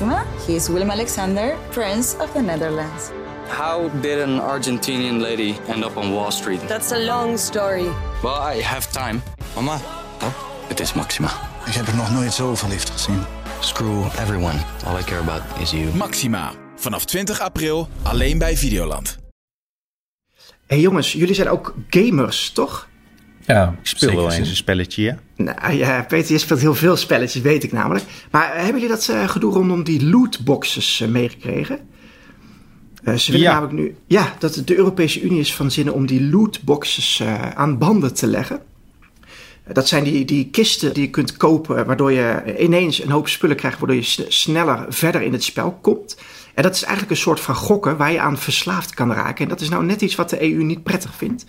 Maxima. 0.00 0.24
He 0.46 0.54
is 0.54 0.68
Willem 0.68 0.90
Alexander, 0.90 1.56
Prince 1.70 2.16
of 2.20 2.32
the 2.32 2.40
Netherlands. 2.40 3.10
How 3.48 3.88
did 4.00 4.20
an 4.20 4.38
Argentinian 4.40 5.20
lady 5.20 5.56
end 5.68 5.84
up 5.84 5.96
on 5.96 6.12
Wall 6.12 6.30
Street? 6.30 6.60
That's 6.68 6.92
a 6.92 6.98
long 6.98 7.38
story. 7.38 7.88
Well, 8.22 8.56
I 8.56 8.62
have 8.62 8.86
time. 8.92 9.22
Mama, 9.54 9.80
Oh, 10.22 10.32
het 10.68 10.80
is 10.80 10.92
Maxima. 10.92 11.30
ik 11.66 11.72
heb 11.74 11.86
er 11.86 11.96
nog 11.96 12.10
nooit 12.12 12.32
zo 12.32 12.54
verliefd 12.54 12.90
gezien. 12.90 13.22
Screw 13.60 14.04
everyone. 14.04 14.58
All 14.86 14.98
I 14.98 15.02
care 15.02 15.20
about 15.20 15.42
is 15.60 15.70
you. 15.70 15.94
Maxima. 15.94 16.52
Vanaf 16.76 17.04
20 17.04 17.40
april 17.40 17.88
alleen 18.02 18.38
bij 18.38 18.56
Videoland. 18.56 19.18
hey 20.66 20.80
jongens, 20.80 21.12
jullie 21.12 21.34
zijn 21.34 21.48
ook 21.48 21.74
gamers, 21.90 22.50
toch? 22.50 22.88
Ja, 23.48 23.74
Ik 23.82 23.86
speel 23.86 24.14
wel 24.14 24.32
eens 24.32 24.48
een 24.48 24.56
spelletje, 24.56 25.02
ja. 25.02 25.18
Nou 25.36 25.72
ja, 25.72 26.02
Peter, 26.08 26.32
je 26.32 26.38
speelt 26.38 26.60
heel 26.60 26.74
veel 26.74 26.96
spelletjes, 26.96 27.42
weet 27.42 27.64
ik 27.64 27.72
namelijk. 27.72 28.04
Maar 28.30 28.48
eh, 28.52 28.54
hebben 28.62 28.80
jullie 28.80 28.88
dat 28.96 29.08
eh, 29.08 29.28
gedoe 29.28 29.52
rondom 29.52 29.82
die 29.84 30.04
lootboxes 30.08 31.00
eh, 31.00 31.08
meegekregen? 31.08 31.78
Eh, 33.04 33.14
ze 33.14 33.32
willen 33.32 33.46
Ja. 33.46 33.52
namelijk 33.52 33.78
nu... 33.78 33.96
Ja, 34.06 34.34
dat 34.38 34.62
de 34.64 34.76
Europese 34.76 35.20
Unie 35.20 35.40
is 35.40 35.54
van 35.54 35.70
zinnen 35.70 35.94
om 35.94 36.06
die 36.06 36.22
lootboxes 36.30 37.20
eh, 37.20 37.50
aan 37.50 37.78
banden 37.78 38.14
te 38.14 38.26
leggen. 38.26 38.60
Dat 39.72 39.88
zijn 39.88 40.04
die, 40.04 40.24
die 40.24 40.48
kisten 40.50 40.94
die 40.94 41.02
je 41.02 41.10
kunt 41.10 41.36
kopen, 41.36 41.86
waardoor 41.86 42.12
je 42.12 42.54
ineens 42.58 43.02
een 43.02 43.10
hoop 43.10 43.28
spullen 43.28 43.56
krijgt, 43.56 43.78
waardoor 43.78 43.96
je 43.96 44.02
sne- 44.02 44.24
sneller 44.28 44.86
verder 44.88 45.22
in 45.22 45.32
het 45.32 45.44
spel 45.44 45.78
komt. 45.82 46.16
En 46.58 46.64
dat 46.64 46.74
is 46.74 46.82
eigenlijk 46.82 47.10
een 47.10 47.22
soort 47.22 47.40
van 47.40 47.54
gokken 47.54 47.96
waar 47.96 48.12
je 48.12 48.20
aan 48.20 48.38
verslaafd 48.38 48.94
kan 48.94 49.12
raken. 49.12 49.42
En 49.44 49.48
dat 49.48 49.60
is 49.60 49.68
nou 49.68 49.84
net 49.84 50.00
iets 50.00 50.14
wat 50.14 50.30
de 50.30 50.42
EU 50.42 50.62
niet 50.62 50.82
prettig 50.82 51.14
vindt. 51.14 51.44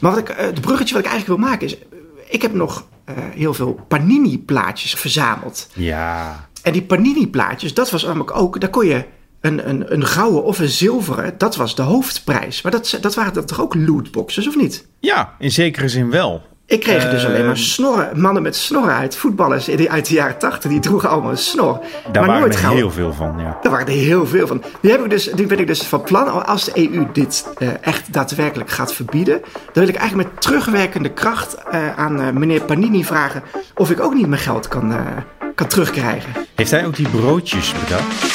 Maar 0.00 0.10
wat 0.10 0.20
ik, 0.20 0.28
eh, 0.28 0.44
het 0.44 0.60
bruggetje 0.60 0.94
wat 0.94 1.04
ik 1.04 1.10
eigenlijk 1.10 1.40
wil 1.40 1.48
maken 1.50 1.66
is, 1.66 1.78
eh, 1.78 1.84
ik 2.28 2.42
heb 2.42 2.54
nog 2.54 2.86
eh, 3.04 3.14
heel 3.34 3.54
veel 3.54 3.84
Panini-plaatjes 3.88 4.94
verzameld. 4.94 5.68
Ja. 5.72 6.48
En 6.62 6.72
die 6.72 6.82
Panini-plaatjes, 6.82 7.74
dat 7.74 7.90
was 7.90 8.02
namelijk 8.02 8.36
ook, 8.36 8.60
daar 8.60 8.70
kon 8.70 8.86
je 8.86 9.04
een, 9.40 9.68
een, 9.68 9.92
een 9.92 10.06
gouden 10.06 10.44
of 10.44 10.58
een 10.58 10.68
zilveren, 10.68 11.38
dat 11.38 11.56
was 11.56 11.74
de 11.74 11.82
hoofdprijs. 11.82 12.62
Maar 12.62 12.72
dat, 12.72 12.98
dat 13.00 13.14
waren 13.14 13.32
dan 13.32 13.44
toch 13.44 13.60
ook 13.60 13.74
lootboxes, 13.74 14.48
of 14.48 14.56
niet? 14.56 14.86
Ja, 15.00 15.34
in 15.38 15.50
zekere 15.50 15.88
zin 15.88 16.10
wel. 16.10 16.42
Ik 16.66 16.80
kreeg 16.80 17.10
dus 17.10 17.24
alleen 17.24 17.40
maar 17.44 17.54
Ehm. 17.54 17.62
snorren, 17.62 18.20
mannen 18.20 18.42
met 18.42 18.56
snorren 18.56 18.94
uit. 18.94 19.16
Voetballers 19.16 19.68
in 19.68 19.76
die- 19.76 19.90
uit 19.90 20.08
de 20.08 20.14
jaren 20.14 20.38
tachtig, 20.38 20.70
die 20.70 20.80
droegen 20.80 21.08
allemaal 21.08 21.30
een 21.30 21.36
snor. 21.38 21.72
Daar 21.78 22.12
maar 22.12 22.26
waren 22.26 22.40
nooit 22.40 22.54
er 22.62 22.68
heel 22.68 22.90
veel 22.90 23.12
van, 23.12 23.34
ja. 23.38 23.58
Daar 23.62 23.72
waren 23.72 23.86
er 23.86 23.92
heel 23.92 24.26
veel 24.26 24.46
van. 24.46 24.62
Nu, 24.80 24.90
heb 24.90 25.04
ik 25.04 25.10
dus, 25.10 25.30
nu 25.34 25.46
ben 25.46 25.58
ik 25.58 25.66
dus 25.66 25.82
van 25.82 26.02
plan, 26.02 26.46
als 26.46 26.64
de 26.64 26.72
EU 26.92 27.06
dit 27.12 27.46
eh, 27.58 27.68
echt 27.80 28.12
daadwerkelijk 28.12 28.70
gaat 28.70 28.92
verbieden, 28.94 29.40
dan 29.42 29.84
wil 29.84 29.88
ik 29.88 29.96
eigenlijk 29.96 30.30
met 30.32 30.42
terugwerkende 30.42 31.10
kracht 31.12 31.54
eh, 31.70 31.98
aan 31.98 32.20
eh, 32.20 32.30
meneer 32.30 32.60
Panini 32.62 33.04
vragen 33.04 33.42
of 33.74 33.90
ik 33.90 34.00
ook 34.00 34.14
niet 34.14 34.26
mijn 34.28 34.40
geld 34.40 34.68
kan, 34.68 34.94
kan 35.54 35.66
terugkrijgen. 35.66 36.32
Heeft 36.54 36.70
hij 36.70 36.86
ook 36.86 36.96
die 36.96 37.08
broodjes 37.08 37.72
bedacht? 37.84 38.32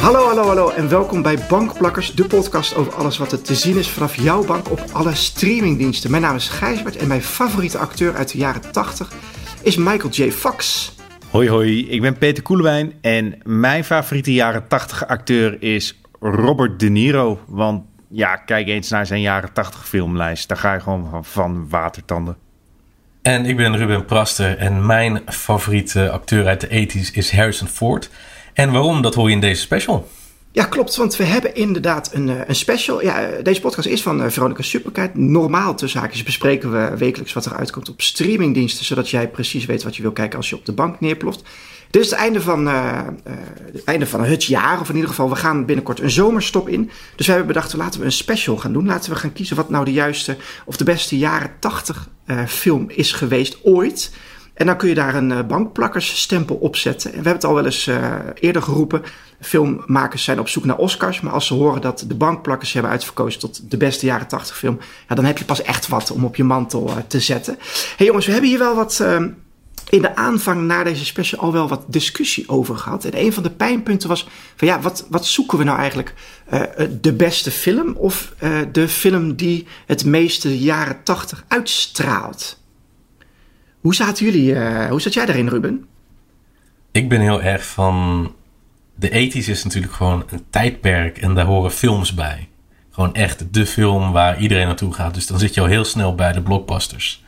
Hallo, 0.00 0.26
hallo, 0.26 0.46
hallo 0.46 0.70
en 0.70 0.88
welkom 0.88 1.22
bij 1.22 1.38
Bankplakkers, 1.48 2.14
de 2.14 2.24
podcast 2.24 2.74
over 2.74 2.94
alles 2.94 3.18
wat 3.18 3.32
er 3.32 3.42
te 3.42 3.54
zien 3.54 3.76
is 3.76 3.88
vanaf 3.88 4.16
jouw 4.16 4.44
bank 4.44 4.70
op 4.70 4.84
alle 4.92 5.14
streamingdiensten. 5.14 6.10
Mijn 6.10 6.22
naam 6.22 6.36
is 6.36 6.48
Gijsbert 6.48 6.96
en 6.96 7.08
mijn 7.08 7.22
favoriete 7.22 7.78
acteur 7.78 8.14
uit 8.14 8.32
de 8.32 8.38
jaren 8.38 8.72
80 8.72 9.12
is 9.62 9.76
Michael 9.76 10.08
J. 10.08 10.30
Fox. 10.30 10.92
Hoi 11.30 11.48
hoi, 11.48 11.88
ik 11.88 12.00
ben 12.00 12.18
Peter 12.18 12.42
Koelewijn 12.42 12.92
en 13.00 13.38
mijn 13.42 13.84
favoriete 13.84 14.32
jaren 14.32 14.68
80 14.68 15.06
acteur 15.06 15.62
is 15.62 16.00
Robert 16.20 16.80
De 16.80 16.88
Niro. 16.88 17.40
Want 17.46 17.84
ja, 18.08 18.36
kijk 18.36 18.68
eens 18.68 18.90
naar 18.90 19.06
zijn 19.06 19.20
jaren 19.20 19.52
80 19.52 19.88
filmlijst. 19.88 20.48
Daar 20.48 20.58
ga 20.58 20.74
je 20.74 20.80
gewoon 20.80 21.08
van, 21.10 21.24
van 21.24 21.68
watertanden. 21.68 22.36
En 23.22 23.44
ik 23.44 23.56
ben 23.56 23.76
Ruben 23.76 24.04
Praster 24.04 24.58
en 24.58 24.86
mijn 24.86 25.20
favoriete 25.26 26.10
acteur 26.10 26.46
uit 26.46 26.60
de 26.60 26.88
80s 26.88 27.12
is 27.12 27.32
Harrison 27.32 27.68
Ford. 27.68 28.10
En 28.52 28.72
waarom, 28.72 29.02
dat 29.02 29.14
hoor 29.14 29.28
je 29.28 29.34
in 29.34 29.40
deze 29.40 29.60
special. 29.60 30.08
Ja, 30.52 30.64
klopt, 30.64 30.96
want 30.96 31.16
we 31.16 31.24
hebben 31.24 31.54
inderdaad 31.54 32.10
een, 32.12 32.28
eh, 32.28 32.40
een 32.46 32.54
special. 32.54 33.02
Ja, 33.02 33.20
eh, 33.22 33.44
deze 33.44 33.60
podcast 33.60 33.86
is 33.86 34.02
van 34.02 34.22
eh, 34.22 34.30
Veronica 34.30 34.62
Superkite. 34.62 35.10
Normaal 35.14 35.74
tussen 35.74 36.00
haakjes 36.00 36.22
bespreken 36.22 36.72
we 36.72 36.96
wekelijks 36.96 37.32
wat 37.32 37.44
er 37.44 37.54
uitkomt 37.54 37.88
op 37.88 38.02
streamingdiensten, 38.02 38.84
zodat 38.84 39.10
jij 39.10 39.28
precies 39.28 39.64
weet 39.64 39.82
wat 39.82 39.96
je 39.96 40.02
wil 40.02 40.12
kijken 40.12 40.36
als 40.36 40.50
je 40.50 40.56
op 40.56 40.66
de 40.66 40.72
bank 40.72 41.00
neerploft. 41.00 41.42
Dit 41.90 42.02
is 42.02 42.10
het 42.10 42.18
einde 42.18 42.40
van, 42.40 42.66
het 42.66 43.84
einde 43.84 44.06
van 44.06 44.24
het 44.24 44.44
jaar, 44.44 44.80
of 44.80 44.88
in 44.88 44.94
ieder 44.94 45.10
geval, 45.10 45.28
we 45.28 45.36
gaan 45.36 45.66
binnenkort 45.66 46.00
een 46.00 46.10
zomerstop 46.10 46.68
in. 46.68 46.90
Dus 47.16 47.26
wij 47.26 47.36
hebben 47.36 47.54
bedacht, 47.54 47.76
laten 47.76 48.00
we 48.00 48.06
een 48.06 48.12
special 48.12 48.56
gaan 48.56 48.72
doen. 48.72 48.86
Laten 48.86 49.10
we 49.10 49.16
gaan 49.16 49.32
kiezen 49.32 49.56
wat 49.56 49.70
nou 49.70 49.84
de 49.84 49.92
juiste 49.92 50.36
of 50.64 50.76
de 50.76 50.84
beste 50.84 51.18
jaren 51.18 51.50
80 51.58 52.08
eh, 52.24 52.46
film 52.46 52.86
is 52.88 53.12
geweest 53.12 53.58
ooit. 53.64 54.12
En 54.60 54.66
dan 54.66 54.76
kun 54.76 54.88
je 54.88 54.94
daar 54.94 55.14
een 55.14 55.32
eh, 55.32 55.46
bankplakkersstempel 55.46 56.56
op 56.56 56.76
zetten. 56.76 57.10
En 57.12 57.22
we 57.22 57.28
hebben 57.28 57.42
het 57.42 57.44
al 57.44 57.54
wel 57.54 57.64
eens 57.64 57.86
eh, 57.86 58.14
eerder 58.34 58.62
geroepen. 58.62 59.02
Filmmakers 59.40 60.24
zijn 60.24 60.40
op 60.40 60.48
zoek 60.48 60.64
naar 60.64 60.76
Oscars. 60.76 61.20
Maar 61.20 61.32
als 61.32 61.46
ze 61.46 61.54
horen 61.54 61.80
dat 61.80 62.04
de 62.06 62.14
bankplakkers 62.14 62.72
hebben 62.72 62.90
uitverkozen 62.90 63.40
tot 63.40 63.70
de 63.70 63.76
beste 63.76 64.06
jaren 64.06 64.26
80 64.26 64.56
film. 64.56 64.78
Ja, 65.08 65.14
dan 65.14 65.24
heb 65.24 65.38
je 65.38 65.44
pas 65.44 65.62
echt 65.62 65.88
wat 65.88 66.10
om 66.10 66.24
op 66.24 66.36
je 66.36 66.44
mantel 66.44 66.88
eh, 66.88 66.96
te 67.06 67.20
zetten. 67.20 67.58
hey 67.96 68.06
jongens, 68.06 68.26
we 68.26 68.32
hebben 68.32 68.50
hier 68.50 68.58
wel 68.58 68.74
wat. 68.74 69.00
eh, 69.00 69.24
in 69.88 70.02
de 70.02 70.16
aanvang 70.16 70.66
na 70.66 70.84
deze 70.84 71.04
special 71.04 71.40
al 71.40 71.52
wel 71.52 71.68
wat 71.68 71.84
discussie 71.86 72.48
over 72.48 72.76
gehad. 72.76 73.04
En 73.04 73.20
een 73.20 73.32
van 73.32 73.42
de 73.42 73.50
pijnpunten 73.50 74.08
was 74.08 74.28
van 74.56 74.68
ja, 74.68 74.80
wat, 74.80 75.06
wat 75.08 75.26
zoeken 75.26 75.58
we 75.58 75.64
nou 75.64 75.78
eigenlijk? 75.78 76.14
De 77.00 77.12
beste 77.12 77.50
film 77.50 77.96
of 77.96 78.34
de 78.72 78.88
film 78.88 79.34
die 79.36 79.66
het 79.86 80.04
meeste 80.04 80.58
jaren 80.58 81.02
80 81.04 81.44
uitstraalt? 81.48 82.59
Hoe 83.80 83.94
zaten 83.94 84.24
jullie, 84.24 84.54
eh, 84.54 84.90
hoe 84.90 85.00
zat 85.00 85.14
jij 85.14 85.26
daarin, 85.26 85.48
Ruben? 85.48 85.86
Ik 86.92 87.08
ben 87.08 87.20
heel 87.20 87.42
erg 87.42 87.66
van... 87.66 88.34
De 88.94 89.08
80s 89.08 89.48
is 89.48 89.64
natuurlijk 89.64 89.92
gewoon 89.92 90.24
een 90.30 90.44
tijdperk 90.50 91.18
en 91.18 91.34
daar 91.34 91.44
horen 91.44 91.70
films 91.70 92.14
bij. 92.14 92.48
Gewoon 92.90 93.14
echt 93.14 93.54
de 93.54 93.66
film 93.66 94.12
waar 94.12 94.40
iedereen 94.40 94.66
naartoe 94.66 94.92
gaat. 94.92 95.14
Dus 95.14 95.26
dan 95.26 95.38
zit 95.38 95.54
je 95.54 95.60
al 95.60 95.66
heel 95.66 95.84
snel 95.84 96.14
bij 96.14 96.32
de 96.32 96.42
blockbusters. 96.42 97.24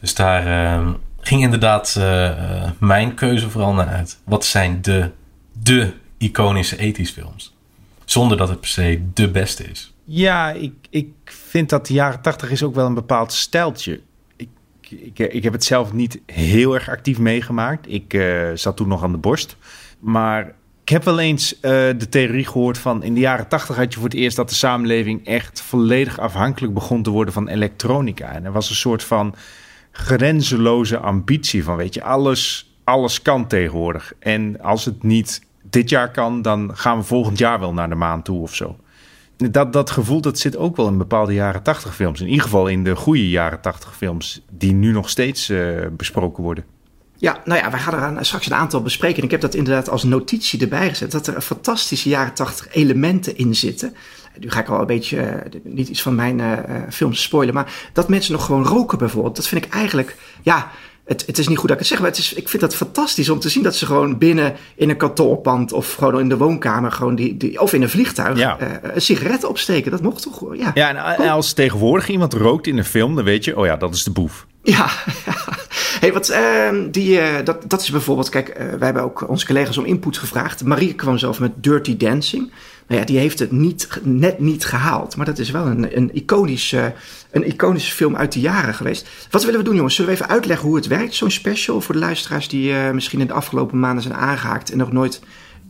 Dus 0.00 0.14
daar 0.14 0.46
eh, 0.46 0.88
ging 1.20 1.42
inderdaad 1.42 1.94
eh, 1.96 2.28
eh, 2.28 2.70
mijn 2.78 3.14
keuze 3.14 3.50
vooral 3.50 3.74
naar 3.74 3.88
uit. 3.88 4.18
Wat 4.24 4.44
zijn 4.44 4.82
de, 4.82 5.10
de 5.52 5.92
iconische 6.18 6.76
80s 6.76 7.12
films? 7.12 7.56
Zonder 8.04 8.36
dat 8.36 8.48
het 8.48 8.60
per 8.60 8.68
se 8.68 9.02
de 9.14 9.30
beste 9.30 9.64
is. 9.64 9.92
Ja, 10.04 10.50
ik, 10.50 10.74
ik 10.90 11.08
vind 11.24 11.68
dat 11.68 11.86
de 11.86 11.92
jaren 11.92 12.20
80 12.22 12.50
is 12.50 12.62
ook 12.62 12.74
wel 12.74 12.86
een 12.86 12.94
bepaald 12.94 13.32
stijltje. 13.32 14.00
Ik, 14.90 15.18
ik, 15.18 15.42
heb 15.42 15.52
het 15.52 15.64
zelf 15.64 15.92
niet 15.92 16.20
heel 16.26 16.74
erg 16.74 16.88
actief 16.88 17.18
meegemaakt. 17.18 17.92
Ik 17.92 18.14
eh, 18.14 18.50
zat 18.54 18.76
toen 18.76 18.88
nog 18.88 19.02
aan 19.02 19.12
de 19.12 19.18
borst. 19.18 19.56
Maar 19.98 20.54
ik 20.82 20.88
heb 20.88 21.04
wel 21.04 21.18
eens 21.18 21.60
eh, 21.60 21.70
de 21.70 22.08
theorie 22.08 22.46
gehoord 22.46 22.78
van... 22.78 23.02
in 23.02 23.14
de 23.14 23.20
jaren 23.20 23.48
80 23.48 23.76
had 23.76 23.92
je 23.92 24.00
voor 24.00 24.08
het 24.08 24.18
eerst 24.18 24.36
dat 24.36 24.48
de 24.48 24.54
samenleving... 24.54 25.26
echt 25.26 25.60
volledig 25.60 26.20
afhankelijk 26.20 26.74
begon 26.74 27.02
te 27.02 27.10
worden 27.10 27.34
van 27.34 27.48
elektronica. 27.48 28.32
En 28.32 28.44
er 28.44 28.52
was 28.52 28.68
een 28.68 28.76
soort 28.76 29.04
van 29.04 29.34
grenzeloze 29.90 30.98
ambitie 30.98 31.64
van... 31.64 31.76
weet 31.76 31.94
je, 31.94 32.02
alles, 32.02 32.72
alles 32.84 33.22
kan 33.22 33.46
tegenwoordig. 33.46 34.12
En 34.18 34.60
als 34.60 34.84
het 34.84 35.02
niet 35.02 35.42
dit 35.62 35.88
jaar 35.88 36.10
kan... 36.10 36.42
dan 36.42 36.70
gaan 36.76 36.98
we 36.98 37.04
volgend 37.04 37.38
jaar 37.38 37.60
wel 37.60 37.72
naar 37.72 37.88
de 37.88 37.94
maan 37.94 38.22
toe 38.22 38.42
of 38.42 38.54
zo. 38.54 38.76
Dat, 39.38 39.72
dat 39.72 39.90
gevoel 39.90 40.20
dat 40.20 40.38
zit 40.38 40.56
ook 40.56 40.76
wel 40.76 40.88
in 40.88 40.98
bepaalde 40.98 41.34
jaren 41.34 41.62
80 41.62 41.94
films. 41.94 42.20
In 42.20 42.26
ieder 42.26 42.42
geval 42.42 42.66
in 42.66 42.84
de 42.84 42.96
goede 42.96 43.28
jaren 43.28 43.60
80 43.60 43.96
films 43.96 44.42
die 44.50 44.72
nu 44.72 44.92
nog 44.92 45.10
steeds 45.10 45.48
eh, 45.48 45.86
besproken 45.92 46.42
worden. 46.42 46.64
Ja, 47.16 47.40
nou 47.44 47.60
ja, 47.60 47.70
wij 47.70 47.80
gaan 47.80 48.16
er 48.16 48.24
straks 48.24 48.46
een 48.46 48.54
aantal 48.54 48.82
bespreken. 48.82 49.18
En 49.18 49.24
ik 49.24 49.30
heb 49.30 49.40
dat 49.40 49.54
inderdaad 49.54 49.88
als 49.88 50.04
notitie 50.04 50.60
erbij 50.60 50.88
gezet. 50.88 51.10
Dat 51.10 51.26
er 51.26 51.40
fantastische 51.40 52.08
jaren 52.08 52.34
80 52.34 52.74
elementen 52.74 53.36
in 53.36 53.54
zitten. 53.54 53.94
Nu 54.38 54.50
ga 54.50 54.60
ik 54.60 54.68
al 54.68 54.80
een 54.80 54.86
beetje, 54.86 55.20
eh, 55.20 55.60
niet 55.62 55.88
iets 55.88 56.02
van 56.02 56.14
mijn 56.14 56.40
eh, 56.40 56.82
films 56.90 57.22
spoilen. 57.22 57.54
Maar 57.54 57.90
dat 57.92 58.08
mensen 58.08 58.32
nog 58.32 58.44
gewoon 58.44 58.64
roken 58.64 58.98
bijvoorbeeld. 58.98 59.36
Dat 59.36 59.48
vind 59.48 59.64
ik 59.64 59.72
eigenlijk, 59.72 60.16
ja, 60.42 60.70
het, 61.08 61.24
het 61.26 61.38
is 61.38 61.48
niet 61.48 61.58
goed 61.58 61.68
dat 61.68 61.76
ik 61.76 61.82
het 61.82 61.88
zeg. 61.92 61.98
Maar 61.98 62.08
het 62.08 62.18
is, 62.18 62.32
ik 62.32 62.48
vind 62.48 62.62
dat 62.62 62.74
fantastisch 62.74 63.28
om 63.28 63.38
te 63.38 63.48
zien 63.48 63.62
dat 63.62 63.76
ze 63.76 63.86
gewoon 63.86 64.18
binnen 64.18 64.54
in 64.74 64.90
een 64.90 64.96
kantoorpand. 64.96 65.72
Of 65.72 65.94
gewoon 65.94 66.20
in 66.20 66.28
de 66.28 66.36
woonkamer. 66.36 66.92
Gewoon 66.92 67.14
die, 67.14 67.36
die, 67.36 67.60
of 67.60 67.72
in 67.72 67.82
een 67.82 67.88
vliegtuig. 67.88 68.38
Ja. 68.38 68.58
eh, 68.58 68.68
een 68.94 69.02
sigaret 69.02 69.44
opsteken. 69.44 69.90
Dat 69.90 70.02
mocht 70.02 70.22
toch 70.22 70.56
ja. 70.56 70.70
Ja, 70.74 70.88
en, 70.88 71.24
en 71.24 71.30
als 71.30 71.52
tegenwoordig 71.52 72.08
iemand 72.08 72.32
rookt 72.32 72.66
in 72.66 72.78
een 72.78 72.84
film, 72.84 73.14
dan 73.14 73.24
weet 73.24 73.44
je, 73.44 73.56
oh 73.58 73.66
ja, 73.66 73.76
dat 73.76 73.94
is 73.94 74.04
de 74.04 74.10
boef. 74.10 74.46
Ja, 74.62 74.88
hey, 76.00 76.12
wat, 76.12 76.28
ehm, 76.28 76.90
die, 76.90 77.20
eh, 77.20 77.44
dat, 77.44 77.64
dat 77.66 77.80
is 77.80 77.90
bijvoorbeeld, 77.90 78.28
kijk, 78.28 78.48
eh, 78.48 78.66
wij 78.66 78.78
hebben 78.78 79.02
ook 79.02 79.28
onze 79.28 79.46
collega's 79.46 79.78
om 79.78 79.84
input 79.84 80.18
gevraagd. 80.18 80.64
Marie 80.64 80.94
kwam 80.94 81.18
zelf 81.18 81.40
met 81.40 81.52
Dirty 81.56 81.96
Dancing. 81.96 82.52
Nou 82.88 83.00
ja, 83.00 83.06
die 83.06 83.18
heeft 83.18 83.38
het 83.38 83.52
niet, 83.52 83.88
net 84.02 84.38
niet 84.38 84.64
gehaald. 84.64 85.16
Maar 85.16 85.26
dat 85.26 85.38
is 85.38 85.50
wel 85.50 85.66
een, 85.66 85.96
een, 85.96 86.10
iconische, 86.14 86.94
een 87.30 87.46
iconische 87.46 87.94
film 87.94 88.16
uit 88.16 88.32
de 88.32 88.40
jaren 88.40 88.74
geweest. 88.74 89.08
Wat 89.30 89.44
willen 89.44 89.58
we 89.58 89.64
doen, 89.64 89.74
jongens? 89.74 89.94
Zullen 89.94 90.10
we 90.10 90.16
even 90.16 90.32
uitleggen 90.32 90.66
hoe 90.66 90.76
het 90.76 90.86
werkt, 90.86 91.14
zo'n 91.14 91.30
special? 91.30 91.80
Voor 91.80 91.94
de 91.94 92.00
luisteraars 92.00 92.48
die 92.48 92.72
eh, 92.72 92.90
misschien 92.90 93.20
in 93.20 93.26
de 93.26 93.32
afgelopen 93.32 93.78
maanden 93.78 94.02
zijn 94.02 94.14
aangehaakt 94.14 94.70
en 94.70 94.78
nog 94.78 94.92
nooit 94.92 95.20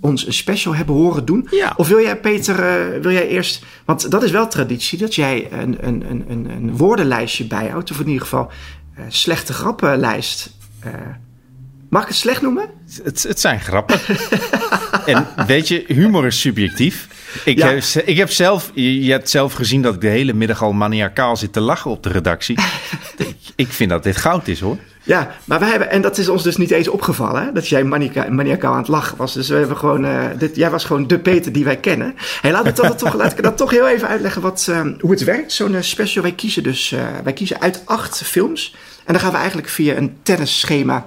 ons 0.00 0.26
een 0.26 0.32
special 0.32 0.75
hebben 0.75 0.94
horen 0.94 1.25
doen. 1.25 1.49
Ja. 1.50 1.73
Of 1.76 1.88
wil 1.88 2.00
jij, 2.00 2.20
Peter, 2.20 2.59
eh, 2.65 3.00
wil 3.00 3.12
jij 3.12 3.29
eerst... 3.29 3.64
Want 3.85 4.11
dat 4.11 4.23
is 4.23 4.31
wel 4.31 4.49
traditie, 4.49 4.99
dat 4.99 5.14
jij 5.14 5.53
een, 5.53 5.76
een, 5.81 6.11
een, 6.11 6.25
een, 6.29 6.50
een 6.50 6.76
woordenlijstje 6.76 7.47
bijhoudt. 7.47 7.91
Of 7.91 8.00
in 8.00 8.06
ieder 8.06 8.23
geval 8.23 8.50
eh, 8.94 9.05
slechte 9.09 9.53
grappenlijst. 9.53 10.56
Mag 11.88 12.02
ik 12.02 12.08
het 12.08 12.17
slecht 12.17 12.43
noemen? 12.43 12.70
Het, 13.05 13.23
het 13.23 13.40
zijn 13.40 13.61
grappen. 13.61 14.00
en 15.06 15.26
weet 15.46 15.69
je, 15.69 15.85
humor 15.87 16.26
is 16.26 16.40
subjectief. 16.40 17.08
Ik, 17.44 17.58
Ja. 17.58 17.67
heb, 17.69 17.82
ik 18.05 18.17
heb 18.17 18.31
zelf, 18.31 18.70
je 18.75 19.05
je 19.05 19.11
hebt 19.11 19.31
zelf 19.31 19.52
gezien 19.52 19.82
dat 19.82 19.94
ik 19.94 20.00
de 20.00 20.08
hele 20.08 20.32
middag 20.32 20.62
al 20.62 20.73
maniacaal 20.73 21.37
zit 21.37 21.52
te 21.52 21.61
lachen 21.61 21.90
op 21.90 22.02
de 22.02 22.08
redactie. 22.08 22.58
ik, 23.17 23.37
ik 23.56 23.69
vind 23.69 23.90
dat 23.90 24.02
dit 24.02 24.17
goud 24.17 24.49
is 24.49 24.61
hoor. 24.61 24.76
Ja, 25.02 25.31
maar 25.44 25.58
wij 25.58 25.69
hebben, 25.69 25.90
en 25.90 26.02
dat 26.02 26.19
is 26.19 26.29
ons 26.29 26.43
dus 26.43 26.56
niet 26.56 26.70
eens 26.70 26.88
opgevallen, 26.88 27.44
hè, 27.44 27.52
dat 27.52 27.69
jij 27.69 27.85
maniacaal 27.85 28.73
aan 28.73 28.79
het 28.79 28.88
lachen 28.88 29.17
was. 29.17 29.32
Dus 29.35 29.49
we 29.49 29.55
hebben 29.55 29.76
gewoon, 29.76 30.05
eh, 30.05 30.25
dit, 30.38 30.56
jij 30.56 30.70
was 30.70 30.85
gewoon 30.85 31.06
de 31.06 31.19
Peter 31.19 31.52
die 31.52 31.64
wij 31.64 31.76
kennen. 31.76 32.14
Hey, 32.40 32.52
laat, 32.52 32.67
ik 32.67 32.76
dat 32.76 32.99
toch, 32.99 33.14
laat 33.14 33.32
ik 33.32 33.43
dat 33.43 33.56
toch 33.56 33.70
heel 33.70 33.88
even 33.88 34.08
uitleggen 34.08 34.43
wat, 34.43 34.67
eh, 34.70 34.81
hoe 35.00 35.11
het 35.11 35.25
werkt. 35.25 35.52
Zo'n 35.52 35.75
eh, 35.75 35.82
special, 35.82 36.23
wij 36.23 36.32
kiezen 36.32 36.62
dus, 36.62 36.94
wij 37.25 37.32
kiezen 37.32 37.61
uit 37.61 37.82
acht 37.85 38.23
films. 38.23 38.75
En 39.05 39.12
dan 39.12 39.23
gaan 39.23 39.31
we 39.32 39.37
eigenlijk 39.37 39.69
via 39.69 39.96
een 39.96 40.17
tennisschema, 40.23 41.06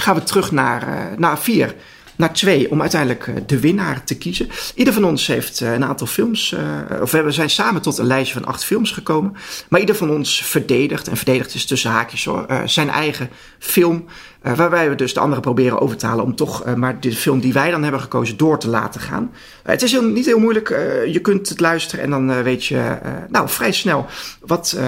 gaan 0.00 0.14
we 0.14 0.22
terug 0.22 0.52
naar, 0.52 0.88
eh, 0.88 1.18
naar 1.18 1.38
vier. 1.38 1.74
Naar 2.16 2.32
twee, 2.32 2.70
om 2.70 2.80
uiteindelijk 2.80 3.26
eh, 3.26 3.34
de 3.46 3.60
winnaar 3.60 4.04
te 4.04 4.18
kiezen. 4.18 4.48
Ieder 4.74 4.94
van 4.94 5.04
ons 5.04 5.26
heeft 5.26 5.60
eh, 5.60 5.72
een 5.72 5.84
aantal 5.84 6.06
films, 6.06 6.54
of 7.00 7.10
we 7.10 7.30
zijn 7.30 7.50
samen 7.50 7.82
tot 7.82 7.98
een 7.98 8.06
lijstje 8.06 8.34
van 8.34 8.44
acht 8.44 8.64
films 8.64 8.90
gekomen. 8.90 9.36
Maar 9.68 9.80
ieder 9.80 9.94
van 9.94 10.10
ons 10.10 10.42
verdedigt, 10.44 11.08
en 11.08 11.16
verdedigt 11.16 11.54
is 11.54 11.66
tussen 11.66 11.90
haakjes 11.90 12.24
hoor, 12.24 12.46
zijn 12.64 12.90
eigen 12.90 13.30
film. 13.58 14.04
Eh, 14.40 14.56
waarbij 14.56 14.88
we 14.88 14.94
dus 14.94 15.14
de 15.14 15.20
anderen 15.20 15.42
proberen 15.42 15.80
over 15.80 15.96
te 15.96 16.06
halen 16.06 16.24
om 16.24 16.34
toch 16.34 16.64
eh, 16.64 16.74
maar 16.74 17.00
de 17.00 17.12
film 17.12 17.40
die 17.40 17.52
wij 17.52 17.70
dan 17.70 17.82
hebben 17.82 18.00
gekozen 18.00 18.36
door 18.36 18.58
te 18.58 18.68
laten 18.68 19.00
gaan. 19.00 19.30
Eh, 19.62 19.72
het 19.72 19.82
is 19.82 20.00
niet 20.00 20.26
heel 20.26 20.38
moeilijk, 20.38 20.68
je 21.06 21.18
kunt 21.22 21.48
het 21.48 21.60
luisteren 21.60 22.04
en 22.04 22.10
dan 22.10 22.42
weet 22.42 22.64
je 22.64 22.98
nou, 23.28 23.48
vrij 23.48 23.72
snel 23.72 24.06
wat, 24.40 24.78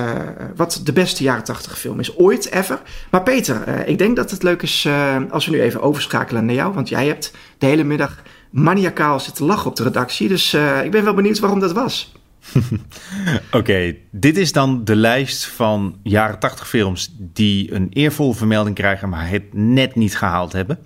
wat 0.56 0.80
de 0.84 0.92
beste 0.92 1.22
jaren 1.22 1.44
80 1.44 1.78
film 1.78 2.00
is 2.00 2.16
ooit 2.16 2.50
ever. 2.50 2.80
Maar 3.10 3.22
Peter, 3.22 3.88
ik 3.88 3.98
denk 3.98 4.16
dat 4.16 4.30
het 4.30 4.42
leuk 4.42 4.62
is 4.62 4.88
als 5.30 5.46
we 5.46 5.52
nu 5.52 5.60
even 5.60 5.82
overschakelen 5.82 6.44
naar 6.44 6.54
jou, 6.54 6.74
want 6.74 6.88
jij 6.88 7.06
hebt 7.06 7.32
de 7.58 7.66
hele 7.66 7.84
middag 7.84 8.22
maniacaal 8.50 9.20
zitten 9.20 9.44
lachen 9.44 9.70
op 9.70 9.76
de 9.76 9.82
redactie. 9.82 10.28
Dus 10.28 10.54
ik 10.84 10.90
ben 10.90 11.04
wel 11.04 11.14
benieuwd 11.14 11.38
waarom 11.38 11.60
dat 11.60 11.72
was. 11.72 12.12
Oké, 13.50 13.96
dit 14.10 14.36
is 14.36 14.52
dan 14.52 14.84
de 14.84 14.96
lijst 14.96 15.46
van 15.46 15.98
jaren 16.02 16.38
80 16.38 16.68
films 16.68 17.14
die 17.18 17.74
een 17.74 17.88
eervolle 17.92 18.34
vermelding 18.34 18.76
krijgen, 18.76 19.08
maar 19.08 19.28
het 19.28 19.54
net 19.54 19.94
niet 19.94 20.16
gehaald 20.16 20.52
hebben. 20.52 20.78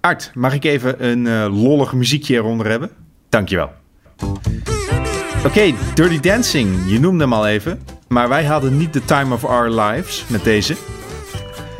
Art, 0.00 0.30
mag 0.34 0.54
ik 0.54 0.64
even 0.64 1.06
een 1.06 1.26
eh, 1.26 1.62
lollig 1.62 1.92
muziekje 1.92 2.34
eronder 2.34 2.70
hebben? 2.70 2.90
Dankjewel. 3.28 3.72
Oké, 5.44 5.74
Dirty 5.94 6.20
Dancing, 6.20 6.90
je 6.90 7.00
noemde 7.00 7.22
hem 7.22 7.32
al 7.32 7.46
even. 7.46 7.80
Maar 8.08 8.28
wij 8.28 8.44
hadden 8.44 8.76
niet 8.76 8.92
the 8.92 9.04
time 9.04 9.34
of 9.34 9.44
our 9.44 9.80
lives 9.80 10.24
met 10.28 10.44
deze. 10.44 10.76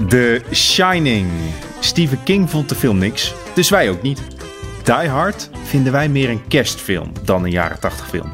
The 0.08 0.42
Shining. 0.52 1.28
Stephen 1.80 2.22
King 2.22 2.50
vond 2.50 2.68
de 2.68 2.74
film 2.74 2.98
niks, 2.98 3.34
dus 3.54 3.68
wij 3.68 3.90
ook 3.90 4.02
niet. 4.02 4.22
Die 4.84 5.08
Hard 5.08 5.50
vinden 5.64 5.92
wij 5.92 6.08
meer 6.08 6.30
een 6.30 6.46
kerstfilm 6.48 7.12
dan 7.24 7.44
een 7.44 7.50
jaren 7.50 7.80
80 7.80 8.08
film. 8.08 8.30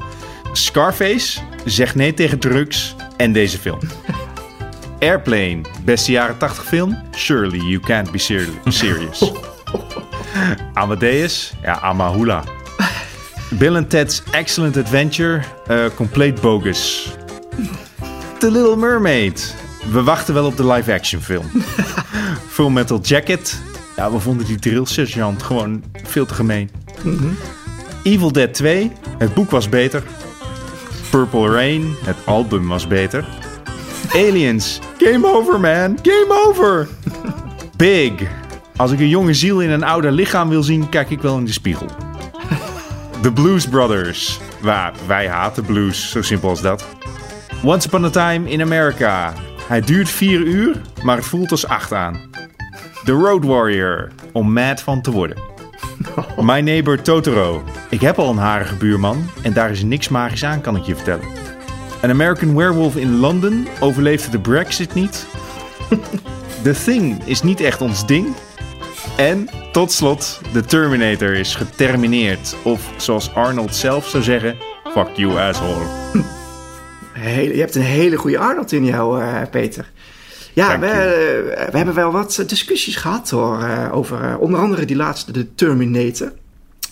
Scarface 0.56 1.40
zegt 1.64 1.94
nee 1.94 2.14
tegen 2.14 2.38
drugs 2.38 2.94
en 3.16 3.32
deze 3.32 3.58
film. 3.58 3.78
Airplane, 4.98 5.60
beste 5.84 6.10
jaren 6.12 6.38
80 6.38 6.64
film. 6.64 6.98
Surely 7.14 7.58
you 7.58 7.80
can't 7.80 8.10
be 8.10 8.18
ser- 8.18 8.48
serious. 8.64 9.32
Amadeus, 10.74 11.52
ja, 11.62 11.80
Amahula. 11.80 12.44
Bill 13.50 13.76
and 13.76 13.90
Ted's 13.90 14.22
Excellent 14.30 14.76
Adventure, 14.76 15.40
eh 15.66 15.84
compleet 15.94 16.40
bogus. 16.40 17.08
The 18.38 18.50
Little 18.50 18.76
Mermaid. 18.76 19.54
We 19.92 20.02
wachten 20.02 20.34
wel 20.34 20.44
op 20.46 20.56
de 20.56 20.66
live-action 20.66 21.20
film. 21.22 21.46
Full 22.54 22.68
Metal 22.70 23.00
Jacket. 23.02 23.58
Ja, 23.96 24.12
we 24.12 24.18
vonden 24.18 24.46
die 24.46 24.58
drill 24.58 24.84
sergeant 24.84 25.42
gewoon 25.42 25.82
veel 26.02 26.26
te 26.26 26.34
gemeen. 26.34 26.70
Evil 28.02 28.32
Dead 28.32 28.54
2. 28.54 28.92
Het 29.18 29.34
boek 29.34 29.50
was 29.50 29.68
beter. 29.68 30.02
Purple 31.10 31.50
Rain. 31.50 31.94
Het 32.04 32.16
album 32.24 32.68
was 32.68 32.86
beter. 32.86 33.24
Aliens. 34.12 34.80
Game 34.98 35.26
over, 35.26 35.60
man. 35.60 35.98
Game 36.02 36.42
over. 36.46 36.88
Big. 37.76 38.12
Als 38.76 38.92
ik 38.92 38.98
een 38.98 39.08
jonge 39.08 39.34
ziel 39.34 39.60
in 39.60 39.70
een 39.70 39.82
ouder 39.82 40.12
lichaam 40.12 40.48
wil 40.48 40.62
zien, 40.62 40.88
kijk 40.88 41.10
ik 41.10 41.20
wel 41.20 41.38
in 41.38 41.44
de 41.44 41.52
spiegel. 41.52 41.86
The 43.22 43.32
Blues 43.32 43.68
Brothers. 43.68 44.40
Waar 44.60 44.92
wij 45.06 45.28
haten 45.28 45.64
blues, 45.64 46.10
zo 46.10 46.22
simpel 46.22 46.48
als 46.48 46.60
dat. 46.60 46.84
Once 47.64 47.86
Upon 47.86 48.04
a 48.04 48.10
Time 48.10 48.50
in 48.50 48.62
America. 48.62 49.32
Hij 49.68 49.80
duurt 49.80 50.08
4 50.08 50.40
uur, 50.40 50.80
maar 51.02 51.16
het 51.16 51.26
voelt 51.26 51.50
als 51.50 51.66
8 51.66 51.92
aan. 51.92 52.20
The 53.04 53.12
Road 53.12 53.44
Warrior. 53.44 54.10
Om 54.32 54.52
mad 54.52 54.80
van 54.80 55.02
te 55.02 55.10
worden. 55.10 55.55
My 56.40 56.60
Neighbor 56.60 57.02
Totoro. 57.02 57.64
Ik 57.90 58.00
heb 58.00 58.18
al 58.18 58.30
een 58.30 58.36
harige 58.36 58.76
buurman 58.76 59.30
en 59.42 59.52
daar 59.52 59.70
is 59.70 59.82
niks 59.82 60.08
magisch 60.08 60.44
aan, 60.44 60.60
kan 60.60 60.76
ik 60.76 60.82
je 60.82 60.94
vertellen. 60.94 61.24
An 62.02 62.10
American 62.10 62.56
Werewolf 62.56 62.96
in 62.96 63.16
London 63.16 63.68
overleefde 63.80 64.30
de 64.30 64.38
Brexit 64.38 64.94
niet. 64.94 65.26
The 66.62 66.82
Thing 66.84 67.24
is 67.24 67.42
niet 67.42 67.60
echt 67.60 67.80
ons 67.80 68.06
ding. 68.06 68.34
En 69.16 69.48
tot 69.72 69.92
slot, 69.92 70.40
The 70.52 70.64
Terminator 70.64 71.34
is 71.34 71.54
getermineerd. 71.54 72.56
Of 72.62 72.90
zoals 72.96 73.34
Arnold 73.34 73.74
zelf 73.74 74.08
zou 74.08 74.22
zeggen, 74.22 74.56
fuck 74.84 75.08
you 75.14 75.38
asshole. 75.38 75.84
Hele, 77.12 77.54
je 77.54 77.60
hebt 77.60 77.74
een 77.74 77.82
hele 77.82 78.16
goede 78.16 78.38
Arnold 78.38 78.72
in 78.72 78.84
jou, 78.84 79.22
eh, 79.22 79.42
Peter. 79.50 79.90
Ja, 80.56 80.78
we, 80.78 80.86
eh, 80.86 81.70
we 81.70 81.76
hebben 81.76 81.94
wel 81.94 82.12
wat 82.12 82.44
discussies 82.46 82.96
gehad 82.96 83.30
hoor, 83.30 83.62
eh, 83.62 83.88
over 83.92 84.22
eh, 84.22 84.40
onder 84.40 84.60
andere 84.60 84.84
die 84.84 84.96
laatste, 84.96 85.32
de 85.32 85.54
Terminator. 85.54 86.32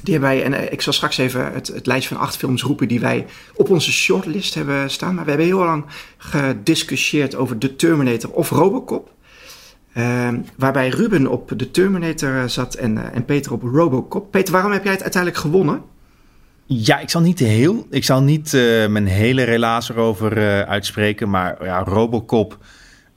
Die 0.02 0.12
hebben 0.12 0.30
wij, 0.30 0.42
en 0.42 0.72
ik 0.72 0.80
zal 0.80 0.92
straks 0.92 1.18
even 1.18 1.52
het, 1.52 1.66
het 1.66 1.86
lijstje 1.86 2.14
van 2.14 2.24
acht 2.24 2.36
films 2.36 2.62
roepen 2.62 2.88
die 2.88 3.00
wij 3.00 3.26
op 3.54 3.70
onze 3.70 3.92
shortlist 3.92 4.54
hebben 4.54 4.90
staan. 4.90 5.14
Maar 5.14 5.24
we 5.24 5.30
hebben 5.30 5.48
heel 5.48 5.58
lang 5.58 5.84
gediscussieerd 6.16 7.34
over 7.34 7.58
de 7.58 7.76
Terminator 7.76 8.30
of 8.30 8.50
Robocop. 8.50 9.10
Ehm, 9.92 10.40
waarbij 10.56 10.88
Ruben 10.88 11.26
op 11.26 11.52
de 11.56 11.70
Terminator 11.70 12.48
zat 12.48 12.74
en, 12.74 13.12
en 13.12 13.24
Peter 13.24 13.52
op 13.52 13.62
Robocop. 13.62 14.30
Peter, 14.30 14.52
waarom 14.52 14.72
heb 14.72 14.84
jij 14.84 14.92
het 14.92 15.02
uiteindelijk 15.02 15.42
gewonnen? 15.42 15.82
Ja, 16.66 16.98
ik 16.98 17.10
zal 17.10 17.20
niet 17.20 17.38
heel, 17.38 17.86
ik 17.90 18.04
zal 18.04 18.22
niet 18.22 18.52
mijn 18.88 19.06
hele 19.06 19.42
relaas 19.42 19.90
erover 19.90 20.64
uitspreken, 20.66 21.30
maar 21.30 21.64
ja, 21.64 21.78
Robocop, 21.78 22.58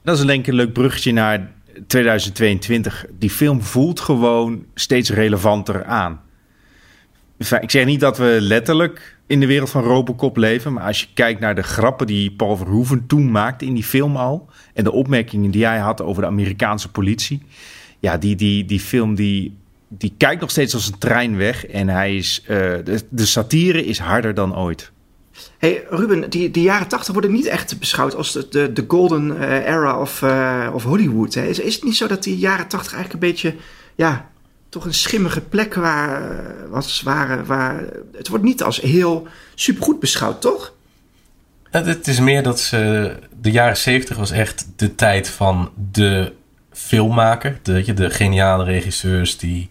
dat 0.08 0.18
is 0.18 0.24
denk 0.24 0.40
ik 0.40 0.46
een 0.46 0.54
leuk 0.54 0.72
bruggetje 0.72 1.12
naar 1.12 1.50
2022. 1.86 3.06
Die 3.18 3.30
film 3.30 3.62
voelt 3.62 4.00
gewoon 4.00 4.64
steeds 4.74 5.10
relevanter 5.10 5.84
aan. 5.84 6.20
Ik 7.60 7.70
zeg 7.70 7.84
niet 7.84 8.00
dat 8.00 8.18
we 8.18 8.36
letterlijk 8.40 9.16
in 9.26 9.40
de 9.40 9.46
wereld 9.46 9.70
van 9.70 9.82
Robocop 9.82 10.36
leven, 10.36 10.72
maar 10.72 10.82
als 10.82 11.00
je 11.00 11.06
kijkt 11.14 11.40
naar 11.40 11.54
de 11.54 11.62
grappen 11.62 12.06
die 12.06 12.30
Paul 12.30 12.56
Verhoeven 12.56 13.06
toen 13.06 13.30
maakte 13.30 13.64
in 13.64 13.74
die 13.74 13.84
film 13.84 14.16
al 14.16 14.48
en 14.74 14.84
de 14.84 14.92
opmerkingen 14.92 15.50
die 15.50 15.64
hij 15.64 15.78
had 15.78 16.02
over 16.02 16.22
de 16.22 16.28
Amerikaanse 16.28 16.90
politie, 16.90 17.42
ja, 17.98 18.18
die, 18.18 18.36
die, 18.36 18.64
die 18.64 18.80
film 18.80 19.14
die, 19.14 19.56
die 19.88 20.14
kijkt 20.16 20.40
nog 20.40 20.50
steeds 20.50 20.74
als 20.74 20.86
een 20.86 20.98
trein 20.98 21.36
weg. 21.36 21.66
En 21.66 21.88
hij 21.88 22.16
is, 22.16 22.42
eh, 22.46 22.74
de 23.10 23.26
satire 23.26 23.84
is 23.84 23.98
harder 23.98 24.34
dan 24.34 24.56
ooit. 24.56 24.92
Hey 25.58 25.84
Ruben, 25.90 26.30
die, 26.30 26.50
die 26.50 26.62
jaren 26.62 26.88
tachtig 26.88 27.12
worden 27.12 27.32
niet 27.32 27.46
echt 27.46 27.78
beschouwd 27.78 28.14
als 28.14 28.32
de, 28.32 28.48
de, 28.48 28.72
de 28.72 28.84
golden 28.88 29.40
eh, 29.40 29.74
era 29.74 30.00
of, 30.00 30.22
eh, 30.22 30.70
of 30.72 30.82
Hollywood. 30.82 31.34
Hè? 31.34 31.46
Is, 31.46 31.58
is 31.58 31.74
het 31.74 31.84
niet 31.84 31.96
zo 31.96 32.06
dat 32.06 32.22
die 32.22 32.38
jaren 32.38 32.68
tachtig 32.68 32.94
eigenlijk 32.94 33.24
een 33.24 33.30
beetje, 33.30 33.54
ja, 33.94 34.30
toch 34.68 34.84
een 34.84 34.94
schimmige 34.94 35.40
plek 35.40 35.74
waar, 35.74 36.30
eh, 36.30 36.70
was, 36.70 37.02
waren, 37.02 37.46
waar... 37.46 37.84
Het 38.16 38.28
wordt 38.28 38.44
niet 38.44 38.62
als 38.62 38.80
heel 38.80 39.26
supergoed 39.54 40.00
beschouwd, 40.00 40.40
toch? 40.40 40.72
Het, 41.70 42.08
is 42.08 42.20
meer 42.20 42.42
dat 42.42 42.60
ze. 42.60 43.12
De 43.40 43.50
jaren 43.50 43.76
zeventig 43.76 44.16
was 44.16 44.30
echt 44.30 44.68
de 44.76 44.94
tijd 44.94 45.28
van 45.28 45.70
de 45.90 46.32
filmmaker. 46.72 47.58
De, 47.62 47.94
de 47.94 48.10
geniale 48.10 48.64
regisseurs 48.64 49.38
die 49.38 49.70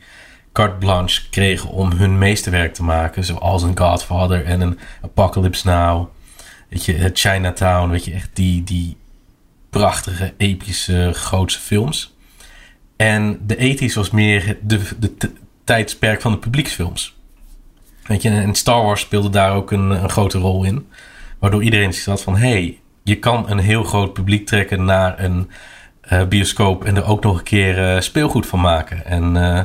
carte 0.58 0.76
blanche 0.76 1.30
kregen 1.30 1.70
om 1.70 1.92
hun 1.92 2.18
meesterwerk 2.18 2.74
te 2.74 2.84
maken. 2.84 3.24
Zoals 3.24 3.64
een 3.64 3.78
Godfather 3.78 4.46
en 4.46 4.62
een 4.62 4.80
Apocalypse 5.02 5.68
Now. 5.68 6.08
Weet 6.70 6.86
je, 6.86 6.94
het 6.94 7.20
Chinatown. 7.20 7.90
Weet 7.90 8.06
je, 8.06 8.12
echt 8.12 8.30
die, 8.34 8.64
die 8.64 8.98
prachtige, 9.70 10.34
epische, 10.38 11.12
grootse 11.14 11.60
films. 11.60 12.16
En 12.96 13.40
de 13.42 13.78
80s 13.78 13.94
was 13.94 14.12
meer 14.12 14.58
de, 14.62 14.82
de 15.00 15.32
tijdsperk 15.64 16.22
van 16.22 16.32
de 16.32 16.38
publieksfilms. 16.38 17.16
Weet 18.04 18.22
je, 18.22 18.30
en 18.30 18.56
Star 18.56 18.84
Wars 18.84 19.02
speelde 19.02 19.30
daar 19.30 19.54
ook 19.54 19.72
een, 19.72 19.90
een 19.90 20.10
grote 20.10 20.38
rol 20.38 20.64
in. 20.64 20.88
Waardoor 21.40 21.64
iedereen 21.64 21.94
had 22.06 22.22
van... 22.22 22.38
hey, 22.38 22.80
je 23.04 23.20
kan 23.20 23.50
een 23.50 23.60
heel 23.60 23.84
groot 23.84 24.14
publiek 24.14 24.46
trekken 24.46 24.86
naar 24.86 25.24
een 25.24 25.50
eh, 26.02 26.28
bioscoop... 26.28 26.86
en 26.86 26.96
er 26.96 27.06
ook 27.06 27.24
nog 27.24 27.38
een 27.38 27.44
keer 27.44 27.94
eh, 27.94 28.02
speelgoed 28.02 28.46
van 28.46 28.60
maken. 28.60 29.06
En 29.06 29.38
eh, 29.38 29.64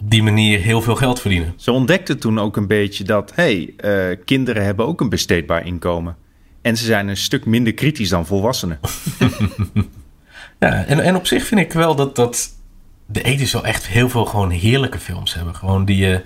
op 0.00 0.10
die 0.10 0.22
manier 0.22 0.58
heel 0.58 0.82
veel 0.82 0.96
geld 0.96 1.20
verdienen. 1.20 1.54
Ze 1.56 1.72
ontdekten 1.72 2.18
toen 2.18 2.38
ook 2.38 2.56
een 2.56 2.66
beetje 2.66 3.04
dat, 3.04 3.32
hé, 3.34 3.74
hey, 3.78 4.10
uh, 4.10 4.16
kinderen 4.24 4.64
hebben 4.64 4.86
ook 4.86 5.00
een 5.00 5.08
besteedbaar 5.08 5.66
inkomen. 5.66 6.16
En 6.62 6.76
ze 6.76 6.84
zijn 6.84 7.08
een 7.08 7.16
stuk 7.16 7.44
minder 7.44 7.74
kritisch 7.74 8.08
dan 8.08 8.26
volwassenen. 8.26 8.80
ja, 10.58 10.84
en, 10.84 11.00
en 11.00 11.16
op 11.16 11.26
zich 11.26 11.44
vind 11.44 11.60
ik 11.60 11.72
wel 11.72 11.94
dat, 11.94 12.16
dat 12.16 12.48
de 13.06 13.22
ethisch 13.22 13.52
wel 13.52 13.64
echt 13.64 13.86
heel 13.86 14.08
veel 14.08 14.24
gewoon 14.24 14.50
heerlijke 14.50 14.98
films 14.98 15.34
hebben. 15.34 15.54
Gewoon 15.54 15.84
die 15.84 15.96
je 15.96 16.22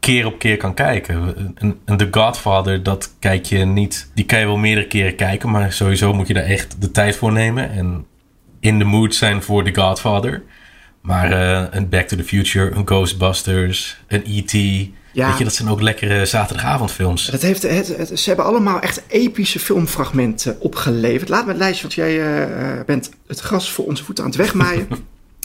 keer 0.00 0.26
op 0.26 0.38
keer 0.38 0.56
kan 0.56 0.74
kijken. 0.74 1.54
En, 1.84 1.96
The 1.96 2.08
Godfather, 2.10 2.82
dat 2.82 3.14
kijk 3.18 3.46
je 3.46 3.64
niet. 3.64 4.10
Die 4.14 4.24
kan 4.24 4.38
je 4.38 4.46
wel 4.46 4.56
meerdere 4.56 4.86
keren 4.86 5.14
kijken, 5.14 5.50
maar 5.50 5.72
sowieso 5.72 6.14
moet 6.14 6.28
je 6.28 6.34
daar 6.34 6.44
echt 6.44 6.80
de 6.80 6.90
tijd 6.90 7.16
voor 7.16 7.32
nemen. 7.32 7.70
En 7.70 8.06
in 8.60 8.78
de 8.78 8.84
mood 8.84 9.14
zijn 9.14 9.42
voor 9.42 9.64
The 9.64 9.80
Godfather. 9.80 10.42
Maar 11.08 11.32
uh, 11.32 11.64
een 11.70 11.88
Back 11.88 12.08
to 12.08 12.16
the 12.16 12.24
Future, 12.24 12.70
een 12.70 12.86
Ghostbusters, 12.86 14.00
een 14.06 14.22
E.T. 14.26 14.52
Ja. 15.12 15.28
Weet 15.28 15.38
je, 15.38 15.44
dat 15.44 15.54
zijn 15.54 15.68
ook 15.68 15.80
lekkere 15.80 16.26
zaterdagavondfilms. 16.26 17.26
Dat 17.26 17.42
heeft, 17.42 17.62
het, 17.62 18.10
ze 18.14 18.28
hebben 18.28 18.44
allemaal 18.44 18.80
echt 18.80 19.02
epische 19.06 19.58
filmfragmenten 19.58 20.60
opgeleverd. 20.60 21.28
Laat 21.28 21.44
me 21.44 21.50
het 21.50 21.58
lijstje, 21.58 21.82
want 21.82 21.94
jij 21.94 22.42
uh, 22.78 22.84
bent 22.86 23.10
het 23.26 23.40
gras 23.40 23.70
voor 23.70 23.84
onze 23.84 24.04
voeten 24.04 24.24
aan 24.24 24.30
het 24.30 24.38
wegmaaien. 24.38 24.88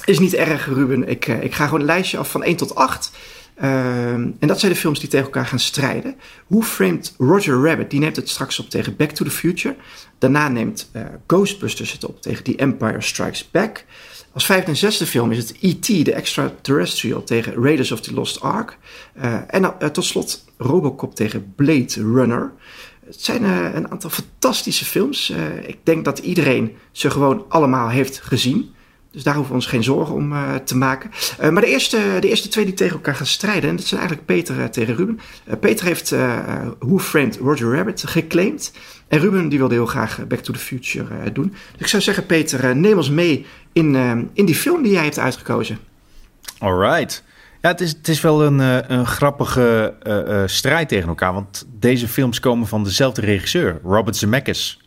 Is 0.06 0.20
niet 0.20 0.34
erg, 0.34 0.66
Ruben. 0.66 1.10
Ik, 1.10 1.28
uh, 1.28 1.44
ik 1.44 1.54
ga 1.54 1.66
gewoon 1.66 1.80
een 1.80 1.86
lijstje 1.86 2.18
af 2.18 2.32
van 2.32 2.44
1 2.44 2.56
tot 2.56 2.76
8. 2.76 3.12
Ehm, 3.56 4.32
en 4.40 4.48
dat 4.48 4.60
zijn 4.60 4.72
de 4.72 4.78
films 4.78 5.00
die 5.00 5.10
tegen 5.10 5.26
elkaar 5.26 5.46
gaan 5.46 5.60
strijden. 5.60 6.16
Hoe 6.46 6.64
framed 6.64 7.14
Roger 7.18 7.64
Rabbit? 7.64 7.90
Die 7.90 8.00
neemt 8.00 8.16
het 8.16 8.30
straks 8.30 8.60
op 8.60 8.70
tegen 8.70 8.96
Back 8.96 9.10
to 9.10 9.26
the 9.26 9.32
Future. 9.32 9.76
Daarna 10.18 10.48
neemt 10.48 10.90
uh, 10.96 11.02
Ghostbusters 11.28 11.92
het 11.92 12.06
op 12.06 12.22
tegen 12.22 12.44
The 12.44 12.56
Empire 12.56 13.02
Strikes 13.02 13.52
Back. 13.52 13.86
Als 14.34 14.46
vijfde 14.46 14.68
en 14.68 14.78
zesde 14.78 15.06
film 15.06 15.32
is 15.32 15.38
het 15.38 15.56
E.T., 15.62 16.06
de 16.06 16.14
extraterrestrial, 16.14 17.24
tegen 17.24 17.54
Raiders 17.54 17.92
of 17.92 18.02
the 18.02 18.14
Lost 18.14 18.42
Ark. 18.42 18.78
Uh, 19.18 19.36
en 19.48 19.62
uh, 19.62 19.70
tot 19.70 20.06
slot 20.06 20.46
Robocop 20.58 21.16
tegen 21.16 21.54
Blade 21.56 21.94
Runner. 21.94 22.52
Het 23.06 23.22
zijn 23.22 23.44
een 23.44 23.92
aantal 23.92 24.10
fantastische 24.10 24.86
films. 24.86 25.34
ik 25.66 25.78
denk 25.84 26.06
dat 26.06 26.20
iedereen 26.20 26.76
ze 26.92 27.10
gewoon 27.10 27.46
allemaal 27.50 27.90
heeft 27.90 28.22
gezien. 28.22 28.74
Dus 29.14 29.24
daar 29.24 29.34
hoeven 29.34 29.52
we 29.52 29.60
ons 29.60 29.70
geen 29.70 29.84
zorgen 29.84 30.16
om 30.16 30.32
uh, 30.32 30.56
te 30.56 30.78
maken. 30.78 31.12
Uh, 31.42 31.50
maar 31.50 31.62
de 31.62 31.68
eerste, 31.68 32.18
de 32.20 32.30
eerste 32.30 32.48
twee 32.48 32.66
die 32.66 32.74
tegen 32.74 32.94
elkaar 32.94 33.16
gaan 33.16 33.26
strijden, 33.26 33.70
en 33.70 33.76
dat 33.76 33.86
zijn 33.86 34.00
eigenlijk 34.00 34.30
Peter 34.30 34.58
uh, 34.58 34.64
tegen 34.66 34.96
Ruben. 34.96 35.20
Peter 35.60 35.86
heeft 35.86 36.10
Who 36.80 37.00
Framed 37.00 37.38
Roger 37.38 37.76
Rabbit 37.76 38.04
geclaimd. 38.08 38.72
En 39.08 39.20
Ruben 39.20 39.50
die 39.50 39.60
wilde 39.60 39.74
heel 39.74 39.86
graag 39.86 40.28
Back 40.28 40.40
to 40.40 40.54
the 40.54 40.60
Future 40.60 41.32
doen. 41.32 41.50
Dus 41.50 41.80
ik 41.82 41.88
zou 41.88 42.02
zeggen, 42.02 42.26
Peter, 42.26 42.76
neem 42.76 42.98
ons 42.98 43.10
mee 43.10 43.46
in, 43.74 43.96
in 44.34 44.46
die 44.46 44.56
film 44.56 44.84
die 44.84 44.92
jij 44.92 45.04
hebt 45.04 45.20
uitgekozen. 45.20 45.78
Alright. 46.58 47.24
Ja, 47.62 47.70
het 47.70 47.82
is, 47.82 47.92
het 47.92 48.08
is 48.08 48.22
wel 48.22 48.44
een, 48.44 48.60
een 48.94 49.06
grappige 49.06 49.94
strijd 50.46 50.88
tegen 50.88 51.08
elkaar. 51.08 51.34
Want 51.34 51.66
deze 51.80 52.08
films 52.08 52.40
komen 52.40 52.68
van 52.68 52.84
dezelfde 52.84 53.22
regisseur, 53.22 53.80
Robert 53.84 54.16
Zemeckis. 54.16 54.83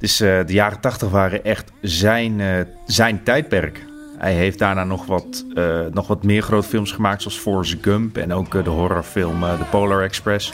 Dus 0.00 0.20
uh, 0.20 0.38
de 0.46 0.52
jaren 0.52 0.80
tachtig 0.80 1.08
waren 1.08 1.44
echt 1.44 1.72
zijn, 1.80 2.38
uh, 2.38 2.60
zijn 2.86 3.22
tijdperk. 3.22 3.84
Hij 4.18 4.34
heeft 4.34 4.58
daarna 4.58 4.84
nog 4.84 5.06
wat, 5.06 5.44
uh, 5.54 5.80
nog 5.92 6.06
wat 6.06 6.22
meer 6.22 6.42
grote 6.42 6.68
films 6.68 6.92
gemaakt, 6.92 7.22
zoals 7.22 7.38
Forrest 7.38 7.76
Gump 7.80 8.16
en 8.16 8.32
ook 8.32 8.64
de 8.64 8.70
horrorfilm 8.70 9.40
The 9.40 9.64
Polar 9.70 10.02
Express. 10.02 10.52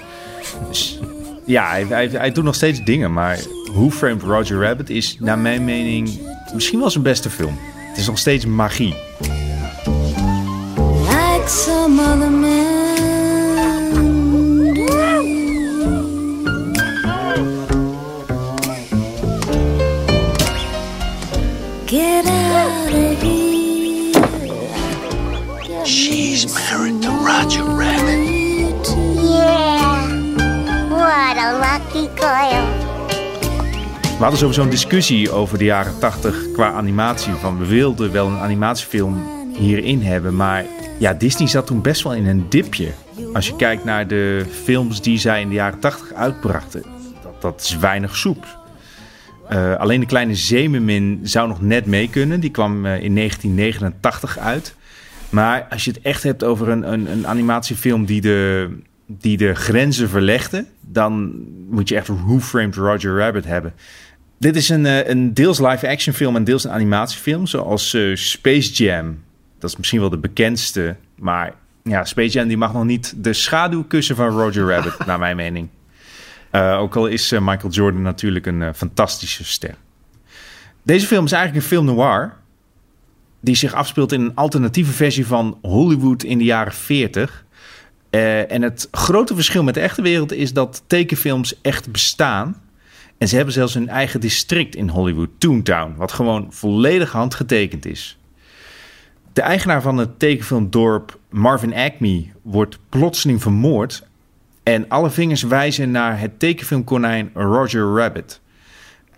Dus 0.68 1.00
ja, 1.44 1.68
hij, 1.68 1.84
hij, 1.84 2.08
hij, 2.08 2.32
doet 2.32 2.44
nog 2.44 2.54
steeds 2.54 2.84
dingen, 2.84 3.12
maar 3.12 3.38
Who 3.72 3.90
Framed 3.90 4.22
Roger 4.22 4.60
Rabbit 4.60 4.90
is 4.90 5.16
naar 5.20 5.38
mijn 5.38 5.64
mening 5.64 6.20
misschien 6.54 6.78
wel 6.78 6.90
zijn 6.90 7.04
beste 7.04 7.30
film. 7.30 7.58
Het 7.88 7.98
is 7.98 8.06
nog 8.06 8.18
steeds 8.18 8.46
magie. 8.46 8.94
She's 26.06 26.46
married 26.54 27.02
to 27.02 27.10
Roger 27.10 27.64
Rabbit. 27.64 28.86
Yeah. 29.22 30.88
What 30.88 31.36
a 31.36 31.58
lucky 31.58 32.08
girl. 32.14 32.66
We 34.00 34.22
hadden 34.22 34.38
sowieso 34.38 34.62
een 34.62 34.70
discussie 34.70 35.30
over 35.30 35.58
de 35.58 35.64
jaren 35.64 35.98
80 35.98 36.50
qua 36.52 36.72
animatie. 36.72 37.32
Van 37.32 37.58
we 37.58 37.66
wilden 37.66 38.12
wel 38.12 38.26
een 38.26 38.38
animatiefilm 38.38 39.22
hierin 39.56 40.02
hebben, 40.02 40.36
maar 40.36 40.64
ja, 40.98 41.12
Disney 41.12 41.48
zat 41.48 41.66
toen 41.66 41.82
best 41.82 42.02
wel 42.02 42.14
in 42.14 42.26
een 42.26 42.46
dipje. 42.48 42.90
Als 43.32 43.46
je 43.46 43.56
kijkt 43.56 43.84
naar 43.84 44.06
de 44.06 44.46
films 44.62 45.02
die 45.02 45.18
zij 45.18 45.40
in 45.40 45.48
de 45.48 45.54
jaren 45.54 45.80
80 45.80 46.12
uitbrachten, 46.12 46.82
dat, 47.22 47.42
dat 47.42 47.60
is 47.60 47.76
weinig 47.76 48.16
soep. 48.16 48.58
Uh, 49.52 49.76
alleen 49.76 50.00
de 50.00 50.06
kleine 50.06 50.34
Zeemermin 50.34 51.20
zou 51.22 51.48
nog 51.48 51.60
net 51.60 51.86
mee 51.86 52.10
kunnen. 52.10 52.40
Die 52.40 52.50
kwam 52.50 52.86
uh, 52.86 53.02
in 53.02 53.14
1989 53.14 54.38
uit. 54.38 54.75
Maar 55.30 55.66
als 55.70 55.84
je 55.84 55.90
het 55.90 56.00
echt 56.02 56.22
hebt 56.22 56.44
over 56.44 56.68
een, 56.68 56.92
een, 56.92 57.10
een 57.10 57.26
animatiefilm 57.26 58.04
die 58.04 58.20
de, 58.20 58.68
die 59.06 59.36
de 59.36 59.54
grenzen 59.54 60.08
verlegde, 60.08 60.64
dan 60.80 61.34
moet 61.70 61.88
je 61.88 61.96
echt 61.96 62.08
Who 62.08 62.40
Framed 62.40 62.74
Roger 62.74 63.18
Rabbit 63.18 63.44
hebben. 63.44 63.74
Dit 64.38 64.56
is 64.56 64.68
een, 64.68 64.84
uh, 64.84 65.08
een 65.08 65.34
deels 65.34 65.58
live-action 65.58 66.14
film 66.14 66.36
en 66.36 66.44
deels 66.44 66.64
een 66.64 66.70
animatiefilm, 66.70 67.46
zoals 67.46 67.96
Space 68.14 68.72
Jam. 68.72 69.22
Dat 69.58 69.70
is 69.70 69.76
misschien 69.76 70.00
wel 70.00 70.10
de 70.10 70.18
bekendste, 70.18 70.96
maar 71.14 71.54
ja, 71.82 72.04
Space 72.04 72.32
Jam 72.32 72.48
die 72.48 72.56
mag 72.56 72.72
nog 72.72 72.84
niet 72.84 73.14
de 73.16 73.32
schaduw 73.32 73.84
kussen 73.84 74.16
van 74.16 74.28
Roger 74.28 74.68
Rabbit, 74.68 74.98
naar 75.06 75.18
mijn 75.18 75.36
mening. 75.36 75.68
Uh, 76.52 76.78
ook 76.80 76.96
al 76.96 77.06
is 77.06 77.32
uh, 77.32 77.40
Michael 77.40 77.72
Jordan 77.72 78.02
natuurlijk 78.02 78.46
een 78.46 78.74
fantastische 78.74 79.44
ster. 79.44 79.74
Deze 80.86 81.06
film 81.06 81.24
is 81.24 81.32
eigenlijk 81.32 81.62
een 81.62 81.68
film 81.70 81.84
noir. 81.84 82.36
Die 83.46 83.54
zich 83.54 83.74
afspeelt 83.74 84.12
in 84.12 84.20
een 84.20 84.34
alternatieve 84.34 84.92
versie 84.92 85.26
van 85.26 85.58
Hollywood 85.62 86.22
in 86.22 86.38
de 86.38 86.44
jaren 86.44 86.72
40. 86.72 87.44
en 88.10 88.62
het 88.62 88.88
grote 88.90 89.34
verschil 89.34 89.62
met 89.62 89.74
de 89.74 89.80
echte 89.80 90.02
wereld 90.02 90.32
is 90.32 90.52
dat 90.52 90.82
tekenfilms 90.86 91.60
echt 91.62 91.92
bestaan. 91.92 92.62
En 93.18 93.28
ze 93.28 93.36
hebben 93.36 93.54
zelfs 93.54 93.74
een 93.74 93.88
eigen 93.88 94.20
district 94.20 94.74
in 94.74 94.88
Hollywood, 94.88 95.28
Toontown, 95.38 95.94
wat 95.96 96.12
gewoon 96.12 96.46
volledig 96.50 97.12
handgetekend 97.12 97.86
is. 97.86 98.18
De 99.32 99.40
eigenaar 99.40 99.82
van 99.82 99.96
het 99.96 100.18
tekenfilmdorp, 100.18 101.18
Marvin 101.30 101.74
Acme, 101.74 102.26
wordt 102.42 102.78
plotseling 102.88 103.42
vermoord 103.42 104.06
en 104.62 104.88
alle 104.88 105.10
vingers 105.10 105.42
wijzen 105.42 105.90
naar 105.90 106.20
het 106.20 106.38
tekenfilmkonijn 106.38 107.30
Roger 107.34 107.94
Rabbit. 107.94 108.40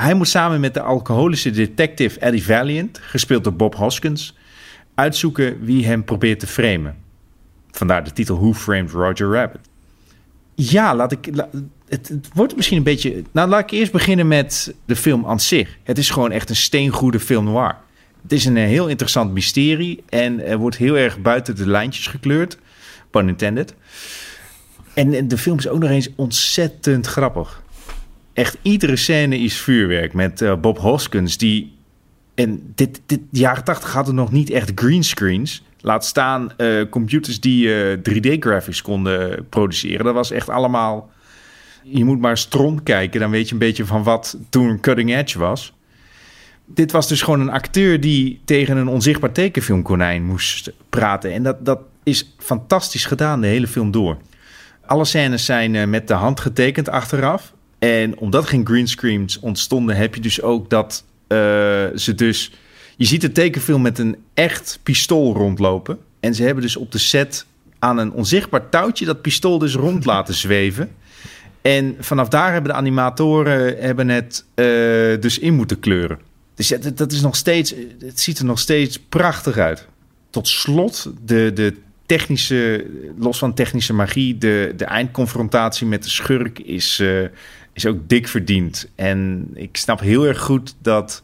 Hij 0.03 0.15
moet 0.15 0.29
samen 0.29 0.61
met 0.61 0.75
de 0.75 0.81
alcoholische 0.81 1.51
detective 1.51 2.19
Eddie 2.21 2.45
Valiant, 2.45 2.99
gespeeld 3.03 3.45
door 3.45 3.55
Bob 3.55 3.75
Hoskins, 3.75 4.37
uitzoeken 4.95 5.65
wie 5.65 5.87
hem 5.87 6.05
probeert 6.05 6.41
te 6.41 6.47
framen. 6.47 6.97
Vandaar 7.71 8.05
de 8.05 8.13
titel 8.13 8.39
Who 8.39 8.55
Framed 8.55 8.91
Roger 8.91 9.33
Rabbit. 9.33 9.61
Ja, 10.55 10.95
laat 10.95 11.13
ik. 11.13 11.25
het, 11.89 12.09
het, 12.09 12.29
wordt 12.35 12.57
misschien 12.57 12.77
een 12.77 12.83
beetje. 12.83 13.23
Nou, 13.33 13.49
laat 13.49 13.61
ik 13.61 13.71
eerst 13.71 13.93
beginnen 13.93 14.29
met 14.29 14.75
de 14.85 14.97
film 14.97 15.27
aan 15.27 15.41
zich. 15.41 15.79
Het 15.83 15.99
is 15.99 16.11
gewoon 16.11 16.31
echt 16.31 16.51
een 16.51 16.57
steengoede 16.57 17.21
film 17.21 17.45
noir. 17.45 17.77
Het 18.23 18.33
is 18.33 18.45
een 18.45 18.57
heel 18.57 18.89
interessant 18.89 19.33
mysterie 19.33 20.05
en 20.09 20.45
er 20.45 20.57
wordt 20.57 20.77
heel 20.77 20.97
erg 20.97 21.21
buiten 21.21 21.57
de 21.57 21.69
lijntjes 21.69 22.07
gekleurd. 22.07 22.59
Pun 23.11 23.29
intended. 23.29 23.75
En 24.95 25.29
de 25.29 25.39
film 25.39 25.59
is 25.59 25.69
ook 25.69 25.81
nog 25.81 25.91
eens 25.91 26.09
ontzettend 26.17 27.07
grappig. 27.07 27.63
Echt 28.39 28.59
iedere 28.63 28.97
scène 28.97 29.39
is 29.39 29.61
vuurwerk 29.61 30.13
met 30.13 30.41
uh, 30.41 30.55
Bob 30.55 30.79
Hoskins. 30.79 31.39
Die. 31.39 31.77
En 32.35 32.73
dit, 32.75 33.01
dit 33.07 33.21
jaren 33.31 33.65
80 33.65 33.93
hadden 33.93 34.15
nog 34.15 34.33
niet 34.33 34.51
echt 34.51 34.73
greenscreens. 34.75 35.65
Laat 35.81 36.05
staan 36.05 36.53
uh, 36.57 36.89
computers 36.91 37.41
die 37.41 37.67
uh, 37.67 37.93
eh, 37.93 37.99
3D-graphics 37.99 38.83
konden 38.83 39.47
produceren. 39.49 40.05
Dat 40.05 40.15
was 40.15 40.31
echt 40.31 40.49
allemaal. 40.49 41.11
Je 41.83 42.05
moet 42.05 42.21
maar 42.21 42.39
stront 42.39 42.83
kijken, 42.83 43.21
dan 43.21 43.31
weet 43.31 43.47
je 43.47 43.53
een 43.53 43.59
beetje 43.59 43.87
van 43.87 44.03
wat 44.03 44.37
toen 44.49 44.81
cutting 44.81 45.15
edge 45.15 45.39
was. 45.39 45.75
Dit 46.65 46.93
was 46.93 47.09
dus 47.09 47.23
gewoon 47.23 47.41
een 47.41 47.51
acteur 47.51 48.01
die 48.01 48.41
tegen 48.45 48.77
een 48.77 48.89
onzichtbaar 48.89 49.33
tekenfilmkonijn 49.33 50.25
moest 50.25 50.73
praten. 50.89 51.33
En 51.33 51.43
dat, 51.43 51.65
dat 51.65 51.81
is 52.03 52.35
fantastisch 52.39 53.05
gedaan, 53.05 53.41
de 53.41 53.47
hele 53.47 53.67
film 53.67 53.91
door. 53.91 54.17
Alle 54.87 55.05
scènes 55.05 55.45
zijn 55.45 55.91
met 55.91 56.09
de 56.09 56.15
hand 56.15 56.41
getekend 56.41 56.89
achteraf. 56.89 57.57
En 57.79 58.19
omdat 58.19 58.47
geen 58.47 58.67
greenscreens 58.67 59.39
ontstonden, 59.39 59.97
heb 59.97 60.15
je 60.15 60.21
dus 60.21 60.43
ook 60.43 60.71
dat 60.71 61.05
uh, 61.29 61.39
ze 61.95 62.13
dus... 62.15 62.53
Je 62.97 63.05
ziet 63.05 63.21
de 63.21 63.33
tekenfilm 63.33 63.83
met 63.83 63.99
een 63.99 64.17
echt 64.35 64.79
pistool 64.83 65.35
rondlopen. 65.35 65.99
En 66.21 66.35
ze 66.35 66.43
hebben 66.43 66.63
dus 66.63 66.77
op 66.77 66.93
de 66.93 66.99
set 66.99 67.47
aan 67.79 67.99
een 67.99 68.13
onzichtbaar 68.13 68.69
touwtje 68.69 69.05
dat 69.05 69.23
pistool 69.23 69.59
dus 69.59 69.75
rond 69.75 70.05
laten 70.13 70.35
zweven. 70.35 70.91
En 71.63 71.97
vanaf 71.99 72.29
daar 72.29 72.53
hebben 72.53 72.71
de 72.71 72.77
animatoren 72.77 73.77
hebben 73.79 74.09
het 74.09 74.45
uh, 74.55 74.65
dus 75.21 75.39
in 75.39 75.55
moeten 75.55 75.81
kleuren. 75.81 76.19
Dus 76.55 76.69
dat 76.95 77.13
is 77.13 77.21
nog 77.21 77.37
steeds, 77.37 77.75
het 77.99 78.21
ziet 78.21 78.39
er 78.39 78.45
nog 78.45 78.59
steeds 78.59 78.99
prachtig 78.99 79.57
uit. 79.57 79.87
Tot 80.31 80.49
slot, 80.49 81.13
de, 81.25 81.53
de 81.55 81.75
technische, 82.07 82.87
los 83.19 83.39
van 83.39 83.55
technische 83.55 83.93
magie, 83.93 84.39
de, 84.39 84.73
de 84.77 84.85
eindconfrontatie 84.85 85.87
met 85.87 86.03
de 86.03 86.09
schurk 86.11 86.59
is, 86.59 86.99
eh, 87.01 87.25
is 87.79 87.87
ook 87.87 88.09
dik 88.09 88.29
verdiend. 88.29 88.91
En 88.95 89.51
ik 89.55 89.77
snap 89.77 90.01
heel 90.01 90.27
erg 90.27 90.41
goed 90.41 90.75
dat. 90.83 91.23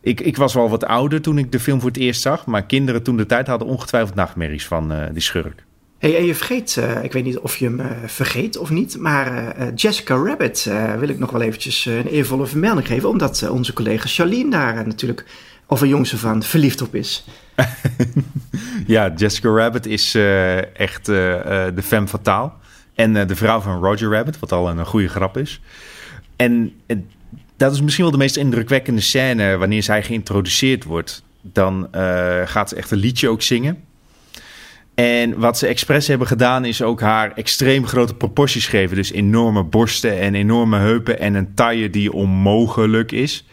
Ik, 0.00 0.20
ik 0.20 0.36
was 0.36 0.54
wel 0.54 0.68
wat 0.68 0.84
ouder 0.84 1.20
toen 1.20 1.38
ik 1.38 1.52
de 1.52 1.60
film 1.60 1.80
voor 1.80 1.88
het 1.88 1.98
eerst 1.98 2.20
zag. 2.20 2.46
Maar 2.46 2.66
kinderen 2.66 3.02
toen 3.02 3.16
de 3.16 3.26
tijd 3.26 3.46
hadden 3.46 3.68
ongetwijfeld 3.68 4.14
nachtmerries 4.14 4.66
van 4.66 4.92
uh, 4.92 5.02
die 5.12 5.22
schurk. 5.22 5.64
Hey, 5.98 6.16
en 6.16 6.24
je 6.24 6.34
vergeet, 6.34 6.76
uh, 6.78 7.04
ik 7.04 7.12
weet 7.12 7.24
niet 7.24 7.38
of 7.38 7.56
je 7.56 7.64
hem 7.64 7.80
uh, 7.80 7.86
vergeet 8.06 8.56
of 8.56 8.70
niet, 8.70 8.98
maar 8.98 9.56
uh, 9.58 9.66
Jessica 9.74 10.14
Rabbit 10.14 10.70
wil 10.98 11.08
ik 11.08 11.18
nog 11.18 11.30
wel 11.30 11.40
eventjes 11.40 11.84
een 11.84 12.06
eervolle 12.06 12.46
vermelding 12.46 12.86
geven, 12.86 13.08
omdat 13.08 13.48
onze 13.48 13.72
collega 13.72 14.06
Charlene 14.08 14.50
daar 14.50 14.86
natuurlijk 14.86 15.24
jongste 15.80 16.18
van 16.18 16.42
verliefd 16.42 16.82
op 16.82 16.94
is. 16.94 17.24
ja, 18.86 19.12
Jessica 19.16 19.48
Rabbit 19.48 19.86
is 19.86 20.14
echt 20.74 21.06
de 21.06 21.82
femme 21.82 22.08
fatale 22.08 22.50
en 22.98 23.26
de 23.26 23.36
vrouw 23.36 23.60
van 23.60 23.82
Roger 23.84 24.10
Rabbit, 24.10 24.38
wat 24.38 24.52
al 24.52 24.70
een 24.70 24.86
goede 24.86 25.08
grap 25.08 25.36
is. 25.36 25.60
En 26.36 26.72
dat 27.56 27.72
is 27.72 27.80
misschien 27.80 28.04
wel 28.04 28.12
de 28.12 28.18
meest 28.18 28.36
indrukwekkende 28.36 29.00
scène 29.00 29.56
wanneer 29.56 29.82
zij 29.82 30.02
geïntroduceerd 30.02 30.84
wordt. 30.84 31.22
Dan 31.42 31.88
gaat 32.44 32.68
ze 32.68 32.76
echt 32.76 32.90
een 32.90 32.98
liedje 32.98 33.28
ook 33.28 33.42
zingen. 33.42 33.84
En 34.94 35.38
wat 35.38 35.58
ze 35.58 35.66
expres 35.66 36.06
hebben 36.06 36.26
gedaan 36.26 36.64
is 36.64 36.82
ook 36.82 37.00
haar 37.00 37.32
extreem 37.34 37.86
grote 37.86 38.14
proporties 38.14 38.66
geven. 38.66 38.96
Dus 38.96 39.12
enorme 39.12 39.64
borsten 39.64 40.18
en 40.18 40.34
enorme 40.34 40.78
heupen 40.78 41.18
en 41.18 41.34
een 41.34 41.54
taille 41.54 41.90
die 41.90 42.12
onmogelijk 42.12 43.12
is. 43.12 43.46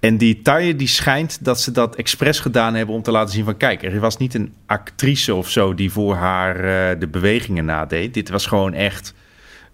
En 0.00 0.16
die 0.16 0.42
taille 0.42 0.76
die 0.76 0.88
schijnt 0.88 1.44
dat 1.44 1.60
ze 1.60 1.70
dat 1.70 1.96
expres 1.96 2.40
gedaan 2.40 2.74
hebben 2.74 2.94
om 2.94 3.02
te 3.02 3.10
laten 3.10 3.34
zien 3.34 3.44
van... 3.44 3.56
kijk, 3.56 3.82
er 3.82 4.00
was 4.00 4.16
niet 4.16 4.34
een 4.34 4.54
actrice 4.66 5.34
of 5.34 5.50
zo 5.50 5.74
die 5.74 5.92
voor 5.92 6.14
haar 6.14 6.56
uh, 6.56 7.00
de 7.00 7.08
bewegingen 7.08 7.64
nadeed. 7.64 8.14
Dit 8.14 8.28
was 8.28 8.46
gewoon 8.46 8.72
echt 8.72 9.14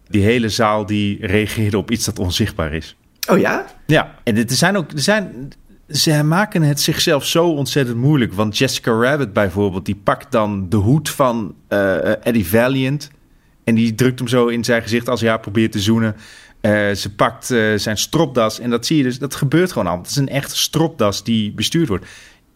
die 0.08 0.22
hele 0.22 0.48
zaal 0.48 0.86
die 0.86 1.26
reageerde 1.26 1.78
op 1.78 1.90
iets 1.90 2.04
dat 2.04 2.18
onzichtbaar 2.18 2.72
is. 2.72 2.96
Oh 3.30 3.38
ja? 3.38 3.66
Ja, 3.86 4.14
en 4.24 4.36
er 4.36 4.44
zijn 4.46 4.76
ook... 4.76 4.92
Er 4.92 5.00
zijn, 5.00 5.52
ze 5.88 6.22
maken 6.22 6.62
het 6.62 6.80
zichzelf 6.80 7.26
zo 7.26 7.48
ontzettend 7.48 7.96
moeilijk. 7.96 8.32
Want 8.32 8.58
Jessica 8.58 8.92
Rabbit 8.92 9.32
bijvoorbeeld, 9.32 9.86
die 9.86 10.00
pakt 10.04 10.32
dan 10.32 10.68
de 10.68 10.76
hoed 10.76 11.10
van 11.10 11.54
uh, 11.68 12.26
Eddie 12.26 12.46
Valiant. 12.46 13.10
En 13.64 13.74
die 13.74 13.94
drukt 13.94 14.18
hem 14.18 14.28
zo 14.28 14.46
in 14.46 14.64
zijn 14.64 14.82
gezicht 14.82 15.08
als 15.08 15.20
hij 15.20 15.28
haar 15.28 15.40
probeert 15.40 15.72
te 15.72 15.80
zoenen. 15.80 16.16
Uh, 16.62 16.92
ze 16.92 17.14
pakt 17.16 17.50
uh, 17.50 17.78
zijn 17.78 17.96
stropdas. 17.96 18.60
En 18.60 18.70
dat 18.70 18.86
zie 18.86 18.96
je 18.96 19.02
dus, 19.02 19.18
dat 19.18 19.34
gebeurt 19.34 19.72
gewoon 19.72 19.86
allemaal. 19.86 20.04
Het 20.04 20.12
is 20.12 20.20
een 20.20 20.28
echte 20.28 20.56
stropdas 20.56 21.24
die 21.24 21.52
bestuurd 21.52 21.88
wordt. 21.88 22.06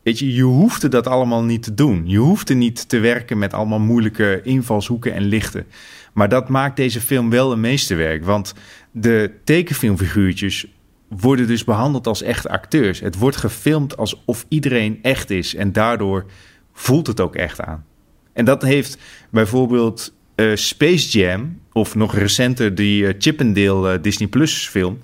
Weet 0.03 0.19
je, 0.19 0.35
je 0.35 0.43
hoefde 0.43 0.89
dat 0.89 1.07
allemaal 1.07 1.43
niet 1.43 1.63
te 1.63 1.75
doen. 1.75 2.03
Je 2.09 2.19
hoefde 2.19 2.55
niet 2.55 2.89
te 2.89 2.99
werken 2.99 3.39
met 3.39 3.53
allemaal 3.53 3.79
moeilijke 3.79 4.41
invalshoeken 4.43 5.13
en 5.13 5.23
lichten. 5.23 5.67
Maar 6.13 6.29
dat 6.29 6.49
maakt 6.49 6.77
deze 6.77 7.01
film 7.01 7.31
wel 7.31 7.53
een 7.53 7.61
meesterwerk. 7.61 8.25
Want 8.25 8.55
de 8.91 9.31
tekenfilmfiguurtjes 9.45 10.67
worden 11.09 11.47
dus 11.47 11.65
behandeld 11.65 12.07
als 12.07 12.23
echte 12.23 12.49
acteurs. 12.49 13.01
Het 13.01 13.19
wordt 13.19 13.37
gefilmd 13.37 13.97
alsof 13.97 14.47
iedereen 14.49 14.99
echt 15.03 15.31
is. 15.31 15.55
En 15.55 15.73
daardoor 15.73 16.27
voelt 16.73 17.07
het 17.07 17.21
ook 17.21 17.37
echt 17.37 17.61
aan. 17.61 17.85
En 18.33 18.45
dat 18.45 18.63
heeft 18.63 18.99
bijvoorbeeld 19.31 20.15
uh, 20.37 20.57
Space 20.57 21.19
Jam, 21.19 21.61
of 21.77 21.95
nog 21.95 22.15
recenter 22.15 22.75
die 22.75 23.03
uh, 23.03 23.15
Chippendale 23.19 23.95
uh, 23.95 24.03
Disney 24.03 24.29
Plus 24.29 24.69
film. 24.69 25.01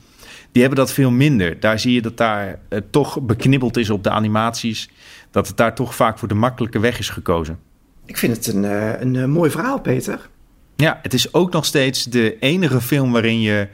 Die 0.52 0.62
hebben 0.62 0.80
dat 0.80 0.92
veel 0.92 1.10
minder. 1.10 1.60
Daar 1.60 1.78
zie 1.78 1.92
je 1.92 2.02
dat 2.02 2.16
daar 2.16 2.58
toch 2.90 3.20
beknibbeld 3.20 3.76
is 3.76 3.90
op 3.90 4.04
de 4.04 4.10
animaties. 4.10 4.88
Dat 5.30 5.48
het 5.48 5.56
daar 5.56 5.74
toch 5.74 5.94
vaak 5.94 6.18
voor 6.18 6.28
de 6.28 6.34
makkelijke 6.34 6.78
weg 6.78 6.98
is 6.98 7.08
gekozen. 7.08 7.58
Ik 8.06 8.18
vind 8.18 8.36
het 8.36 8.54
een, 8.54 8.64
een 9.02 9.30
mooi 9.30 9.50
verhaal, 9.50 9.80
Peter. 9.80 10.28
Ja, 10.76 10.98
het 11.02 11.14
is 11.14 11.34
ook 11.34 11.52
nog 11.52 11.64
steeds 11.64 12.04
de 12.04 12.38
enige 12.38 12.80
film 12.80 13.12
waarin 13.12 13.40
je 13.40 13.68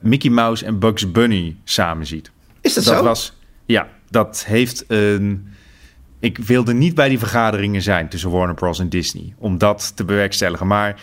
Mickey 0.00 0.30
Mouse 0.30 0.64
en 0.64 0.78
Bugs 0.78 1.12
Bunny 1.12 1.56
samen 1.64 2.06
ziet. 2.06 2.30
Is 2.60 2.74
dat, 2.74 2.84
dat 2.84 2.96
zo? 2.96 3.02
Was, 3.02 3.36
ja, 3.64 3.88
dat 4.10 4.44
heeft 4.46 4.84
een. 4.88 5.48
Ik 6.20 6.38
wilde 6.38 6.74
niet 6.74 6.94
bij 6.94 7.08
die 7.08 7.18
vergaderingen 7.18 7.82
zijn 7.82 8.08
tussen 8.08 8.30
Warner 8.30 8.54
Bros. 8.54 8.78
en 8.78 8.88
Disney 8.88 9.34
om 9.38 9.58
dat 9.58 9.96
te 9.96 10.04
bewerkstelligen. 10.04 10.66
Maar 10.66 11.00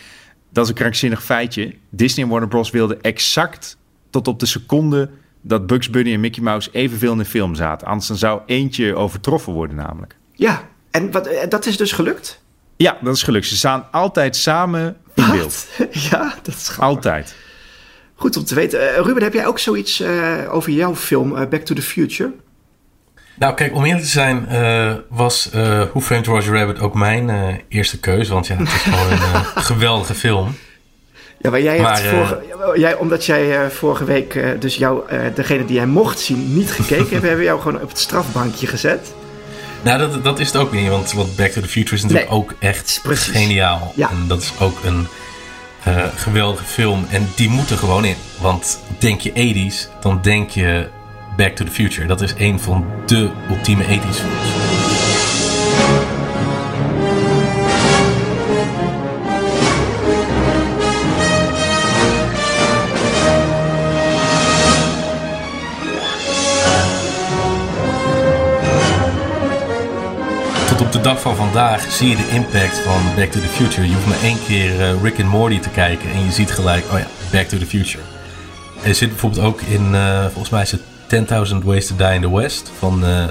dat 0.53 0.63
is 0.63 0.69
een 0.69 0.75
krankzinnig 0.75 1.23
feitje. 1.23 1.75
Disney 1.89 2.25
en 2.25 2.31
Warner 2.31 2.49
Bros. 2.49 2.69
wilden 2.71 3.01
exact 3.01 3.77
tot 4.09 4.27
op 4.27 4.39
de 4.39 4.45
seconde 4.45 5.09
dat 5.41 5.67
Bugs 5.67 5.89
Bunny 5.89 6.13
en 6.13 6.19
Mickey 6.19 6.43
Mouse 6.43 6.69
evenveel 6.71 7.11
in 7.11 7.17
de 7.17 7.25
film 7.25 7.55
zaten. 7.55 7.87
Anders 7.87 8.07
dan 8.07 8.17
zou 8.17 8.41
eentje 8.45 8.95
overtroffen 8.95 9.53
worden, 9.53 9.75
namelijk. 9.75 10.15
Ja, 10.33 10.69
en 10.91 11.11
wat, 11.11 11.29
dat 11.49 11.65
is 11.65 11.77
dus 11.77 11.91
gelukt? 11.91 12.41
Ja, 12.75 12.97
dat 13.01 13.15
is 13.15 13.23
gelukt. 13.23 13.45
Ze 13.45 13.55
staan 13.55 13.87
altijd 13.91 14.35
samen 14.35 14.97
in 15.13 15.31
beeld. 15.31 15.67
Ja, 16.09 16.35
dat 16.43 16.55
is 16.55 16.67
grappig. 16.67 16.79
Altijd. 16.79 17.35
Goed 18.15 18.37
om 18.37 18.43
te 18.43 18.55
weten. 18.55 18.79
Uh, 18.81 18.95
Ruben, 18.95 19.23
heb 19.23 19.33
jij 19.33 19.47
ook 19.47 19.59
zoiets 19.59 20.01
uh, 20.01 20.37
over 20.49 20.71
jouw 20.71 20.95
film 20.95 21.31
uh, 21.31 21.47
Back 21.47 21.61
to 21.61 21.75
the 21.75 21.81
Future? 21.81 22.33
Nou, 23.35 23.53
kijk, 23.53 23.75
om 23.75 23.85
eerlijk 23.85 24.03
te 24.03 24.09
zijn, 24.09 24.47
was 25.09 25.49
Who 25.91 26.01
Framed 26.01 26.25
Roger 26.25 26.57
Rabbit 26.57 26.79
ook 26.79 26.93
mijn 26.93 27.61
eerste 27.69 27.99
keuze. 27.99 28.33
Want 28.33 28.47
ja, 28.47 28.55
het 28.55 28.67
is 28.67 28.73
gewoon 28.73 29.11
een 29.11 29.45
geweldige 29.71 30.13
film. 30.13 30.55
Ja, 31.41 31.49
maar 31.49 31.61
jij 31.61 31.77
hebt 31.77 31.99
vorige, 31.99 32.41
jij, 32.75 32.95
omdat 32.95 33.25
jij 33.25 33.71
vorige 33.71 34.03
week 34.03 34.39
dus 34.59 34.75
jou, 34.75 35.03
degene 35.35 35.65
die 35.65 35.75
jij 35.75 35.85
mocht 35.85 36.19
zien, 36.19 36.53
niet 36.53 36.71
gekeken 36.71 37.09
hebben, 37.11 37.19
hebben 37.19 37.37
we 37.37 37.43
jou 37.43 37.61
gewoon 37.61 37.81
op 37.81 37.89
het 37.89 37.99
strafbankje 37.99 38.67
gezet. 38.67 39.13
Nou, 39.83 39.99
dat, 39.99 40.23
dat 40.23 40.39
is 40.39 40.47
het 40.47 40.55
ook 40.55 40.71
niet, 40.71 40.89
want, 40.89 41.13
want 41.13 41.35
Back 41.35 41.51
to 41.51 41.61
the 41.61 41.67
Future 41.67 41.95
is 41.95 42.01
natuurlijk 42.01 42.29
nee, 42.29 42.39
ook 42.39 42.53
echt 42.59 42.99
precies. 43.03 43.37
geniaal. 43.37 43.93
Ja. 43.95 44.09
En 44.09 44.27
dat 44.27 44.41
is 44.41 44.53
ook 44.59 44.83
een 44.83 45.07
uh, 45.87 46.03
geweldige 46.15 46.63
film. 46.63 47.05
En 47.09 47.29
die 47.35 47.49
moeten 47.49 47.77
gewoon 47.77 48.05
in. 48.05 48.15
Want 48.39 48.79
denk 48.97 49.21
je 49.21 49.31
80s, 49.31 49.99
dan 50.01 50.19
denk 50.21 50.49
je 50.49 50.87
Back 51.35 51.55
to 51.55 51.65
the 51.65 51.71
Future. 51.71 52.07
Dat 52.07 52.21
is 52.21 52.33
een 52.37 52.59
van 52.59 52.85
de 53.05 53.29
ultieme 53.49 53.83
80s 53.83 53.87
films. 53.87 54.71
tot 70.67 70.81
op 70.81 70.91
de 70.91 71.01
dag 71.01 71.21
van 71.21 71.35
vandaag 71.35 71.91
zie 71.91 72.09
je 72.09 72.15
de 72.15 72.29
impact 72.29 72.77
van 72.77 73.01
Back 73.15 73.31
to 73.31 73.39
the 73.39 73.47
Future. 73.47 73.87
Je 73.87 73.93
hoeft 73.93 74.07
maar 74.07 74.21
één 74.23 74.37
keer 74.45 74.79
uh, 74.79 75.01
Rick 75.01 75.19
and 75.19 75.29
Morty 75.29 75.59
te 75.59 75.69
kijken 75.69 76.11
en 76.11 76.25
je 76.25 76.31
ziet 76.31 76.51
gelijk, 76.51 76.85
oh 76.91 76.99
ja, 76.99 77.07
Back 77.31 77.47
to 77.47 77.57
the 77.57 77.65
Future. 77.65 78.03
Er 78.83 78.95
zit 78.95 79.09
bijvoorbeeld 79.09 79.45
ook 79.45 79.61
in, 79.61 79.93
uh, 79.93 80.21
volgens 80.23 80.49
mij 80.49 80.61
is 80.61 80.71
het 80.71 80.81
10.000 81.13 81.55
Ways 81.63 81.87
to 81.87 81.95
Die 81.95 82.13
in 82.13 82.21
the 82.21 82.35
West 82.35 82.71
van 82.77 83.03
uh, 83.03 83.25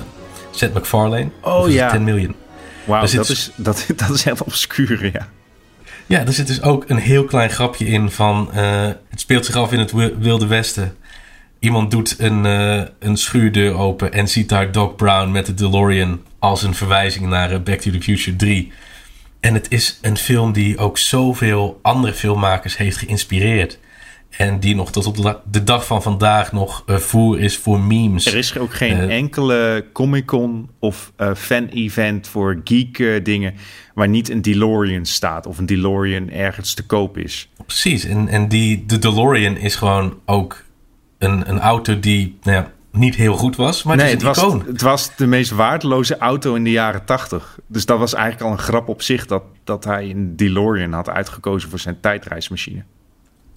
Seth 0.50 0.74
MacFarlane. 0.74 1.30
Oh 1.40 1.70
ja. 1.70 1.90
10 1.90 2.04
Million. 2.04 2.34
Wauw, 2.84 3.06
dat, 3.06 3.28
is, 3.28 3.50
dat, 3.56 3.86
dat 3.96 4.10
is 4.10 4.24
echt 4.24 4.42
obscuur, 4.42 5.10
ja. 5.12 5.28
Ja, 6.06 6.26
er 6.26 6.32
zit 6.32 6.46
dus 6.46 6.62
ook 6.62 6.84
een 6.88 6.96
heel 6.96 7.24
klein 7.24 7.50
grapje 7.50 7.86
in 7.86 8.10
van... 8.10 8.48
het 8.52 9.20
speelt 9.20 9.46
zich 9.46 9.56
af 9.56 9.72
in 9.72 9.78
het 9.78 9.92
Wilde 10.18 10.46
Westen. 10.46 10.96
Iemand 11.58 11.90
doet 11.90 12.14
een, 12.18 12.44
een 12.98 13.16
schuurdeur 13.16 13.74
open 13.74 14.12
en 14.12 14.28
ziet 14.28 14.48
daar 14.48 14.72
Doc 14.72 14.94
Brown 14.96 15.30
met 15.30 15.46
de 15.46 15.54
DeLorean 15.54 16.20
als 16.42 16.62
een 16.62 16.74
verwijzing 16.74 17.26
naar 17.26 17.50
eh, 17.50 17.60
Back 17.60 17.80
to 17.80 17.90
the 17.90 18.02
Future 18.02 18.36
3. 18.36 18.72
En 19.40 19.54
het 19.54 19.66
is 19.70 19.98
een 20.00 20.16
film 20.16 20.52
die 20.52 20.78
ook 20.78 20.98
zoveel 20.98 21.78
andere 21.82 22.12
filmmakers 22.14 22.76
heeft 22.76 22.96
geïnspireerd. 22.96 23.78
En 24.36 24.60
die 24.60 24.74
nog 24.74 24.92
tot 24.92 25.06
op 25.06 25.42
de 25.50 25.64
dag 25.64 25.86
van 25.86 26.02
vandaag 26.02 26.52
nog 26.52 26.82
uh, 26.86 26.96
voer 26.96 27.40
is 27.40 27.56
voor 27.56 27.80
memes. 27.80 28.26
Er 28.26 28.34
is 28.34 28.58
ook 28.58 28.74
geen 28.74 28.96
uh, 28.96 29.16
enkele 29.16 29.84
Comic-Con 29.92 30.70
of 30.78 31.12
uh, 31.18 31.34
fan-event 31.34 32.28
voor 32.28 32.60
geek 32.64 33.24
dingen... 33.24 33.54
waar 33.94 34.08
niet 34.08 34.30
een 34.30 34.42
DeLorean 34.42 35.04
staat 35.04 35.46
of 35.46 35.58
een 35.58 35.66
DeLorean 35.66 36.30
ergens 36.30 36.74
te 36.74 36.86
koop 36.86 37.18
is. 37.18 37.48
Precies, 37.66 38.04
en, 38.04 38.28
en 38.28 38.48
die, 38.48 38.86
de 38.86 38.98
DeLorean 38.98 39.56
is 39.56 39.74
gewoon 39.74 40.18
ook 40.24 40.64
een, 41.18 41.50
een 41.50 41.60
auto 41.60 42.00
die... 42.00 42.38
Nou 42.42 42.56
ja, 42.56 42.72
niet 42.92 43.14
heel 43.14 43.36
goed 43.36 43.56
was, 43.56 43.82
maar 43.82 43.96
nee, 43.96 44.10
het, 44.10 44.22
was, 44.22 44.38
icoon. 44.38 44.64
het 44.66 44.82
was 44.82 45.16
de 45.16 45.26
meest 45.26 45.50
waardeloze 45.50 46.18
auto 46.18 46.54
in 46.54 46.64
de 46.64 46.70
jaren 46.70 47.04
tachtig. 47.04 47.58
Dus 47.66 47.86
dat 47.86 47.98
was 47.98 48.14
eigenlijk 48.14 48.44
al 48.44 48.52
een 48.52 48.64
grap 48.64 48.88
op 48.88 49.02
zich 49.02 49.26
dat, 49.26 49.42
dat 49.64 49.84
hij 49.84 50.10
een 50.10 50.36
DeLorean 50.36 50.92
had 50.92 51.08
uitgekozen 51.08 51.70
voor 51.70 51.78
zijn 51.78 52.00
tijdreismachine. 52.00 52.84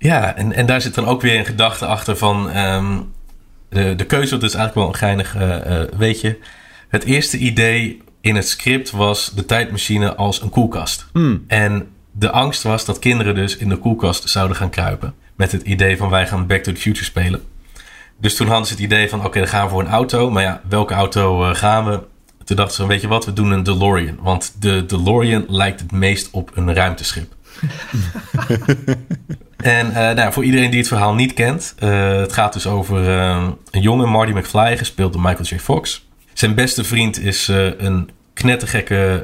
Ja, 0.06 0.36
en, 0.36 0.54
en 0.54 0.66
daar 0.66 0.82
zit 0.82 0.96
dan 0.96 1.06
ook 1.06 1.22
weer 1.22 1.40
een 1.40 1.46
gedachte 1.46 1.86
achter 1.86 2.18
van... 2.18 2.58
Um, 2.58 3.14
de, 3.70 3.96
de 3.96 4.06
keuze, 4.06 4.38
dat 4.38 4.50
is 4.50 4.56
eigenlijk 4.56 4.76
wel 4.76 4.88
een 4.88 4.96
geinig 4.96 5.36
uh, 5.36 5.42
uh, 5.42 5.88
weetje. 5.98 6.38
Het 6.88 7.04
eerste 7.04 7.38
idee 7.38 8.02
in 8.22 8.36
het 8.36 8.48
script 8.48 8.92
was 8.92 9.32
de 9.36 9.46
tijdmachine 9.46 10.16
als 10.16 10.42
een 10.42 10.50
koelkast. 10.50 11.06
Hmm. 11.14 11.44
En 11.48 11.88
de 12.12 12.32
angst 12.32 12.64
was 12.64 12.86
dat 12.86 13.00
kinderen 13.00 13.36
dus 13.36 13.58
in 13.58 13.70
de 13.70 13.78
koelkast 13.78 14.30
zouden 14.30 14.58
gaan 14.58 14.70
kruipen. 14.70 15.14
Met 15.36 15.52
het 15.52 15.62
idee 15.62 15.98
van 15.98 16.10
wij 16.10 16.28
gaan 16.28 16.48
Back 16.48 16.64
to 16.64 16.72
the 16.72 16.80
Future 16.80 17.06
spelen. 17.06 17.42
Dus 18.18 18.36
toen 18.36 18.48
hadden 18.48 18.68
ze 18.68 18.74
het 18.74 18.82
idee 18.82 19.10
van 19.10 19.20
oké, 19.20 19.28
okay, 19.28 19.42
dan 19.42 19.52
gaan 19.52 19.64
we 19.64 19.72
voor 19.72 19.82
een 19.82 19.88
auto. 19.88 20.32
Maar 20.32 20.44
ja, 20.44 20.62
welke 20.70 20.94
auto 20.94 21.50
uh, 21.50 21.56
gaan 21.56 21.86
we? 21.86 22.00
Toen 22.44 22.56
dachten 22.56 22.76
ze, 22.76 22.88
weet 22.88 23.02
je 23.02 23.08
wat, 23.08 23.26
we 23.26 23.34
doen 23.34 23.52
een 23.52 23.64
DeLorean. 23.64 24.18
Want 24.22 24.56
de 24.60 24.86
DeLorean 24.86 25.46
lijkt 25.48 25.80
het 25.80 25.92
meest 25.92 26.30
op 26.32 26.52
een 26.54 26.74
ruimteschip. 26.74 27.35
en 29.58 29.88
uh, 29.88 29.94
nou, 29.94 30.34
voor 30.34 30.44
iedereen 30.44 30.70
die 30.70 30.80
het 30.80 30.88
verhaal 30.88 31.14
niet 31.14 31.34
kent, 31.34 31.76
uh, 31.80 32.18
het 32.18 32.34
gaat 32.34 32.54
dus 32.54 32.68
over 32.68 33.02
uh, 33.02 33.48
een 33.72 33.82
jonge 33.82 34.06
Marty 34.06 34.32
McFly, 34.32 34.78
gespeeld 34.78 35.14
door 35.14 35.22
Michael 35.22 35.44
J. 35.44 35.60
Fox. 35.60 36.08
Zijn 36.34 36.56
beste 36.56 36.84
vriend 36.84 37.20
is 37.20 37.48
een 37.78 38.10
knettergekke 38.34 39.24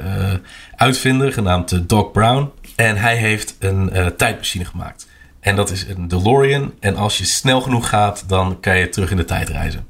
uitvinder 0.76 1.32
genaamd 1.32 1.88
Doc 1.88 2.12
Brown. 2.12 2.50
En 2.76 2.96
hij 2.96 3.16
heeft 3.16 3.56
een 3.58 3.92
tijdmachine 4.16 4.64
gemaakt. 4.64 5.06
En 5.40 5.56
dat 5.56 5.70
is 5.70 5.86
een 5.88 6.08
DeLorean. 6.08 6.72
En 6.80 6.96
als 6.96 7.18
je 7.18 7.24
snel 7.24 7.60
genoeg 7.60 7.88
gaat, 7.88 8.24
dan 8.28 8.60
kan 8.60 8.78
je 8.78 8.88
terug 8.88 9.10
in 9.10 9.16
de 9.16 9.24
tijd 9.24 9.48
reizen. 9.48 9.86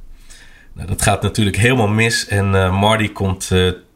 Nou, 0.73 0.89
dat 0.89 1.03
gaat 1.03 1.23
natuurlijk 1.23 1.57
helemaal 1.57 1.89
mis. 1.89 2.27
En 2.27 2.75
Marty 2.75 3.13
komt 3.13 3.51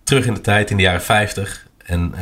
terug 0.04 0.26
in 0.26 0.34
de 0.34 0.40
tijd 0.40 0.70
in 0.70 0.76
de 0.76 0.82
jaren 0.82 1.02
50. 1.02 1.66
En 1.84 2.14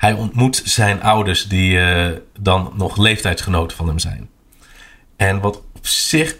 hij 0.00 0.12
ontmoet 0.12 0.62
zijn 0.64 1.02
ouders 1.02 1.48
die 1.48 1.72
uh, 1.72 2.06
dan 2.38 2.72
nog 2.76 2.96
leeftijdsgenoten 2.96 3.76
van 3.76 3.88
hem 3.88 3.98
zijn. 3.98 4.28
En 5.16 5.40
wat 5.40 5.56
op 5.56 5.86
zich 5.86 6.36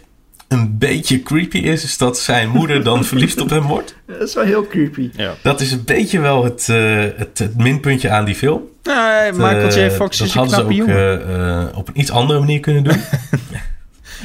een 0.47 0.77
beetje 0.77 1.23
creepy 1.23 1.57
is, 1.57 1.83
is 1.83 1.97
dat 1.97 2.19
zijn 2.19 2.49
moeder 2.49 2.83
dan 2.83 3.03
verliefd 3.11 3.41
op 3.41 3.49
hem 3.49 3.61
wordt. 3.61 3.95
Dat 4.07 4.27
is 4.27 4.33
wel 4.33 4.43
heel 4.43 4.67
creepy. 4.67 5.09
Ja. 5.15 5.33
Dat 5.43 5.61
is 5.61 5.71
een 5.71 5.83
beetje 5.83 6.19
wel 6.19 6.43
het, 6.43 6.67
uh, 6.71 7.05
het, 7.15 7.39
het, 7.39 7.57
minpuntje 7.57 8.09
aan 8.09 8.25
die 8.25 8.35
film. 8.35 8.61
Nee, 8.83 9.31
Michael 9.31 9.85
J. 9.85 9.89
Fox 9.91 10.17
dat 10.17 10.27
is 10.27 10.33
hadden 10.33 10.55
ze 10.55 10.63
ook 10.63 10.87
uh, 10.87 11.77
op 11.77 11.87
een 11.87 11.99
iets 11.99 12.11
andere 12.11 12.39
manier 12.39 12.59
kunnen 12.59 12.83
doen. 12.83 12.97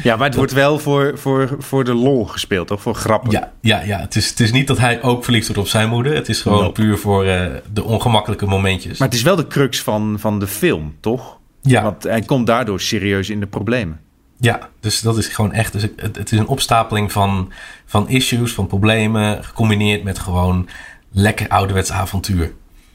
Ja, 0.03 0.17
maar 0.17 0.27
het 0.27 0.37
wordt 0.37 0.53
wel 0.53 0.79
voor, 0.79 1.19
voor, 1.19 1.57
voor 1.59 1.85
de 1.85 1.95
lol 1.95 2.25
gespeeld, 2.25 2.67
toch? 2.67 2.83
Voor 2.83 2.95
grappen. 2.95 3.31
Ja, 3.31 3.53
ja, 3.61 3.83
ja. 3.83 4.01
Het, 4.01 4.17
is, 4.17 4.29
het 4.31 4.41
is 4.41 4.53
niet 4.53 4.67
dat 4.67 4.79
hij 4.79 5.03
ook 5.03 5.25
verliefd 5.25 5.47
wordt 5.47 5.63
op 5.63 5.69
zijn 5.69 5.89
moeder. 5.89 6.15
Het 6.15 6.29
is 6.29 6.43
gewoon 6.43 6.73
puur 6.73 6.99
voor 6.99 7.27
uh, 7.27 7.47
de 7.73 7.85
ongemakkelijke 7.85 8.47
momentjes. 8.47 8.99
Maar 8.99 9.09
het 9.09 9.17
is 9.17 9.23
wel 9.23 9.37
de 9.37 9.47
crux 9.47 9.83
van, 9.83 10.17
van 10.19 10.39
de 10.39 10.47
film, 10.47 10.95
toch? 11.01 11.39
Ja. 11.63 11.83
Want 11.83 12.03
hij 12.03 12.21
komt 12.21 12.47
daardoor 12.47 12.81
serieus 12.81 13.31
in 13.31 13.41
de 13.41 13.47
problemen. 13.47 14.01
Ja, 14.39 14.69
dus 14.81 15.01
dat 15.01 15.19
is 15.19 15.29
gewoon 15.29 15.53
echt. 15.53 15.73
Dus 15.73 15.83
het, 15.83 16.17
het 16.17 16.33
is 16.33 16.39
een 16.39 16.47
opstapeling 16.47 17.13
van, 17.13 17.53
van 17.87 18.09
issues, 18.09 18.53
van 18.53 18.67
problemen, 18.67 19.45
gecombineerd 19.45 20.03
met 20.03 20.19
gewoon 20.19 20.69
lekker 21.13 21.49
ouderwets 21.49 21.93
avontuur. 21.93 22.53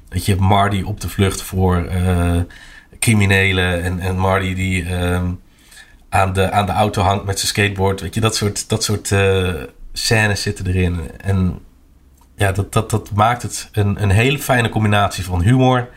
Dat 0.10 0.26
je 0.26 0.32
hebt 0.32 0.44
Marty 0.44 0.82
op 0.82 1.02
de 1.02 1.10
vlucht 1.10 1.42
voor 1.42 1.90
uh, 1.96 2.40
criminelen 3.00 3.84
en, 3.84 4.00
en 4.00 4.18
Marty 4.18 4.54
die. 4.54 4.84
Uh, 4.84 5.22
aan 6.12 6.34
de, 6.34 6.52
aan 6.52 6.65
de 6.65 6.71
auto 6.71 7.02
hangt 7.02 7.26
met 7.26 7.39
zijn 7.39 7.47
skateboard. 7.47 8.02
Weet 8.02 8.13
je, 8.13 8.21
dat 8.21 8.36
soort, 8.36 8.69
dat 8.69 8.84
soort 8.84 9.12
uh, 9.12 9.54
scènes 9.93 10.41
zitten 10.41 10.67
erin. 10.67 11.12
En 11.17 11.60
ja, 12.36 12.52
dat, 12.52 12.74
dat, 12.74 12.89
dat 12.89 13.12
maakt 13.12 13.41
het 13.41 13.69
een, 13.71 14.02
een 14.04 14.10
hele 14.10 14.39
fijne 14.39 14.69
combinatie 14.69 15.24
van 15.24 15.41
humor, 15.41 15.89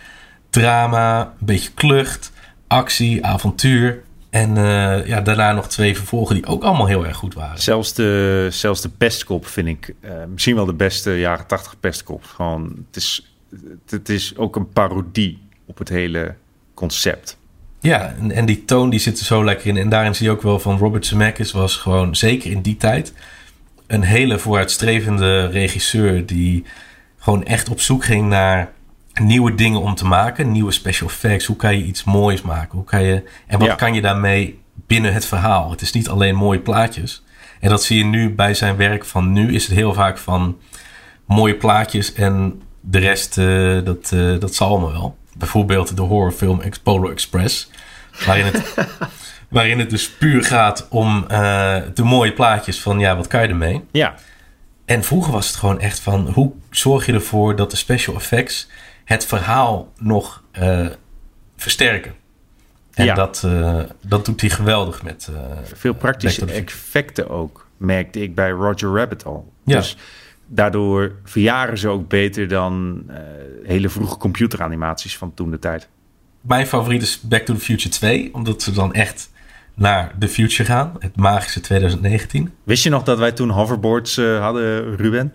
drama, 0.50 1.20
een 1.20 1.46
beetje 1.46 1.70
klucht, 1.74 2.32
actie, 2.66 3.24
avontuur. 3.26 4.02
En 4.30 4.56
uh, 4.56 5.06
ja, 5.06 5.20
daarna 5.20 5.52
nog 5.52 5.68
twee 5.68 5.96
vervolgen 5.96 6.34
die 6.34 6.46
ook 6.46 6.62
allemaal 6.62 6.86
heel 6.86 7.06
erg 7.06 7.16
goed 7.16 7.34
waren. 7.34 7.58
Zelfs 7.58 7.94
de, 7.94 8.48
zelfs 8.50 8.80
de 8.80 8.88
pestkop 8.88 9.46
vind 9.46 9.68
ik 9.68 9.94
uh, 10.00 10.10
misschien 10.28 10.54
wel 10.54 10.64
de 10.64 10.74
beste 10.74 11.18
jaren 11.18 11.46
tachtig 11.46 11.80
pestkop. 11.80 12.24
Gewoon, 12.24 12.84
het 12.86 12.96
is, 12.96 13.34
het 13.88 14.08
is 14.08 14.36
ook 14.36 14.56
een 14.56 14.68
parodie 14.68 15.42
op 15.66 15.78
het 15.78 15.88
hele 15.88 16.34
concept. 16.74 17.38
Ja, 17.84 18.14
en, 18.18 18.30
en, 18.30 18.46
die 18.46 18.64
toon 18.64 18.90
die 18.90 19.00
zit 19.00 19.18
er 19.18 19.24
zo 19.24 19.44
lekker 19.44 19.66
in. 19.66 19.76
En 19.76 19.88
daarin 19.88 20.14
zie 20.14 20.26
je 20.26 20.32
ook 20.32 20.42
wel 20.42 20.58
van 20.58 20.78
Robert 20.78 21.06
Zemeckis 21.06 21.52
was 21.52 21.76
gewoon, 21.76 22.16
zeker 22.16 22.50
in 22.50 22.60
die 22.60 22.76
tijd, 22.76 23.12
een 23.86 24.02
hele 24.02 24.38
vooruitstrevende 24.38 25.46
regisseur 25.46 26.26
die 26.26 26.64
gewoon 27.18 27.44
echt 27.44 27.68
op 27.68 27.80
zoek 27.80 28.04
ging 28.04 28.28
naar 28.28 28.72
nieuwe 29.20 29.54
dingen 29.54 29.80
om 29.80 29.94
te 29.94 30.06
maken. 30.06 30.52
Nieuwe 30.52 30.72
special 30.72 31.08
effects. 31.08 31.46
Hoe 31.46 31.56
kan 31.56 31.78
je 31.78 31.84
iets 31.84 32.04
moois 32.04 32.42
maken? 32.42 32.76
Hoe 32.78 32.86
kan 32.86 33.02
je, 33.02 33.22
en 33.46 33.58
wat 33.58 33.68
ja. 33.68 33.74
kan 33.74 33.94
je 33.94 34.00
daarmee 34.00 34.58
binnen 34.86 35.12
het 35.12 35.26
verhaal? 35.26 35.70
Het 35.70 35.80
is 35.80 35.92
niet 35.92 36.08
alleen 36.08 36.36
mooie 36.36 36.60
plaatjes. 36.60 37.24
En 37.60 37.68
dat 37.68 37.82
zie 37.82 37.98
je 37.98 38.04
nu 38.04 38.34
bij 38.34 38.54
zijn 38.54 38.76
werk 38.76 39.04
van 39.04 39.32
nu 39.32 39.54
is 39.54 39.66
het 39.66 39.76
heel 39.76 39.94
vaak 39.94 40.18
van 40.18 40.58
mooie 41.26 41.56
plaatjes 41.56 42.12
en 42.12 42.62
de 42.80 42.98
rest, 42.98 43.38
uh, 43.38 43.84
dat, 43.84 44.10
uh, 44.14 44.40
dat 44.40 44.54
zal 44.54 44.78
me 44.78 44.92
wel. 44.92 45.16
Bijvoorbeeld 45.36 45.96
de 45.96 46.02
horrorfilm 46.02 46.60
Polar 46.82 47.10
Express. 47.10 47.70
Waarin 48.26 48.44
het, 48.44 48.74
waarin 49.48 49.78
het 49.78 49.90
dus 49.90 50.10
puur 50.10 50.44
gaat 50.44 50.86
om 50.90 51.24
uh, 51.30 51.76
de 51.94 52.02
mooie 52.02 52.32
plaatjes 52.32 52.80
van 52.80 52.98
ja, 52.98 53.16
wat 53.16 53.26
kan 53.26 53.42
je 53.42 53.48
ermee? 53.48 53.84
Ja. 53.92 54.14
En 54.84 55.04
vroeger 55.04 55.32
was 55.32 55.46
het 55.46 55.56
gewoon 55.56 55.80
echt 55.80 56.00
van 56.00 56.28
hoe 56.28 56.52
zorg 56.70 57.06
je 57.06 57.12
ervoor 57.12 57.56
dat 57.56 57.70
de 57.70 57.76
special 57.76 58.14
effects 58.14 58.68
het 59.04 59.26
verhaal 59.26 59.92
nog 59.98 60.42
uh, 60.58 60.86
versterken. 61.56 62.14
En 62.94 63.04
ja. 63.04 63.14
dat, 63.14 63.42
uh, 63.46 63.80
dat 64.00 64.24
doet 64.24 64.40
hij 64.40 64.50
geweldig 64.50 65.02
met. 65.02 65.28
Veel 65.74 65.94
praktische 65.94 66.44
effecten 66.44 67.30
ook, 67.30 67.66
merkte 67.76 68.22
ik 68.22 68.34
bij 68.34 68.50
Roger 68.50 68.94
Rabbit 68.94 69.24
al. 69.24 69.52
Ja. 69.64 69.76
Dus 69.76 69.96
daardoor 70.46 71.12
verjaren 71.24 71.78
ze 71.78 71.88
ook 71.88 72.08
beter 72.08 72.48
dan 72.48 73.04
hele 73.62 73.88
vroege 73.88 74.16
computeranimaties 74.16 75.16
van 75.16 75.34
toen 75.34 75.50
de 75.50 75.58
tijd 75.58 75.88
mijn 76.46 76.66
favoriet 76.66 77.02
is 77.02 77.20
Back 77.20 77.42
to 77.42 77.54
the 77.54 77.60
Future 77.60 77.88
2. 77.88 78.30
Omdat 78.32 78.62
ze 78.62 78.72
dan 78.72 78.92
echt 78.92 79.30
naar 79.74 80.12
de 80.18 80.28
future 80.28 80.64
gaan. 80.64 80.92
Het 80.98 81.16
magische 81.16 81.60
2019. 81.60 82.50
Wist 82.62 82.82
je 82.82 82.90
nog 82.90 83.02
dat 83.02 83.18
wij 83.18 83.32
toen 83.32 83.50
hoverboards 83.50 84.18
uh, 84.18 84.40
hadden, 84.40 84.96
Ruben? 84.96 85.32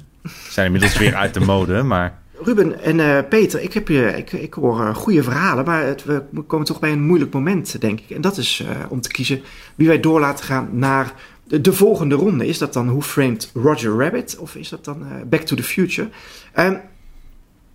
Zijn 0.50 0.66
inmiddels 0.66 0.98
weer 0.98 1.16
uit 1.16 1.34
de 1.34 1.40
mode, 1.40 1.84
maar... 1.84 2.18
Ruben 2.44 2.84
en 2.84 3.00
uh, 3.00 3.18
Peter, 3.30 3.62
ik, 3.62 3.74
heb 3.74 3.88
je, 3.88 4.14
ik, 4.18 4.32
ik 4.32 4.54
hoor 4.54 4.80
uh, 4.80 4.96
goede 4.96 5.24
verhalen, 5.24 5.66
maar 5.66 5.86
het, 5.86 6.06
we 6.06 6.42
komen 6.48 6.66
toch 6.66 6.80
bij 6.80 6.92
een 6.92 7.06
moeilijk 7.06 7.34
moment, 7.34 7.82
denk 7.82 8.00
ik. 8.00 8.10
En 8.10 8.22
dat 8.22 8.38
is 8.38 8.64
om 8.90 9.02
te 9.02 9.10
kiezen 9.10 9.42
wie 9.76 9.88
wij 9.88 10.00
door 10.00 10.20
laten 10.20 10.46
gaan 10.46 10.70
naar 10.72 11.14
de, 11.50 11.62
de, 11.62 11.74
volgende 11.74 12.16
ronde. 12.16 12.48
Is 12.48 12.58
dat 12.58 12.74
dan 12.74 12.88
Who 12.88 13.02
Framed 13.02 13.52
Roger 13.54 13.98
Rabbit 13.98 14.38
of 14.40 14.56
is 14.56 14.70
dat 14.70 14.86
dan 14.86 15.06
Back 15.30 15.42
to 15.42 15.56
the 15.56 15.64
Future? 15.64 16.10
Ehm, 16.54 16.76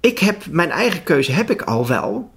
ik 0.01 0.19
heb 0.19 0.47
mijn 0.51 0.71
eigen 0.71 1.03
keuze 1.03 1.33
heb 1.33 1.51
ik 1.51 1.63
al 1.63 1.87
wel. 1.87 2.33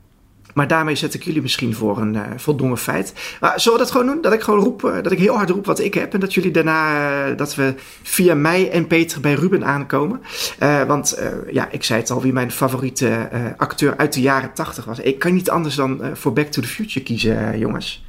Maar 0.54 0.68
daarmee 0.68 0.96
zet 0.96 1.14
ik 1.14 1.24
jullie 1.24 1.42
misschien 1.42 1.76
voor 1.76 1.98
een 1.98 2.14
uh, 2.14 2.22
voldongen 2.36 2.78
feit. 2.78 3.14
Zullen 3.56 3.78
we 3.78 3.84
dat 3.84 3.92
gewoon 3.92 4.06
doen? 4.06 4.22
Dat 4.22 4.34
ik 4.34 4.42
gewoon 4.42 4.60
roep, 4.60 4.84
uh, 4.84 4.96
dat 5.02 5.12
ik 5.12 5.20
heel 5.20 5.36
hard 5.36 5.50
roep 5.50 5.66
wat 5.66 5.80
ik 5.80 5.94
heb. 5.94 6.14
En 6.14 6.20
dat 6.20 6.34
jullie 6.34 6.52
daarna, 6.52 7.32
dat 7.32 7.56
we 7.56 7.74
via 8.04 8.36
mij 8.36 8.72
en 8.72 8.88
Peter 8.88 9.22
bij 9.22 9.34
Ruben 9.34 9.66
aankomen. 9.66 10.22
want 10.88 11.20
ja, 11.52 11.72
ik 11.72 11.84
zei 11.84 12.00
het 12.00 12.12
al, 12.12 12.22
wie 12.22 12.34
mijn 12.34 12.52
favoriete 12.52 13.30
acteur 13.58 13.98
uit 13.98 14.14
de 14.14 14.22
jaren 14.22 14.54
80 14.54 14.86
was. 14.86 15.00
Ik 15.00 15.20
kan 15.20 15.34
niet 15.34 15.50
anders 15.50 15.76
dan 15.76 16.02
voor 16.14 16.34
Back 16.34 16.48
to 16.48 16.62
the 16.62 16.68
Future 16.68 17.06
kiezen, 17.06 17.60
jongens. 17.60 18.07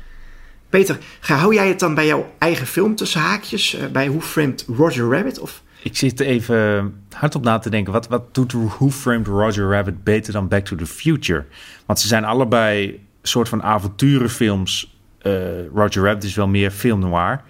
Peter, 0.69 0.99
hou 1.21 1.55
jij 1.55 1.69
het 1.69 1.79
dan 1.79 1.95
bij 1.95 2.07
jouw 2.07 2.33
eigen 2.39 2.67
film 2.67 2.95
tussen 2.95 3.21
haakjes? 3.21 3.77
bij 3.93 4.11
Who 4.11 4.21
Framed 4.21 4.65
Roger 4.77 5.11
Rabbit? 5.11 5.39
Of... 5.39 5.63
Ik 5.83 5.97
zit 5.97 6.21
even 6.21 6.95
hardop 7.11 7.43
na 7.43 7.59
te 7.59 7.71
denken. 7.71 7.93
Wat, 7.93 8.09
wat 8.09 8.35
doet 8.35 8.53
Who 8.53 8.91
Framed 8.91 9.27
Roger 9.27 9.71
Rabbit 9.71 10.05
beter 10.05 10.33
dan 10.33 10.49
Back 10.49 10.65
to 10.65 10.77
the 10.77 10.87
Future? 10.87 11.45
Want 11.87 12.01
ze 12.01 12.07
zijn 12.07 12.25
allebei 12.25 13.01
soort 13.23 13.49
van 13.49 13.63
avonturenfilms. 13.63 14.97
Uh, 15.23 15.67
Roger 15.75 16.05
Rabbit 16.05 16.25
is 16.25 16.35
wel 16.35 16.49
meer 16.49 16.71
film 16.71 17.01
noir. 17.01 17.43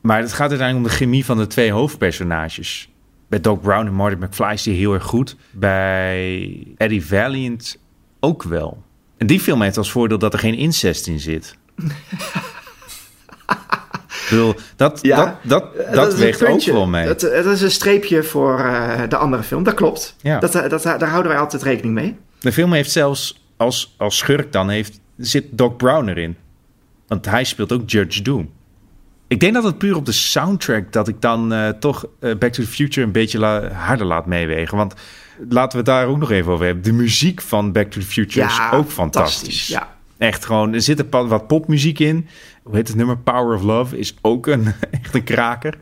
Maar 0.00 0.20
het 0.20 0.32
gaat 0.32 0.50
uiteindelijk 0.50 0.86
om 0.86 0.90
de 0.90 1.04
chemie 1.04 1.24
van 1.24 1.38
de 1.38 1.46
twee 1.46 1.72
hoofdpersonages. 1.72 2.88
Bij 3.28 3.40
Doc 3.40 3.60
Brown 3.60 3.86
en 3.86 3.94
Marty 3.94 4.24
McFly 4.24 4.52
is 4.52 4.62
die 4.62 4.76
heel 4.76 4.94
erg 4.94 5.04
goed. 5.04 5.36
Bij 5.50 6.66
Eddie 6.76 7.06
Valiant 7.06 7.78
ook 8.20 8.42
wel. 8.42 8.82
En 9.16 9.26
die 9.26 9.40
film 9.40 9.62
heeft 9.62 9.76
als 9.76 9.90
voordeel 9.90 10.18
dat 10.18 10.32
er 10.32 10.38
geen 10.38 10.54
incest 10.54 11.06
in 11.06 11.20
zit. 11.20 11.56
Bedoel, 14.30 14.54
dat, 14.76 14.98
Ja, 15.02 15.16
dat, 15.16 15.34
dat, 15.42 15.74
Eh, 15.86 15.92
dat, 15.94 16.14
weegt 16.14 16.44
ook 16.46 16.62
wel 16.62 16.86
mee. 16.86 17.06
Dat, 17.06 17.20
dat 17.20 17.46
is 17.46 17.60
een 17.60 17.70
streepje 17.70 18.22
voor 18.22 18.58
eh, 18.58 19.00
de 19.08 19.16
andere 19.16 19.42
film. 19.42 19.62
Dat 19.62 19.74
klopt. 19.74 20.16
Ja. 20.20 20.38
Dat, 20.38 20.54
eh, 20.54 20.68
dat, 20.68 20.82
daar 20.82 21.08
houden 21.08 21.32
wij 21.32 21.40
altijd 21.40 21.62
rekening 21.62 21.94
mee. 21.94 22.16
De 22.40 22.52
film 22.52 22.72
heeft 22.72 22.90
zelfs 22.90 23.44
als, 23.56 23.94
als 23.98 24.16
schurk 24.18 24.52
dan 24.52 24.68
heeft, 24.68 25.00
zit 25.16 25.44
Doc 25.50 25.76
Brown 25.76 26.08
erin. 26.08 26.36
Want 27.06 27.24
hij 27.24 27.44
speelt 27.44 27.72
ook 27.72 27.90
Judge 27.90 28.22
Doom. 28.22 28.50
Ik 29.28 29.40
denk 29.40 29.54
dat 29.54 29.64
het 29.64 29.78
puur 29.78 29.96
op 29.96 30.06
de 30.06 30.12
soundtrack 30.12 30.92
dat 30.92 31.08
ik 31.08 31.20
dan 31.20 31.52
eh, 31.52 31.68
toch 31.68 32.04
eh, 32.20 32.34
Back 32.38 32.52
to 32.52 32.62
the 32.62 32.68
Future 32.68 33.06
een 33.06 33.12
beetje 33.12 33.38
la- 33.38 33.72
harder 33.72 34.06
laat 34.06 34.26
meewegen. 34.26 34.76
Want 34.76 34.94
laten 35.48 35.70
we 35.70 35.76
het 35.76 35.86
daar 35.86 36.06
ook 36.06 36.18
nog 36.18 36.30
even 36.30 36.52
over 36.52 36.64
hebben. 36.66 36.84
De 36.84 36.92
muziek 36.92 37.40
van 37.40 37.72
Back 37.72 37.90
to 37.90 38.00
the 38.00 38.06
Future 38.06 38.46
is 38.46 38.60
ook 38.72 38.90
fantastisch. 38.90 39.66
Ja. 39.66 39.96
Echt 40.22 40.44
gewoon, 40.44 40.74
er 40.74 40.82
zit 40.82 41.04
wat 41.10 41.46
popmuziek 41.46 41.98
in. 41.98 42.26
Hoe 42.62 42.76
heet 42.76 42.88
het 42.88 42.96
nummer? 42.96 43.18
Power 43.18 43.56
of 43.56 43.62
Love 43.62 43.98
is 43.98 44.14
ook 44.20 44.46
een, 44.46 44.72
echt 45.02 45.14
een 45.14 45.24
kraker. 45.24 45.74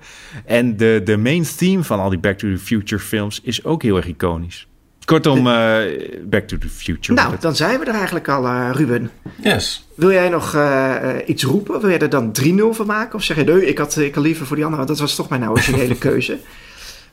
En 0.45 0.77
de, 0.77 1.01
de 1.05 1.17
main 1.17 1.45
theme 1.57 1.83
van 1.85 2.01
al 2.01 2.09
die 2.11 2.19
Back 2.19 2.39
to 2.39 2.49
the 2.49 2.59
Future 2.59 3.03
films 3.03 3.41
is 3.43 3.65
ook 3.65 3.83
heel 3.83 3.97
erg 3.97 4.07
iconisch. 4.07 4.67
Kortom, 5.05 5.47
eh, 5.47 5.79
Back 6.25 6.47
to 6.47 6.59
the 6.59 6.69
Future. 6.69 7.15
Nou, 7.23 7.35
dan 7.41 7.57
zijn 7.57 7.79
we 7.79 7.85
er 7.85 7.95
eigenlijk 7.95 8.29
al, 8.29 8.47
eh, 8.47 8.71
Ruben. 8.73 9.11
Yes. 9.43 9.87
Wil 9.95 10.11
jij 10.13 10.29
nog 10.29 10.55
eh, 10.55 10.97
iets 11.27 11.43
roepen? 11.43 11.81
Wil 11.81 11.91
jij 11.91 11.99
er 11.99 12.11
dan 12.11 12.33
3-0 12.33 12.75
van 12.75 12.87
maken? 12.87 13.15
Of 13.15 13.23
zeg 13.23 13.37
je, 13.37 13.45
nee, 13.45 13.67
ik 13.67 13.79
had, 13.79 13.97
ik 13.97 14.15
had 14.15 14.25
liever 14.25 14.47
voor 14.47 14.57
die 14.57 14.65
andere, 14.65 14.85
want 14.85 14.99
dat 14.99 15.07
was 15.09 15.17
toch 15.17 15.29
mijn 15.29 15.51
originele 15.51 15.99
keuze. 16.09 16.39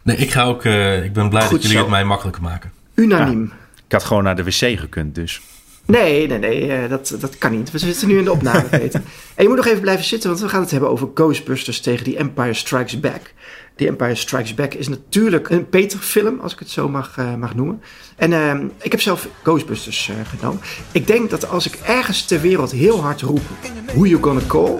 Nee, 0.01 0.17
ik 0.17 0.31
ga 0.31 0.43
ook. 0.43 0.63
eh, 0.65 1.03
ik 1.03 1.13
ben 1.13 1.29
blij 1.29 1.41
Goed 1.41 1.51
dat 1.51 1.61
jullie 1.61 1.77
zo. 1.77 1.83
het 1.83 1.91
mij 1.91 2.03
makkelijker 2.05 2.41
maken. 2.41 2.71
Unaniem. 2.95 3.51
Ik 3.85 3.91
had 3.91 4.03
gewoon 4.03 4.23
naar 4.23 4.35
de 4.35 4.43
wc 4.43 4.79
gekund, 4.79 5.15
dus. 5.15 5.41
Nee, 5.87 6.27
nee, 6.27 6.37
nee, 6.37 6.71
eh, 6.71 6.89
dat, 6.89 7.15
dat 7.19 7.37
kan 7.37 7.51
niet. 7.51 7.71
We 7.71 7.77
zitten 7.77 8.07
nu 8.07 8.17
in 8.17 8.23
de 8.23 8.31
opname, 8.31 8.63
Peter. 8.79 9.01
En 9.35 9.43
je 9.43 9.47
moet 9.47 9.57
nog 9.57 9.65
even 9.65 9.81
blijven 9.81 10.05
zitten, 10.05 10.29
want 10.29 10.41
we 10.41 10.49
gaan 10.49 10.61
het 10.61 10.71
hebben 10.71 10.89
over 10.89 11.09
Ghostbusters 11.13 11.79
tegen 11.79 12.03
The 12.03 12.17
Empire 12.17 12.53
Strikes 12.53 12.99
Back. 12.99 13.33
The 13.77 13.87
Empire 13.87 14.15
Strikes 14.15 14.53
Back 14.53 14.73
is 14.73 14.87
natuurlijk 14.87 15.49
een 15.49 15.69
Peter-film, 15.69 16.39
als 16.39 16.53
ik 16.53 16.59
het 16.59 16.69
zo 16.69 16.89
mag, 16.89 17.17
eh, 17.17 17.35
mag 17.35 17.55
noemen. 17.55 17.81
En 18.15 18.33
eh, 18.33 18.59
ik 18.81 18.91
heb 18.91 19.01
zelf 19.01 19.27
Ghostbusters 19.43 20.09
eh, 20.09 20.15
genomen. 20.37 20.61
Ik 20.91 21.07
denk 21.07 21.29
dat 21.29 21.49
als 21.49 21.65
ik 21.65 21.79
ergens 21.83 22.25
ter 22.25 22.41
wereld 22.41 22.71
heel 22.71 23.01
hard 23.01 23.21
roep, 23.21 23.41
Who 23.85 24.05
You 24.05 24.23
Gonna 24.23 24.41
Call, 24.47 24.79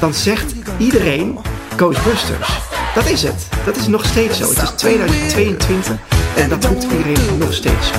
dan 0.00 0.14
zegt 0.14 0.54
iedereen 0.78 1.38
Ghostbusters. 1.76 2.58
Dat 2.94 3.10
is 3.10 3.22
het. 3.22 3.48
Dat 3.64 3.76
is 3.76 3.86
nog 3.86 4.04
steeds 4.04 4.38
zo. 4.38 4.48
Het 4.48 4.62
is 4.62 4.70
2022 4.70 5.96
en 6.36 6.48
dat 6.48 6.64
roept 6.64 6.82
iedereen 6.82 7.38
nog 7.38 7.52
steeds. 7.52 7.90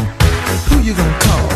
Who 0.65 0.79
you 0.79 0.95
gonna 0.95 1.17
call? 1.17 1.53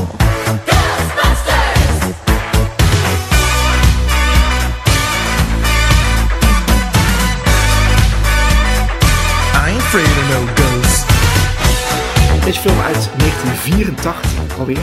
Deze 12.47 12.59
film 12.59 12.79
uit 12.79 13.09
1984 13.17 14.57
alweer. 14.57 14.79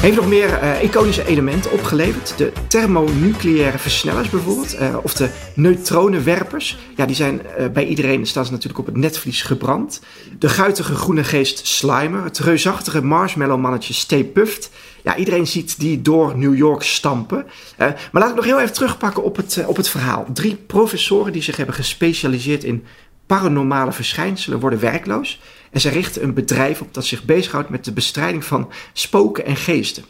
Heeft 0.00 0.16
nog 0.16 0.28
meer 0.28 0.52
eh, 0.52 0.82
iconische 0.82 1.26
elementen 1.26 1.72
opgeleverd. 1.72 2.38
De 2.38 2.52
thermonucleaire 2.68 3.78
versnellers 3.78 4.30
bijvoorbeeld. 4.30 4.74
eh, 4.74 4.96
of 5.02 5.14
de 5.14 5.28
neutronenwerpers. 5.54 6.78
Ja, 6.96 7.06
die 7.06 7.16
zijn 7.16 7.46
eh, 7.46 7.68
bij 7.68 7.86
iedereen, 7.86 8.26
staan 8.26 8.44
ze 8.44 8.50
natuurlijk 8.50 8.78
op 8.78 8.86
het 8.86 8.96
netvlies 8.96 9.42
gebrand. 9.42 10.00
De 10.38 10.48
guitige 10.48 10.94
groene 10.94 11.24
geest 11.24 11.66
Slimer. 11.66 12.24
Het 12.24 12.38
reusachtige 12.38 13.04
marshmallow 13.04 13.60
mannetje 13.60 13.94
Stay 13.94 14.24
Puft. 14.24 14.70
Ja, 15.02 15.16
iedereen 15.16 15.46
ziet 15.46 15.80
die 15.80 16.02
door 16.02 16.38
New 16.38 16.56
York 16.56 16.82
stampen. 16.82 17.46
Maar 17.78 17.96
laat 18.12 18.30
ik 18.30 18.36
nog 18.36 18.44
heel 18.44 18.60
even 18.60 18.74
terugpakken 18.74 19.22
op 19.22 19.36
het, 19.36 19.64
op 19.66 19.76
het 19.76 19.88
verhaal. 19.88 20.26
Drie 20.32 20.56
professoren 20.56 21.32
die 21.32 21.42
zich 21.42 21.56
hebben 21.56 21.74
gespecialiseerd 21.74 22.64
in 22.64 22.84
paranormale 23.26 23.92
verschijnselen 23.92 24.60
worden 24.60 24.80
werkloos. 24.80 25.40
En 25.76 25.82
zij 25.82 25.92
richten 25.92 26.22
een 26.22 26.34
bedrijf 26.34 26.80
op 26.80 26.94
dat 26.94 27.04
zich 27.04 27.24
bezighoudt 27.24 27.68
met 27.68 27.84
de 27.84 27.92
bestrijding 27.92 28.44
van 28.44 28.70
spoken 28.92 29.44
en 29.44 29.56
geesten. 29.56 30.04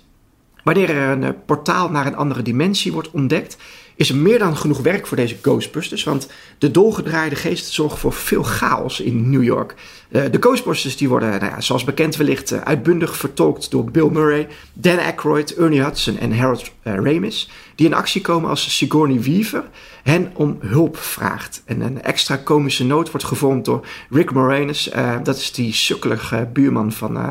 Wanneer 0.65 0.91
er 0.91 1.11
een 1.11 1.25
eh, 1.25 1.31
portaal 1.47 1.91
naar 1.91 2.07
een 2.07 2.17
andere 2.17 2.43
dimensie 2.43 2.93
wordt 2.93 3.11
ontdekt, 3.11 3.57
is 3.97 4.09
er 4.09 4.17
meer 4.17 4.39
dan 4.39 4.57
genoeg 4.57 4.81
werk 4.81 5.07
voor 5.07 5.17
deze 5.17 5.37
Ghostbusters. 5.43 6.05
Want 6.05 6.29
de 6.59 6.71
dolgedraaide 6.71 7.37
geesten 7.37 7.73
zorgen 7.73 7.99
voor 7.99 8.13
veel 8.13 8.43
chaos 8.43 9.01
in 9.01 9.31
New 9.31 9.43
York. 9.43 9.75
Eh, 10.11 10.23
de 10.31 10.39
Ghostbusters 10.41 10.97
die 10.97 11.09
worden, 11.09 11.29
nou 11.29 11.45
ja, 11.45 11.61
zoals 11.61 11.85
bekend 11.85 12.17
wellicht, 12.17 12.53
eh, 12.53 12.61
uitbundig 12.61 13.17
vertolkt 13.17 13.71
door 13.71 13.91
Bill 13.91 14.09
Murray, 14.09 14.49
Dan 14.73 14.99
Aykroyd, 14.99 15.55
Ernie 15.55 15.83
Hudson 15.83 16.19
en 16.19 16.39
Harold 16.39 16.71
Ramis. 16.83 17.51
Die 17.75 17.87
in 17.87 17.95
actie 17.95 18.21
komen 18.21 18.51
als 18.51 18.77
Sigourney 18.77 19.21
Weaver 19.21 19.65
hen 20.07 20.31
om 20.35 20.59
hulp 20.61 20.97
vraagt. 20.97 21.63
En 21.65 21.81
een 21.81 22.03
extra 22.03 22.37
komische 22.37 22.85
noot 22.85 23.11
wordt 23.11 23.27
gevormd 23.27 23.65
door 23.65 23.87
Rick 24.11 24.33
Moranis. 24.33 24.89
eh, 24.89 25.17
dat 25.23 25.37
is 25.37 25.53
die 25.53 25.73
sukkelige 25.73 26.49
buurman 26.53 26.93
van... 26.93 27.17
eh, 27.17 27.31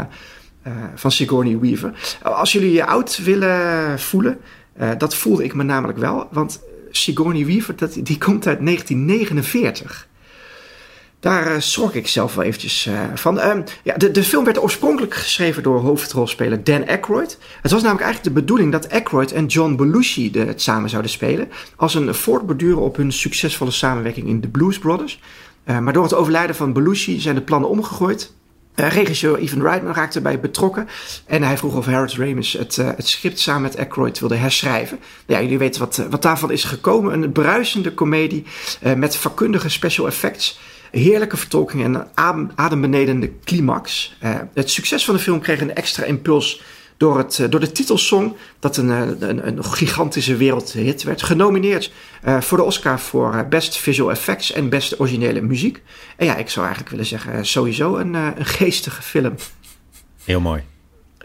eh, 0.62 0.74
van 0.96 1.12
Sigourney 1.12 1.60
Weaver. 1.60 2.18
Als 2.22 2.52
jullie 2.52 2.72
je 2.72 2.86
oud 2.86 3.18
willen 3.24 4.00
voelen, 4.00 4.40
dat 4.98 5.16
voelde 5.16 5.44
ik 5.44 5.54
me 5.54 5.64
namelijk 5.64 5.98
wel. 5.98 6.28
Want 6.32 6.62
Sigourney 6.92 7.46
Weaver, 7.46 7.76
dat, 7.76 7.94
die 7.94 8.18
komt 8.18 8.48
uit 8.48 8.66
1949. 8.66 10.08
Daar 11.20 11.48
eh, 11.48 11.60
schrok 11.60 11.94
ik 11.94 12.08
zelf 12.08 12.36
wel 12.36 12.46
eventjes 12.46 12.86
eh, 12.86 13.00
van. 13.14 13.40
Ehm, 13.40 13.62
ja, 13.84 13.94
de, 13.98 14.12
de 14.12 14.24
film 14.24 14.44
werd 14.44 14.62
oorspronkelijk 14.62 15.14
geschreven 15.14 15.64
door 15.64 15.80
hoofdrolspeler 15.80 16.64
Dan 16.64 16.88
Aykroyd. 16.88 17.38
Het 17.62 17.72
was 17.72 17.82
namelijk 17.82 18.06
eigenlijk 18.06 18.36
de 18.36 18.42
bedoeling 18.42 18.72
dat 18.72 18.90
Aykroyd 18.92 19.32
en 19.32 19.46
John 19.46 19.76
Belushi 19.76 20.32
het 20.32 20.62
samen 20.62 20.90
zouden 20.90 21.12
spelen. 21.12 21.52
Als 21.76 21.96
een 21.96 22.16
voortborduren 22.16 22.82
op 22.82 22.96
hun 22.96 23.12
succesvolle 23.12 23.72
samenwerking 23.72 24.28
in 24.28 24.42
The 24.42 24.48
Blues 24.48 24.80
Brothers. 24.80 25.20
Eh, 25.64 25.80
maar 25.80 25.94
door 25.94 26.04
het 26.04 26.14
overlijden 26.14 26.56
van 26.56 26.74
Belushi 26.74 27.20
zijn 27.20 27.36
de 27.36 27.42
plannen 27.42 27.70
omgegooid. 27.70 28.34
Regisseur 28.76 29.40
Ivan 29.40 29.62
Reitman 29.62 29.94
raakte 29.94 30.18
erbij 30.18 30.40
betrokken. 30.40 30.88
En 31.26 31.44
hij 31.44 31.58
vroeg 31.58 31.76
of 31.76 31.86
Harold 31.86 32.14
Ramis 32.14 32.54
het, 32.54 32.76
het 32.76 33.08
script 33.08 33.40
samen 33.40 33.62
met 33.62 33.78
Aykroyd 33.78 34.20
wilde 34.20 34.36
herschrijven. 34.36 35.00
Nou 35.26 35.40
ja, 35.40 35.46
jullie 35.46 35.58
weten 35.58 35.80
wat, 35.80 36.06
wat 36.10 36.22
daarvan 36.22 36.52
is 36.52 36.64
gekomen. 36.64 37.14
Een 37.14 37.32
bruisende 37.32 37.94
komedie 37.94 38.46
met 38.96 39.16
vakkundige 39.16 39.70
special 39.70 40.08
effects. 40.08 40.60
Heerlijke 40.92 41.38
vertolking 41.38 41.84
en 41.84 41.94
een 41.94 42.06
adem, 42.14 42.52
adembenedende 42.56 43.32
climax. 43.44 44.16
Eh, 44.20 44.36
het 44.54 44.70
succes 44.70 45.06
van 45.06 45.16
de 45.16 45.22
film 45.22 45.40
kreeg 45.40 45.62
een 45.62 45.76
extra 45.76 46.04
impuls 46.04 46.62
door, 46.98 47.18
het, 47.18 47.40
eh, 47.40 47.50
door 47.50 47.60
de 47.60 47.72
titelsong, 47.72 48.36
dat 48.60 48.78
een, 48.78 48.92
eh, 48.92 49.30
een, 49.30 49.48
een 49.48 49.64
gigantische 49.66 50.36
wereldhit 50.36 51.04
werd. 51.04 51.24
Genomineerd 51.24 51.92
voor 52.40 52.58
de 52.58 52.64
Oscar 52.64 53.00
voor 53.00 53.46
Best 53.50 53.78
Visual 53.78 54.12
Effects 54.12 54.52
en 54.52 54.70
Best 54.70 55.00
Originele 55.00 55.42
Muziek. 55.42 55.82
En 56.18 56.26
ja, 56.26 56.36
ik 56.36 56.50
zou 56.50 56.66
eigenlijk 56.66 56.96
willen 56.96 57.10
zeggen, 57.10 57.46
sowieso 57.46 57.96
een, 57.96 58.14
een 58.14 58.46
geestige 58.46 59.02
film. 59.02 59.36
Heel 60.24 60.40
mooi. 60.40 60.64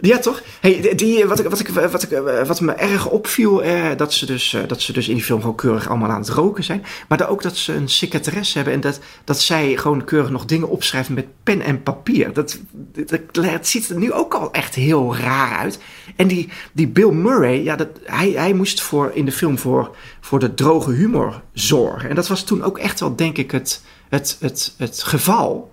Ja, 0.00 0.18
toch? 0.18 0.42
Hey, 0.60 0.92
die- 0.96 1.26
wat, 1.26 1.38
ik, 1.38 1.48
wat, 1.48 1.60
ik, 1.60 1.68
wat, 1.68 2.02
ik, 2.02 2.10
eh, 2.10 2.46
wat 2.46 2.60
me 2.60 2.72
erg 2.72 3.06
opviel, 3.08 3.62
eh, 3.62 3.96
dat, 3.96 4.12
ze 4.12 4.26
dus, 4.26 4.52
eh, 4.54 4.60
dat 4.66 4.82
ze 4.82 4.92
dus 4.92 5.08
in 5.08 5.14
die 5.14 5.24
film 5.24 5.40
gewoon 5.40 5.54
keurig 5.54 5.88
allemaal 5.88 6.10
aan 6.10 6.20
het 6.20 6.28
roken 6.28 6.64
zijn. 6.64 6.84
Maar 7.08 7.28
ook 7.28 7.42
dat 7.42 7.56
ze 7.56 7.72
een 7.74 7.88
secretaresse 7.88 8.56
hebben 8.56 8.74
en 8.74 8.80
dat, 8.80 9.00
dat 9.24 9.40
zij 9.40 9.76
gewoon 9.76 10.04
keurig 10.04 10.30
nog 10.30 10.44
dingen 10.44 10.68
opschrijven 10.68 11.14
met 11.14 11.26
pen 11.42 11.60
en 11.60 11.82
papier. 11.82 12.32
Dat, 12.32 12.58
dat, 13.06 13.20
dat 13.30 13.66
ziet 13.66 13.88
er 13.88 13.96
nu 13.98 14.12
ook 14.12 14.34
al 14.34 14.52
echt 14.52 14.74
heel 14.74 15.16
raar 15.16 15.58
uit. 15.58 15.78
En 16.16 16.26
die, 16.28 16.48
die 16.72 16.88
Bill 16.88 17.10
Murray, 17.10 17.62
ja, 17.62 17.76
dat, 17.76 17.88
hij, 18.04 18.30
hij 18.30 18.52
moest 18.52 18.80
voor, 18.82 19.10
in 19.14 19.24
de 19.24 19.32
film 19.32 19.58
voor, 19.58 19.96
voor 20.20 20.38
de 20.38 20.54
droge 20.54 20.92
humor 20.92 21.42
zorgen. 21.52 22.08
En 22.08 22.14
dat 22.14 22.28
was 22.28 22.42
toen 22.44 22.62
ook 22.62 22.78
echt 22.78 23.00
wel, 23.00 23.16
denk 23.16 23.36
ik, 23.38 23.50
het, 23.50 23.82
het, 24.08 24.36
het, 24.40 24.74
het 24.76 25.02
geval. 25.02 25.72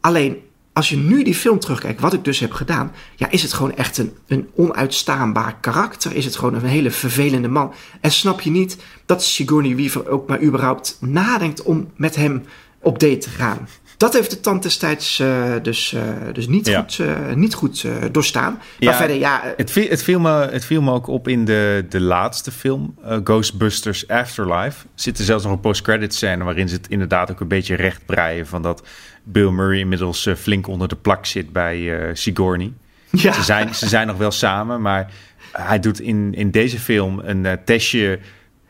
Alleen 0.00 0.42
als 0.74 0.88
je 0.88 0.96
nu 0.96 1.24
die 1.24 1.34
film 1.34 1.58
terugkijkt, 1.58 2.00
wat 2.00 2.12
ik 2.12 2.24
dus 2.24 2.38
heb 2.38 2.52
gedaan, 2.52 2.92
ja, 3.16 3.30
is 3.30 3.42
het 3.42 3.52
gewoon 3.52 3.76
echt 3.76 3.98
een, 3.98 4.12
een 4.26 4.48
onuitstaanbaar 4.54 5.56
karakter. 5.60 6.14
Is 6.14 6.24
het 6.24 6.36
gewoon 6.36 6.54
een 6.54 6.64
hele 6.64 6.90
vervelende 6.90 7.48
man. 7.48 7.72
En 8.00 8.10
snap 8.10 8.40
je 8.40 8.50
niet 8.50 8.76
dat 9.06 9.24
Sigourney 9.24 9.76
Weaver 9.76 10.08
ook 10.08 10.28
maar 10.28 10.42
überhaupt 10.42 10.96
nadenkt 11.00 11.62
om 11.62 11.90
met 11.96 12.16
hem 12.16 12.44
op 12.80 12.98
date 12.98 13.18
te 13.18 13.30
gaan. 13.30 13.68
Dat 13.96 14.12
heeft 14.12 14.30
de 14.30 14.40
tand 14.40 14.62
destijds 14.62 15.18
eh, 15.18 15.52
dus, 15.62 15.92
eh, 15.92 16.02
dus 16.32 16.46
niet 16.48 16.66
Ja. 16.66 16.80
goed, 16.80 16.98
eh, 16.98 17.34
niet 17.34 17.54
goed 17.54 17.86
doorstaan. 18.12 18.52
Maar 18.52 18.64
Ja, 18.78 18.94
verder, 18.94 19.16
ja, 19.16 19.54
Het 19.56 19.70
viel, 19.70 19.88
het, 19.88 20.02
viel 20.02 20.20
me, 20.20 20.30
het 20.30 20.64
viel 20.64 20.82
me 20.82 20.92
ook 20.92 21.06
op 21.06 21.28
in 21.28 21.44
de, 21.44 21.86
de 21.88 22.00
laatste 22.00 22.50
film, 22.50 22.94
Ghostbusters 23.24 24.08
Afterlife. 24.08 24.86
Zit 24.94 25.18
er 25.18 25.24
zelfs 25.24 25.44
nog 25.44 25.52
een 25.52 25.60
post-credit 25.60 26.14
scène 26.14 26.44
waarin 26.44 26.68
ze 26.68 26.74
het 26.74 26.88
inderdaad 26.88 27.30
ook 27.30 27.40
een 27.40 27.48
beetje 27.48 27.74
recht 27.74 28.06
breien 28.06 28.46
van 28.46 28.62
dat 28.62 28.82
Bill 29.24 29.50
Murray 29.50 29.78
inmiddels 29.78 30.26
eh, 30.26 30.34
flink 30.34 30.66
onder 30.66 30.88
de 30.88 30.96
plak 30.96 31.26
zit 31.26 31.52
bij 31.52 31.98
eh, 32.08 32.14
Sigourney. 32.14 32.72
ja. 33.10 33.32
Ze, 33.32 33.42
zijn, 33.42 33.74
ze 33.74 33.88
zijn 33.88 34.06
nog 34.06 34.16
wel 34.16 34.30
samen, 34.30 34.80
maar 34.82 35.12
hij 35.52 35.80
doet 35.80 36.00
in, 36.00 36.34
in 36.34 36.50
deze 36.50 36.78
film 36.78 37.18
een 37.24 37.46
eh, 37.46 37.52
testje 37.64 38.18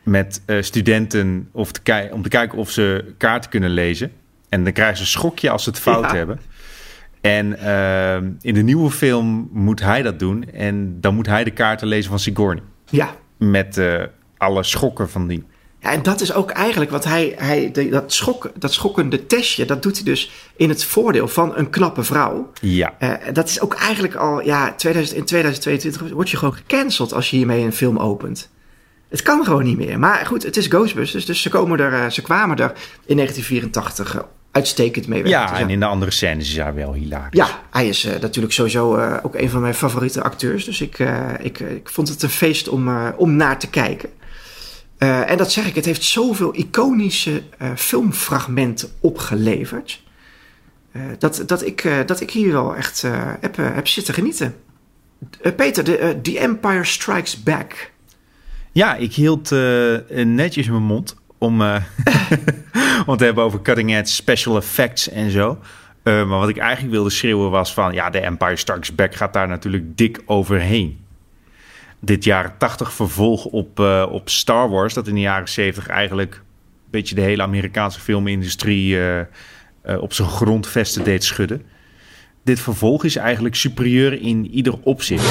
met 0.03 0.41
studenten 0.59 1.49
of 1.51 1.71
te 1.71 1.81
kei- 1.81 2.11
om 2.11 2.21
te 2.21 2.29
kijken 2.29 2.57
of 2.57 2.69
ze 2.71 3.13
kaarten 3.17 3.49
kunnen 3.49 3.69
lezen. 3.69 4.11
En 4.49 4.63
dan 4.63 4.73
krijgen 4.73 4.95
ze 4.97 5.01
een 5.01 5.07
schokje 5.09 5.49
als 5.49 5.63
ze 5.63 5.69
het 5.69 5.79
fout 5.79 6.03
Ja. 6.11 6.15
hebben. 6.15 6.39
En 7.21 7.59
in 8.41 8.53
de 8.53 8.61
nieuwe 8.61 8.91
film 8.91 9.49
moet 9.51 9.81
hij 9.81 10.01
dat 10.01 10.19
doen. 10.19 10.51
En 10.51 11.01
dan 11.01 11.15
moet 11.15 11.25
hij 11.27 11.43
de 11.43 11.51
kaarten 11.51 11.87
lezen 11.87 12.09
van 12.09 12.19
Sigourney. 12.19 12.63
ja. 12.89 13.15
Met 13.37 13.81
alle 14.37 14.63
schokken 14.63 15.09
van 15.09 15.27
die. 15.27 15.43
Ja, 15.85 15.91
en 15.91 16.03
dat 16.03 16.21
is 16.21 16.33
ook 16.33 16.49
eigenlijk 16.51 16.91
wat 16.91 17.03
hij, 17.03 17.33
hij 17.37 17.71
de- 17.71 17.89
dat, 17.89 18.13
schok, 18.13 18.51
dat 18.55 18.73
schokkende 18.73 19.25
testje, 19.25 19.65
dat 19.65 19.83
doet 19.83 19.95
hij 19.95 20.03
dus 20.05 20.31
in 20.55 20.69
het 20.69 20.83
voordeel 20.83 21.27
van 21.27 21.55
een 21.55 21.69
knappe 21.69 22.03
vrouw. 22.03 22.51
Ja. 22.61 22.93
Eh, 22.99 23.11
dat 23.33 23.49
is 23.49 23.61
ook 23.61 23.73
eigenlijk 23.73 24.15
al, 24.15 24.41
ja, 24.41 24.73
2000, 24.75 25.17
in 25.17 25.25
2022 25.25 26.11
word 26.15 26.29
je 26.29 26.37
gewoon 26.37 26.53
gecanceld 26.55 27.13
als 27.13 27.29
je 27.29 27.37
hiermee 27.37 27.63
een 27.63 27.73
film 27.73 27.97
opent. 27.97 28.49
Het 29.09 29.21
kan 29.21 29.43
gewoon 29.45 29.63
niet 29.63 29.77
meer. 29.77 29.99
Maar 29.99 30.25
goed, 30.25 30.43
het 30.43 30.57
is 30.57 30.65
Ghostbusters, 30.67 31.25
dus 31.25 31.41
ze, 31.41 31.49
komen 31.49 31.79
er, 31.79 31.93
eh, 31.93 32.09
ze 32.09 32.21
kwamen 32.21 32.57
er 32.57 32.71
in 33.05 33.15
1984 33.15 34.15
eh, 34.15 34.21
uitstekend 34.51 35.07
mee 35.07 35.21
weg. 35.21 35.31
Ja, 35.31 35.49
Dus 35.51 35.59
en 35.59 35.69
in 35.69 35.79
de 35.79 35.85
andere 35.85 36.11
scènes 36.11 36.47
is 36.49 36.55
hij 36.57 36.73
wel 36.73 36.93
hilarisch. 36.93 37.29
ja, 37.39 37.47
hij 37.71 37.87
is 37.87 38.07
natuurlijk 38.21 38.53
sowieso 38.53 38.97
ook 39.23 39.35
een 39.35 39.49
van 39.49 39.61
mijn 39.61 39.73
favoriete 39.73 40.23
acteurs. 40.23 40.65
Dus 40.65 40.81
ik, 40.81 40.99
ik, 41.39 41.59
ik 41.59 41.89
vond 41.89 42.09
het 42.09 42.23
een 42.23 42.29
feest 42.29 42.67
om, 42.67 42.97
om 43.15 43.35
naar 43.35 43.59
te 43.59 43.67
kijken. 43.69 44.09
Eh, 44.97 45.31
en 45.31 45.37
dat 45.37 45.51
zeg 45.51 45.67
ik, 45.67 45.75
het 45.75 45.85
heeft 45.85 46.03
zoveel 46.03 46.55
iconische 46.55 47.43
eh, 47.57 47.69
filmfragmenten 47.75 48.89
opgeleverd. 48.99 50.03
eh, 50.91 51.01
dat, 51.19 51.43
dat, 51.45 51.65
ik, 51.65 51.89
dat 52.05 52.21
ik 52.21 52.31
hier 52.31 52.51
wel 52.51 52.75
echt 52.75 53.01
heb, 53.39 53.55
heb 53.55 53.87
zitten 53.87 54.13
genieten. 54.13 54.55
Peter, 55.55 55.83
de, 55.83 56.19
The 56.21 56.39
Empire 56.39 56.83
Strikes 56.83 57.43
Back. 57.43 57.91
Ja, 58.71 58.95
ik 58.95 59.13
hield 59.13 59.49
netjes 60.25 60.67
mijn 60.67 60.83
mond 60.83 61.15
om, 61.37 61.61
om 63.05 63.17
te 63.17 63.25
hebben 63.25 63.43
over 63.43 63.61
cutting 63.61 63.95
edge 63.95 64.13
special 64.13 64.57
effects 64.57 65.09
en 65.09 65.31
zo. 65.31 65.59
Maar 66.03 66.27
wat 66.27 66.49
ik 66.49 66.57
eigenlijk 66.57 66.93
wilde 66.93 67.09
schreeuwen 67.09 67.51
was 67.51 67.73
van... 67.73 67.93
ja, 67.93 68.09
de 68.09 68.19
Empire 68.19 68.55
Strikes 68.55 68.95
Back 68.95 69.15
gaat 69.15 69.33
daar 69.33 69.47
natuurlijk 69.47 69.97
dik 69.97 70.21
overheen. 70.25 71.04
Dit 72.05 72.23
jaren 72.23 72.57
80 72.57 72.93
vervolg 72.93 73.45
op, 73.45 73.79
uh, 73.79 74.05
op 74.11 74.29
Star 74.29 74.69
Wars... 74.69 74.93
dat 74.93 75.07
in 75.07 75.13
de 75.13 75.19
jaren 75.19 75.49
70 75.49 75.87
eigenlijk 75.87 76.33
een 76.33 76.91
beetje 76.91 77.15
de 77.15 77.21
hele 77.21 77.41
Amerikaanse 77.41 77.99
filmindustrie... 77.99 78.95
Uh, 78.95 79.21
op 79.99 80.13
zijn 80.13 80.27
grondvesten 80.27 81.03
deed 81.03 81.23
schudden. 81.23 81.61
Dit 82.43 82.59
vervolg 82.59 83.03
is 83.03 83.15
eigenlijk 83.15 83.55
superieur 83.55 84.21
in 84.21 84.49
ieder 84.51 84.79
opzicht. 84.83 85.23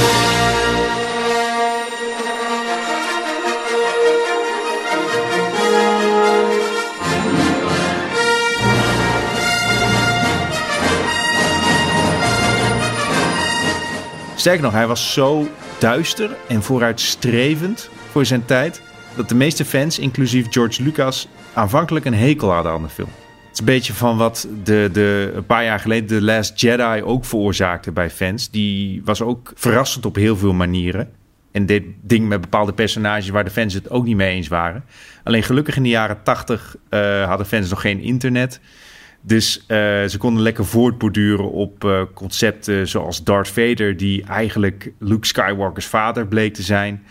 Sterker 14.34 14.62
nog, 14.62 14.72
hij 14.72 14.86
was 14.86 15.12
zo 15.12 15.48
duister 15.78 16.30
en 16.48 16.62
vooruitstrevend 16.62 17.90
voor 18.10 18.26
zijn 18.26 18.44
tijd... 18.44 18.82
dat 19.16 19.28
de 19.28 19.34
meeste 19.34 19.64
fans, 19.64 19.98
inclusief 19.98 20.46
George 20.50 20.82
Lucas, 20.82 21.28
aanvankelijk 21.52 22.04
een 22.04 22.14
hekel 22.14 22.52
hadden 22.52 22.72
aan 22.72 22.82
de 22.82 22.88
film. 22.88 23.08
Het 23.08 23.52
is 23.52 23.58
een 23.58 23.64
beetje 23.64 23.92
van 23.92 24.16
wat 24.16 24.48
de, 24.64 24.88
de, 24.92 25.32
een 25.34 25.46
paar 25.46 25.64
jaar 25.64 25.80
geleden 25.80 26.08
The 26.08 26.22
Last 26.22 26.60
Jedi 26.60 27.02
ook 27.02 27.24
veroorzaakte 27.24 27.92
bij 27.92 28.10
fans. 28.10 28.50
Die 28.50 29.02
was 29.04 29.22
ook 29.22 29.52
verrassend 29.54 30.06
op 30.06 30.14
heel 30.14 30.36
veel 30.36 30.52
manieren. 30.52 31.10
En 31.52 31.66
dit 31.66 31.82
ding 32.02 32.28
met 32.28 32.40
bepaalde 32.40 32.72
personages 32.72 33.28
waar 33.28 33.44
de 33.44 33.50
fans 33.50 33.74
het 33.74 33.90
ook 33.90 34.04
niet 34.04 34.16
mee 34.16 34.34
eens 34.34 34.48
waren. 34.48 34.84
Alleen 35.24 35.42
gelukkig 35.42 35.76
in 35.76 35.82
de 35.82 35.88
jaren 35.88 36.22
tachtig 36.22 36.76
uh, 36.90 37.24
hadden 37.26 37.46
fans 37.46 37.70
nog 37.70 37.80
geen 37.80 38.00
internet... 38.00 38.60
Dus 39.26 39.58
uh, 39.58 39.66
ze 40.04 40.14
konden 40.18 40.42
lekker 40.42 40.64
voortborduren 40.64 41.50
op 41.50 41.84
uh, 41.84 42.02
concepten 42.14 42.88
zoals 42.88 43.24
Darth 43.24 43.48
Vader, 43.48 43.96
die 43.96 44.24
eigenlijk 44.24 44.92
Luke 44.98 45.26
Skywalkers 45.26 45.86
vader 45.86 46.26
bleek 46.26 46.54
te 46.54 46.62
zijn. 46.62 47.02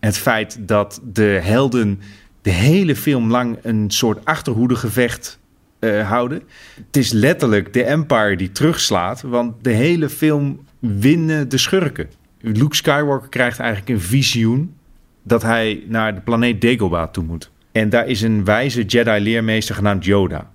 Het 0.00 0.18
feit 0.18 0.58
dat 0.60 1.00
de 1.12 1.38
helden 1.42 2.00
de 2.42 2.50
hele 2.50 2.96
film 2.96 3.30
lang 3.30 3.58
een 3.62 3.90
soort 3.90 4.24
achterhoedegevecht 4.24 5.38
uh, 5.80 6.08
houden. 6.08 6.42
Het 6.86 6.96
is 6.96 7.12
letterlijk 7.12 7.72
de 7.72 7.84
Empire 7.84 8.36
die 8.36 8.52
terugslaat, 8.52 9.22
want 9.22 9.64
de 9.64 9.70
hele 9.70 10.08
film 10.08 10.60
winnen 10.78 11.48
de 11.48 11.58
schurken. 11.58 12.10
Luke 12.40 12.76
Skywalker 12.76 13.28
krijgt 13.28 13.58
eigenlijk 13.58 13.90
een 13.90 14.00
visioen 14.00 14.74
dat 15.22 15.42
hij 15.42 15.82
naar 15.86 16.14
de 16.14 16.20
planeet 16.20 16.60
Dagobah 16.60 17.10
toe 17.10 17.24
moet. 17.24 17.50
En 17.72 17.88
daar 17.88 18.06
is 18.06 18.22
een 18.22 18.44
wijze 18.44 18.84
Jedi-leermeester 18.84 19.74
genaamd 19.74 20.04
Yoda. 20.04 20.50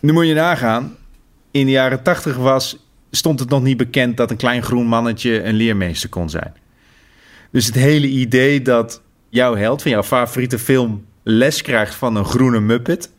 Nu 0.00 0.12
moet 0.12 0.26
je 0.26 0.34
nagaan. 0.34 0.96
In 1.50 1.64
de 1.66 1.72
jaren 1.72 2.02
tachtig 2.02 2.36
was, 2.36 2.76
stond 3.10 3.40
het 3.40 3.48
nog 3.48 3.62
niet 3.62 3.76
bekend 3.76 4.16
dat 4.16 4.30
een 4.30 4.36
klein 4.36 4.62
groen 4.62 4.86
mannetje 4.86 5.42
een 5.42 5.54
leermeester 5.54 6.08
kon 6.08 6.30
zijn. 6.30 6.54
Dus 7.50 7.66
het 7.66 7.74
hele 7.74 8.06
idee 8.06 8.62
dat 8.62 9.02
jouw 9.28 9.56
held 9.56 9.82
van 9.82 9.90
jouw 9.90 10.02
favoriete 10.02 10.58
film 10.58 11.04
les 11.22 11.62
krijgt 11.62 11.94
van 11.94 12.16
een 12.16 12.24
groene 12.24 12.60
muppet. 12.60 13.12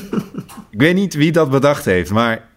ik 0.70 0.80
weet 0.80 0.94
niet 0.94 1.14
wie 1.14 1.32
dat 1.32 1.50
bedacht 1.50 1.84
heeft, 1.84 2.10
maar 2.10 2.48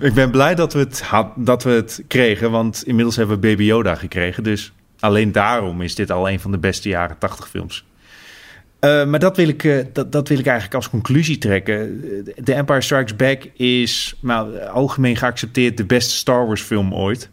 ik 0.00 0.14
ben 0.14 0.30
blij 0.30 0.54
dat 0.54 0.72
we, 0.72 0.78
het 0.78 1.02
had, 1.02 1.32
dat 1.36 1.62
we 1.62 1.70
het 1.70 2.04
kregen. 2.08 2.50
Want 2.50 2.82
inmiddels 2.86 3.16
hebben 3.16 3.40
we 3.40 3.48
Baby 3.48 3.64
Yoda 3.64 3.94
gekregen. 3.94 4.42
Dus 4.42 4.72
alleen 4.98 5.32
daarom 5.32 5.82
is 5.82 5.94
dit 5.94 6.10
al 6.10 6.28
een 6.28 6.40
van 6.40 6.50
de 6.50 6.58
beste 6.58 6.88
jaren 6.88 7.18
80 7.18 7.48
films. 7.48 7.85
Uh, 8.80 9.06
maar 9.06 9.18
dat 9.18 9.36
wil, 9.36 9.48
ik, 9.48 9.62
uh, 9.62 9.84
dat, 9.92 10.12
dat 10.12 10.28
wil 10.28 10.38
ik 10.38 10.46
eigenlijk 10.46 10.74
als 10.74 10.90
conclusie 10.90 11.38
trekken. 11.38 12.02
The 12.44 12.54
Empire 12.54 12.80
Strikes 12.80 13.16
Back 13.16 13.44
is 13.54 14.16
nou, 14.20 14.60
algemeen 14.60 15.16
geaccepteerd 15.16 15.76
de 15.76 15.84
beste 15.84 16.14
Star 16.14 16.46
Wars 16.46 16.62
film 16.62 16.94
ooit. 16.94 17.30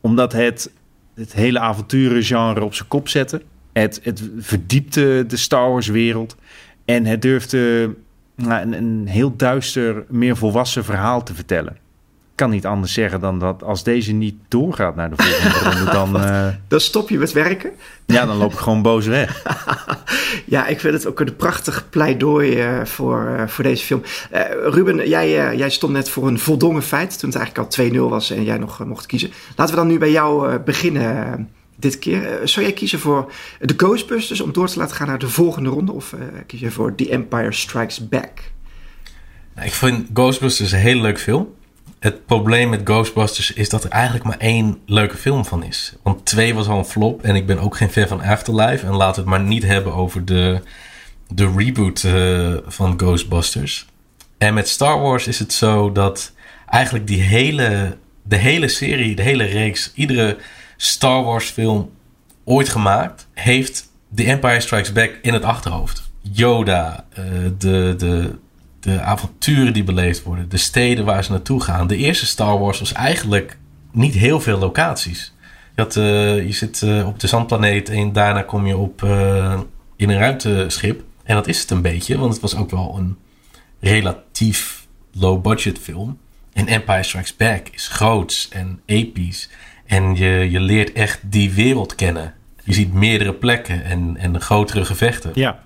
Omdat 0.00 0.32
het 0.32 0.70
het 1.14 1.32
hele 1.32 1.58
avonturengenre 1.58 2.64
op 2.64 2.74
zijn 2.74 2.88
kop 2.88 3.08
zette. 3.08 3.42
Het, 3.72 4.00
het 4.02 4.30
verdiepte 4.38 5.24
de 5.26 5.36
Star 5.36 5.70
Wars 5.70 5.86
wereld. 5.86 6.36
En 6.84 7.06
het 7.06 7.22
durfde 7.22 7.94
nou, 8.34 8.62
een, 8.62 8.72
een 8.72 9.06
heel 9.06 9.36
duister, 9.36 10.04
meer 10.08 10.36
volwassen 10.36 10.84
verhaal 10.84 11.22
te 11.22 11.34
vertellen 11.34 11.76
kan 12.38 12.50
niet 12.50 12.66
anders 12.66 12.92
zeggen 12.92 13.20
dan 13.20 13.38
dat 13.38 13.62
als 13.62 13.82
deze 13.82 14.12
niet 14.12 14.34
doorgaat 14.48 14.96
naar 14.96 15.10
de 15.10 15.22
volgende 15.22 15.58
ronde, 15.70 15.90
dan... 15.90 16.16
Uh... 16.16 16.46
Dan 16.68 16.80
stop 16.80 17.08
je 17.08 17.18
met 17.18 17.32
werken? 17.32 17.70
Ja, 18.06 18.26
dan 18.26 18.36
loop 18.36 18.52
ik 18.52 18.58
gewoon 18.58 18.82
boos 18.82 19.06
weg. 19.06 19.42
ja, 20.44 20.66
ik 20.66 20.80
vind 20.80 20.94
het 20.94 21.06
ook 21.06 21.20
een 21.20 21.36
prachtig 21.36 21.86
pleidooi 21.90 22.68
uh, 22.68 22.84
voor, 22.84 23.28
uh, 23.38 23.46
voor 23.46 23.64
deze 23.64 23.84
film. 23.84 24.02
Ruben, 24.62 25.08
jij, 25.08 25.56
jij 25.56 25.70
stond 25.70 25.92
net 25.92 26.10
voor 26.10 26.26
een 26.26 26.38
voldongen 26.38 26.82
feit 26.82 27.18
toen 27.18 27.30
het 27.30 27.38
eigenlijk 27.38 27.76
al 27.76 28.08
2-0 28.08 28.10
was 28.10 28.30
en 28.30 28.44
jij 28.44 28.58
nog 28.58 28.84
mocht 28.84 29.06
kiezen. 29.06 29.30
Laten 29.56 29.74
we 29.74 29.80
dan 29.80 29.90
nu 29.90 29.98
bij 29.98 30.10
jou 30.10 30.58
beginnen 30.58 31.48
dit 31.76 31.98
keer. 31.98 32.40
zou 32.44 32.66
jij 32.66 32.74
kiezen 32.74 32.98
voor 32.98 33.32
de 33.60 33.74
Ghostbusters 33.76 34.40
om 34.40 34.52
door 34.52 34.68
te 34.68 34.78
laten 34.78 34.96
gaan 34.96 35.06
naar 35.06 35.18
de 35.18 35.28
volgende 35.28 35.68
ronde 35.68 35.92
of 35.92 36.14
kies 36.46 36.60
je 36.60 36.70
voor 36.70 36.94
The 36.94 37.10
Empire 37.10 37.52
Strikes 37.52 38.08
Back? 38.08 38.30
Nou, 39.54 39.66
ik 39.66 39.74
vind 39.74 40.06
Ghostbusters 40.14 40.72
een 40.72 40.78
hele 40.78 41.00
leuk 41.00 41.20
film 41.20 41.56
het 41.98 42.26
probleem 42.26 42.68
met 42.68 42.80
Ghostbusters 42.84 43.52
is 43.52 43.68
dat 43.68 43.84
er 43.84 43.90
eigenlijk 43.90 44.24
maar 44.24 44.38
één 44.38 44.78
leuke 44.86 45.16
film 45.16 45.44
van 45.44 45.62
is. 45.62 45.94
Want 46.02 46.24
twee 46.24 46.54
was 46.54 46.66
al 46.68 46.78
een 46.78 46.84
flop 46.84 47.22
en 47.22 47.34
ik 47.34 47.46
ben 47.46 47.58
ook 47.58 47.76
geen 47.76 47.90
fan 47.90 48.08
van 48.08 48.22
Afterlife. 48.22 48.86
En 48.86 48.94
laten 48.94 49.24
we 49.24 49.30
het 49.30 49.38
maar 49.38 49.48
niet 49.48 49.62
hebben 49.62 49.94
over 49.94 50.24
de, 50.24 50.60
de 51.28 51.52
reboot 51.56 52.02
uh, 52.02 52.56
van 52.66 52.94
Ghostbusters. 52.96 53.86
En 54.38 54.54
met 54.54 54.68
Star 54.68 55.00
Wars 55.00 55.26
is 55.26 55.38
het 55.38 55.52
zo 55.52 55.92
dat 55.92 56.32
eigenlijk 56.66 57.06
die 57.06 57.22
hele, 57.22 57.96
de 58.22 58.36
hele 58.36 58.68
serie, 58.68 59.16
de 59.16 59.22
hele 59.22 59.44
reeks, 59.44 59.92
iedere 59.94 60.36
Star 60.76 61.24
Wars 61.24 61.50
film 61.50 61.90
ooit 62.44 62.68
gemaakt, 62.68 63.28
heeft 63.34 63.88
The 64.14 64.24
Empire 64.24 64.60
Strikes 64.60 64.92
Back 64.92 65.18
in 65.22 65.32
het 65.32 65.42
achterhoofd. 65.42 66.10
Yoda, 66.32 67.04
uh, 67.18 67.24
de, 67.58 67.94
de, 67.98 68.38
de 68.80 69.00
avonturen 69.00 69.72
die 69.72 69.84
beleefd 69.84 70.22
worden, 70.22 70.48
de 70.48 70.56
steden 70.56 71.04
waar 71.04 71.24
ze 71.24 71.30
naartoe 71.30 71.62
gaan. 71.62 71.86
De 71.86 71.96
eerste 71.96 72.26
Star 72.26 72.58
Wars 72.58 72.78
was 72.78 72.92
eigenlijk 72.92 73.58
niet 73.92 74.14
heel 74.14 74.40
veel 74.40 74.58
locaties. 74.58 75.34
Je, 75.76 75.86
uh, 75.98 76.46
je 76.46 76.52
zit 76.52 76.82
uh, 76.82 77.06
op 77.06 77.20
de 77.20 77.26
zandplaneet 77.26 77.88
en 77.88 78.12
daarna 78.12 78.42
kom 78.42 78.66
je 78.66 78.76
op, 78.76 79.02
uh, 79.02 79.60
in 79.96 80.08
een 80.08 80.18
ruimteschip. 80.18 81.02
En 81.24 81.34
dat 81.34 81.46
is 81.46 81.60
het 81.60 81.70
een 81.70 81.82
beetje, 81.82 82.18
want 82.18 82.32
het 82.32 82.42
was 82.42 82.56
ook 82.56 82.70
wel 82.70 82.94
een 82.98 83.16
relatief 83.80 84.86
low-budget 85.12 85.78
film. 85.78 86.18
En 86.52 86.66
Empire 86.66 87.02
Strikes 87.02 87.36
Back 87.36 87.68
is 87.68 87.88
groots 87.88 88.48
en 88.48 88.80
episch. 88.84 89.48
En 89.86 90.16
je, 90.16 90.50
je 90.50 90.60
leert 90.60 90.92
echt 90.92 91.20
die 91.22 91.52
wereld 91.52 91.94
kennen. 91.94 92.34
Je 92.64 92.72
ziet 92.72 92.92
meerdere 92.92 93.34
plekken 93.34 93.84
en, 93.84 94.16
en 94.16 94.40
grotere 94.40 94.84
gevechten. 94.84 95.30
Ja. 95.34 95.62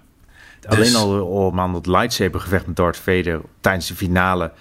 Dus... 0.68 0.78
Alleen 0.78 0.94
al 0.94 1.26
om 1.26 1.60
aan 1.60 1.72
dat 1.72 1.86
lightsaber 1.86 2.40
gevecht 2.40 2.66
met 2.66 2.76
Darth 2.76 2.96
Vader 2.96 3.40
tijdens 3.60 3.86
de 3.86 3.94
finale. 3.94 4.52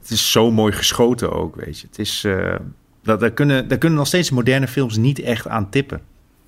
Het 0.00 0.10
is 0.10 0.30
zo 0.30 0.50
mooi 0.50 0.72
geschoten 0.72 1.32
ook, 1.32 1.56
weet 1.56 1.80
je. 1.80 1.86
Het 1.86 1.98
is, 1.98 2.24
uh, 2.24 2.54
dat, 3.02 3.20
daar, 3.20 3.30
kunnen, 3.30 3.68
daar 3.68 3.78
kunnen 3.78 3.98
nog 3.98 4.06
steeds 4.06 4.30
moderne 4.30 4.68
films 4.68 4.96
niet 4.96 5.20
echt 5.20 5.48
aan 5.48 5.70
tippen. 5.70 6.00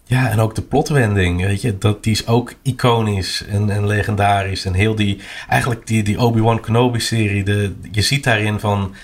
Ja, 0.05 0.31
en 0.31 0.39
ook 0.39 0.55
de 0.55 0.63
plotwending, 0.63 1.47
weet 1.47 1.61
je, 1.61 1.79
dat, 1.79 2.03
die 2.03 2.13
is 2.13 2.27
ook 2.27 2.53
iconisch 2.63 3.45
en, 3.47 3.71
en 3.71 3.87
legendarisch. 3.87 4.65
En 4.65 4.73
heel 4.73 4.95
die, 4.95 5.21
eigenlijk 5.49 5.87
die, 5.87 6.03
die 6.03 6.21
Obi-Wan 6.21 6.61
Kenobi-serie, 6.61 7.45
de, 7.45 7.75
je 7.93 8.03
ziet 8.03 8.25
daarin 8.25 8.61
van... 8.61 8.95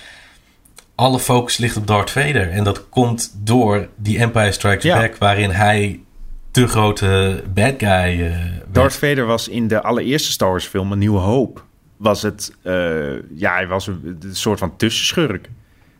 Alle 0.94 1.18
focus 1.18 1.56
ligt 1.56 1.76
op 1.76 1.86
Darth 1.86 2.10
Vader. 2.10 2.50
En 2.50 2.64
dat 2.64 2.88
komt 2.88 3.34
door 3.36 3.88
die 3.96 4.18
Empire 4.18 4.52
Strikes 4.52 4.82
ja. 4.82 4.98
Back, 4.98 5.16
waarin 5.16 5.50
hij 5.50 6.00
te 6.50 6.66
grote 6.66 7.42
bad 7.54 7.74
guy. 7.78 8.20
Uh, 8.20 8.36
Darth 8.72 8.96
Vader 8.96 9.26
was 9.26 9.48
in 9.48 9.68
de 9.68 9.82
allereerste 9.82 10.30
Star 10.30 10.48
Wars 10.48 10.66
film, 10.66 10.92
Een 10.92 10.98
Nieuwe 10.98 11.18
Hoop, 11.18 11.64
was 11.96 12.22
het, 12.22 12.56
uh, 12.62 13.12
ja, 13.34 13.54
hij 13.54 13.66
was 13.66 13.86
een, 13.86 14.18
soort 14.32 14.58
van 14.58 14.76
tussenschurk. 14.76 15.48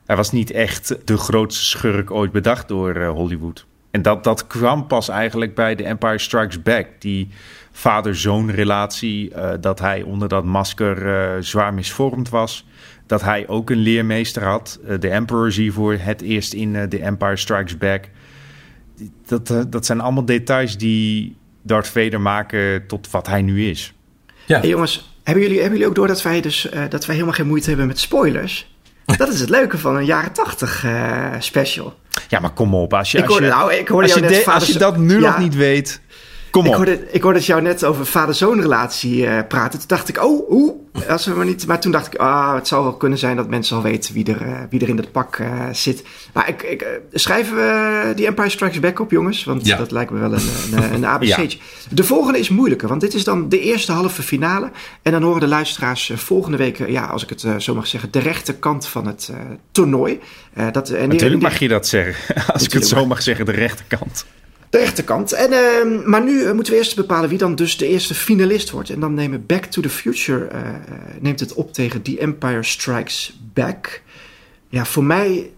Hij 0.06 0.16
was 0.16 0.32
niet 0.32 0.50
echt 0.50 0.96
de 1.04 1.16
grootste 1.16 1.64
schurk 1.64 2.10
ooit 2.10 2.32
bedacht 2.32 2.68
door 2.68 2.96
uh, 2.96 3.10
Hollywood. 3.10 3.66
En 3.90 4.03
dat, 4.03 4.24
dat 4.24 4.46
kwam 4.46 4.86
pas 4.86 5.09
eigenlijk 5.09 5.55
bij 5.55 5.74
The 5.74 5.84
Empire 5.84 6.18
Strikes 6.18 6.62
Back. 6.62 6.86
Die 6.98 7.28
vader-zoon 7.72 8.51
relatie, 8.51 9.32
dat 9.61 9.78
hij 9.78 10.03
onder 10.03 10.28
dat 10.28 10.44
masker 10.44 11.44
zwaar 11.44 11.74
misvormd 11.74 12.28
was. 12.28 12.66
Dat 13.07 13.22
hij 13.22 13.48
ook 13.48 13.70
een 13.70 13.78
leermeester 13.78 14.44
had. 14.44 14.80
de 15.01 15.09
Emperor 15.09 15.53
zie 15.53 15.72
voor 15.72 15.94
het 15.94 16.20
eerst 16.20 16.53
in 16.53 16.88
The 16.88 17.03
Empire 17.03 17.36
Strikes 17.36 17.78
Back 17.78 18.09
dat, 19.26 19.51
eh, 19.51 19.61
dat 19.68 19.86
zijn 19.86 20.01
allemaal 20.01 20.24
details 20.24 20.76
die 20.76 21.36
Darth 21.62 21.88
Vader 21.88 22.20
maken 22.20 22.86
tot 22.86 23.11
wat 23.11 23.26
hij 23.26 23.42
nu 23.42 23.68
is. 23.68 23.94
Ja. 24.46 24.59
Hey 24.59 24.68
jongens, 24.68 25.14
hebben 25.22 25.42
jullie, 25.42 25.59
hebben 25.59 25.78
jullie 25.78 25.90
ook 25.92 25.98
door 25.98 26.07
dat 26.07 26.22
wij, 26.22 26.40
dus, 26.40 26.68
uh, 26.74 26.82
dat 26.88 27.07
wij 27.07 27.14
helemaal 27.14 27.36
geen 27.36 27.46
moeite 27.46 27.68
hebben 27.68 27.86
met 27.86 27.98
spoilers? 27.98 28.68
Dat 29.16 29.32
is 29.32 29.40
het 29.40 29.48
leuke 29.48 29.78
van 29.78 29.96
een 29.96 30.05
jaren 30.05 30.32
tachtig 30.32 30.84
uh, 30.84 31.34
special. 31.38 31.98
Ja, 32.28 32.40
maar 32.40 32.51
kom 32.51 32.74
op. 32.74 32.94
Als 32.94 33.11
je, 33.11 33.18
als 33.18 33.26
hoorde, 33.26 33.46
je, 33.46 33.53
nou, 33.53 33.74
ik 33.74 33.88
hoorde 33.88 34.12
als, 34.12 34.20
je 34.20 34.26
de, 34.26 34.51
als 34.51 34.66
je 34.66 34.78
dat 34.78 34.96
nu 34.96 35.20
ja. 35.20 35.30
nog 35.30 35.38
niet 35.38 35.55
weet... 35.55 36.01
Kom 36.51 36.64
Ik 36.64 36.70
op. 36.70 36.76
hoorde, 36.76 37.07
ik 37.12 37.22
hoorde 37.22 37.38
het 37.38 37.46
jou 37.46 37.62
net 37.62 37.84
over 37.84 38.07
vader-zoon 38.07 38.61
relatie 38.61 39.26
eh, 39.26 39.46
praten. 39.48 39.78
Toen 39.78 39.88
dacht 39.88 40.09
ik, 40.09 40.22
oh, 40.24 40.48
hoe? 40.48 40.74
Als 41.09 41.26
we 41.26 41.34
maar, 41.34 41.44
niet, 41.46 41.66
maar 41.66 41.80
toen 41.80 41.92
dacht 41.92 42.07
ik, 42.14 42.20
ah, 42.20 42.55
het 42.55 42.68
zou 42.68 42.82
wel 42.82 42.94
kunnen 42.96 43.18
zijn 43.18 43.36
dat 43.36 43.48
mensen 43.48 43.76
al 43.76 43.82
weten 43.82 44.14
wie 44.14 44.24
er, 44.32 44.42
eh, 44.42 44.55
wie 44.70 44.80
er 44.80 44.88
in 44.88 44.96
het 44.96 45.12
pak 45.12 45.36
eh, 45.36 45.68
zit. 45.72 46.03
Maar 46.32 46.48
ik, 46.48 46.62
ik, 46.62 46.86
schrijven 47.12 47.57
we 47.57 48.12
die 48.14 48.26
Empire 48.26 48.48
Strikes 48.48 48.80
Back 48.80 48.98
op, 49.01 49.11
jongens? 49.11 49.44
Want 49.44 49.66
Ja. 49.66 49.76
dat 49.76 49.90
lijkt 49.90 50.11
me 50.11 50.18
wel 50.18 50.32
een, 50.32 50.48
een, 50.72 50.92
een 50.94 51.05
ABC'tje. 51.14 51.59
De 51.90 52.05
volgende 52.05 52.38
is 52.38 52.48
moeilijker, 52.48 52.88
want 52.88 53.01
dit 53.01 53.14
is 53.14 53.24
dan 53.24 53.48
de 53.48 53.61
eerste 53.61 53.92
halve 53.92 54.22
finale. 54.22 54.70
En 55.03 55.12
dan 55.12 55.22
horen 55.22 55.40
de 55.40 55.48
luisteraars 55.48 56.12
volgende 56.14 56.57
week, 56.57 56.88
ja, 56.88 57.05
als 57.07 57.22
ik 57.22 57.28
het 57.28 57.62
zo 57.62 57.74
mag 57.74 57.86
zeggen, 57.86 58.11
de 58.11 58.18
rechterkant 58.18 58.86
van 58.86 59.07
het 59.07 59.30
toernooi. 59.72 60.20
Dat, 60.72 60.88
en 60.90 61.09
Natuurlijk 61.09 61.40
die- 61.40 61.48
mag 61.48 61.59
je 61.59 61.68
dat 61.68 61.86
zeggen. 61.88 62.34
Als 62.53 62.62
ik 62.64 62.72
het 62.72 62.86
zo 62.88 63.07
mag 63.07 63.22
zeggen, 63.22 63.44
de 63.44 63.53
rechterkant. 63.53 64.24
De 64.70 64.78
rechterkant. 64.78 65.32
En, 65.32 65.52
ehm, 65.52 66.10
maar 66.10 66.24
nu 66.24 66.44
eh, 66.44 66.52
moeten 66.52 66.72
we 66.72 66.78
eerst 66.78 66.96
bepalen 66.96 67.28
wie 67.28 67.38
dan 67.38 67.54
dus 67.54 67.76
de 67.76 67.86
eerste 67.86 68.14
finalist 68.14 68.70
wordt. 68.70 68.90
En 68.90 69.00
dan 69.00 69.14
nemen 69.14 69.46
Back 69.46 69.64
to 69.64 69.82
the 69.82 69.88
Future 69.88 70.44
eh, 70.44 70.60
eh, 70.60 70.74
neemt 71.20 71.40
het 71.40 71.54
op 71.54 71.72
tegen 71.72 72.02
The 72.02 72.18
Empire 72.18 72.62
Strikes 72.62 73.38
Back. 73.54 74.02
Ja, 74.68 74.84
voor 74.84 75.04
mij 75.04 75.50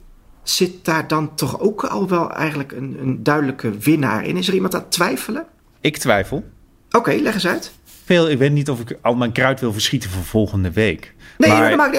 zit 0.43 0.85
daar 0.85 1.09
dan 1.09 1.35
toch 1.35 1.61
ook 1.61 1.85
al 1.85 2.09
wel 2.09 2.31
eigenlijk 2.31 2.73
een, 2.73 2.97
een 3.01 3.23
duidelijke 3.23 3.79
winnaar 3.79 4.27
in. 4.27 4.37
Is 4.37 4.49
er 4.49 4.55
iemand 4.55 4.75
aan 4.75 4.81
het 4.81 4.91
twijfelen? 4.91 5.47
Ik 5.81 5.97
twijfel. 5.97 6.45
Oké, 6.91 7.13
leg 7.13 7.35
eens 7.35 7.47
uit. 7.47 7.73
Veel, 8.05 8.31
ik 8.31 8.39
weet 8.39 8.53
niet 8.53 8.71
of 8.71 8.81
ik 8.81 8.99
al 9.01 9.15
mijn 9.15 9.33
kruid 9.33 9.61
wil 9.61 9.73
verschieten 9.73 10.11
voor 10.11 10.23
volgende 10.23 10.73
week. 10.73 11.15
Nee, 11.39 11.77
maar, 11.77 11.93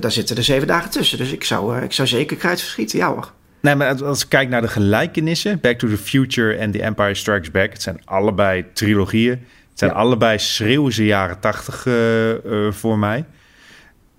daar 0.00 0.12
zitten 0.12 0.36
er 0.36 0.44
zeven 0.44 0.66
dagen 0.66 0.90
tussen. 0.90 1.18
Dus 1.18 1.32
ik 1.32 1.44
zou, 1.44 1.76
eh, 1.76 1.82
ik 1.82 1.92
zou 1.92 2.08
zeker 2.08 2.36
kruid 2.36 2.60
verschieten. 2.60 2.98
Ja 2.98 3.12
hoor. 3.12 3.32
Nee, 3.66 3.74
maar 3.74 4.02
als- 4.04 4.22
ik 4.22 4.28
kijk 4.28 4.48
naar 4.48 4.60
de 4.60 4.68
gelijkenissen, 4.68 5.60
Back 5.60 5.78
to 5.78 5.88
the 5.88 5.96
Future 5.96 6.54
en 6.56 6.70
The 6.70 6.82
Empire 6.82 7.14
Strikes 7.14 7.50
Back, 7.50 7.72
het 7.72 7.82
zijn 7.82 8.00
allebei 8.04 8.64
trilogieën. 8.72 9.30
Het 9.70 9.78
zijn 9.78 9.90
Ja. 9.90 9.96
allebei 9.96 10.38
schreeuwende 10.38 11.04
jaren 11.04 11.40
tachtig 11.40 11.86
eh, 11.86 12.30
eh, 12.66 12.72
voor 12.72 12.98
mij. 12.98 13.24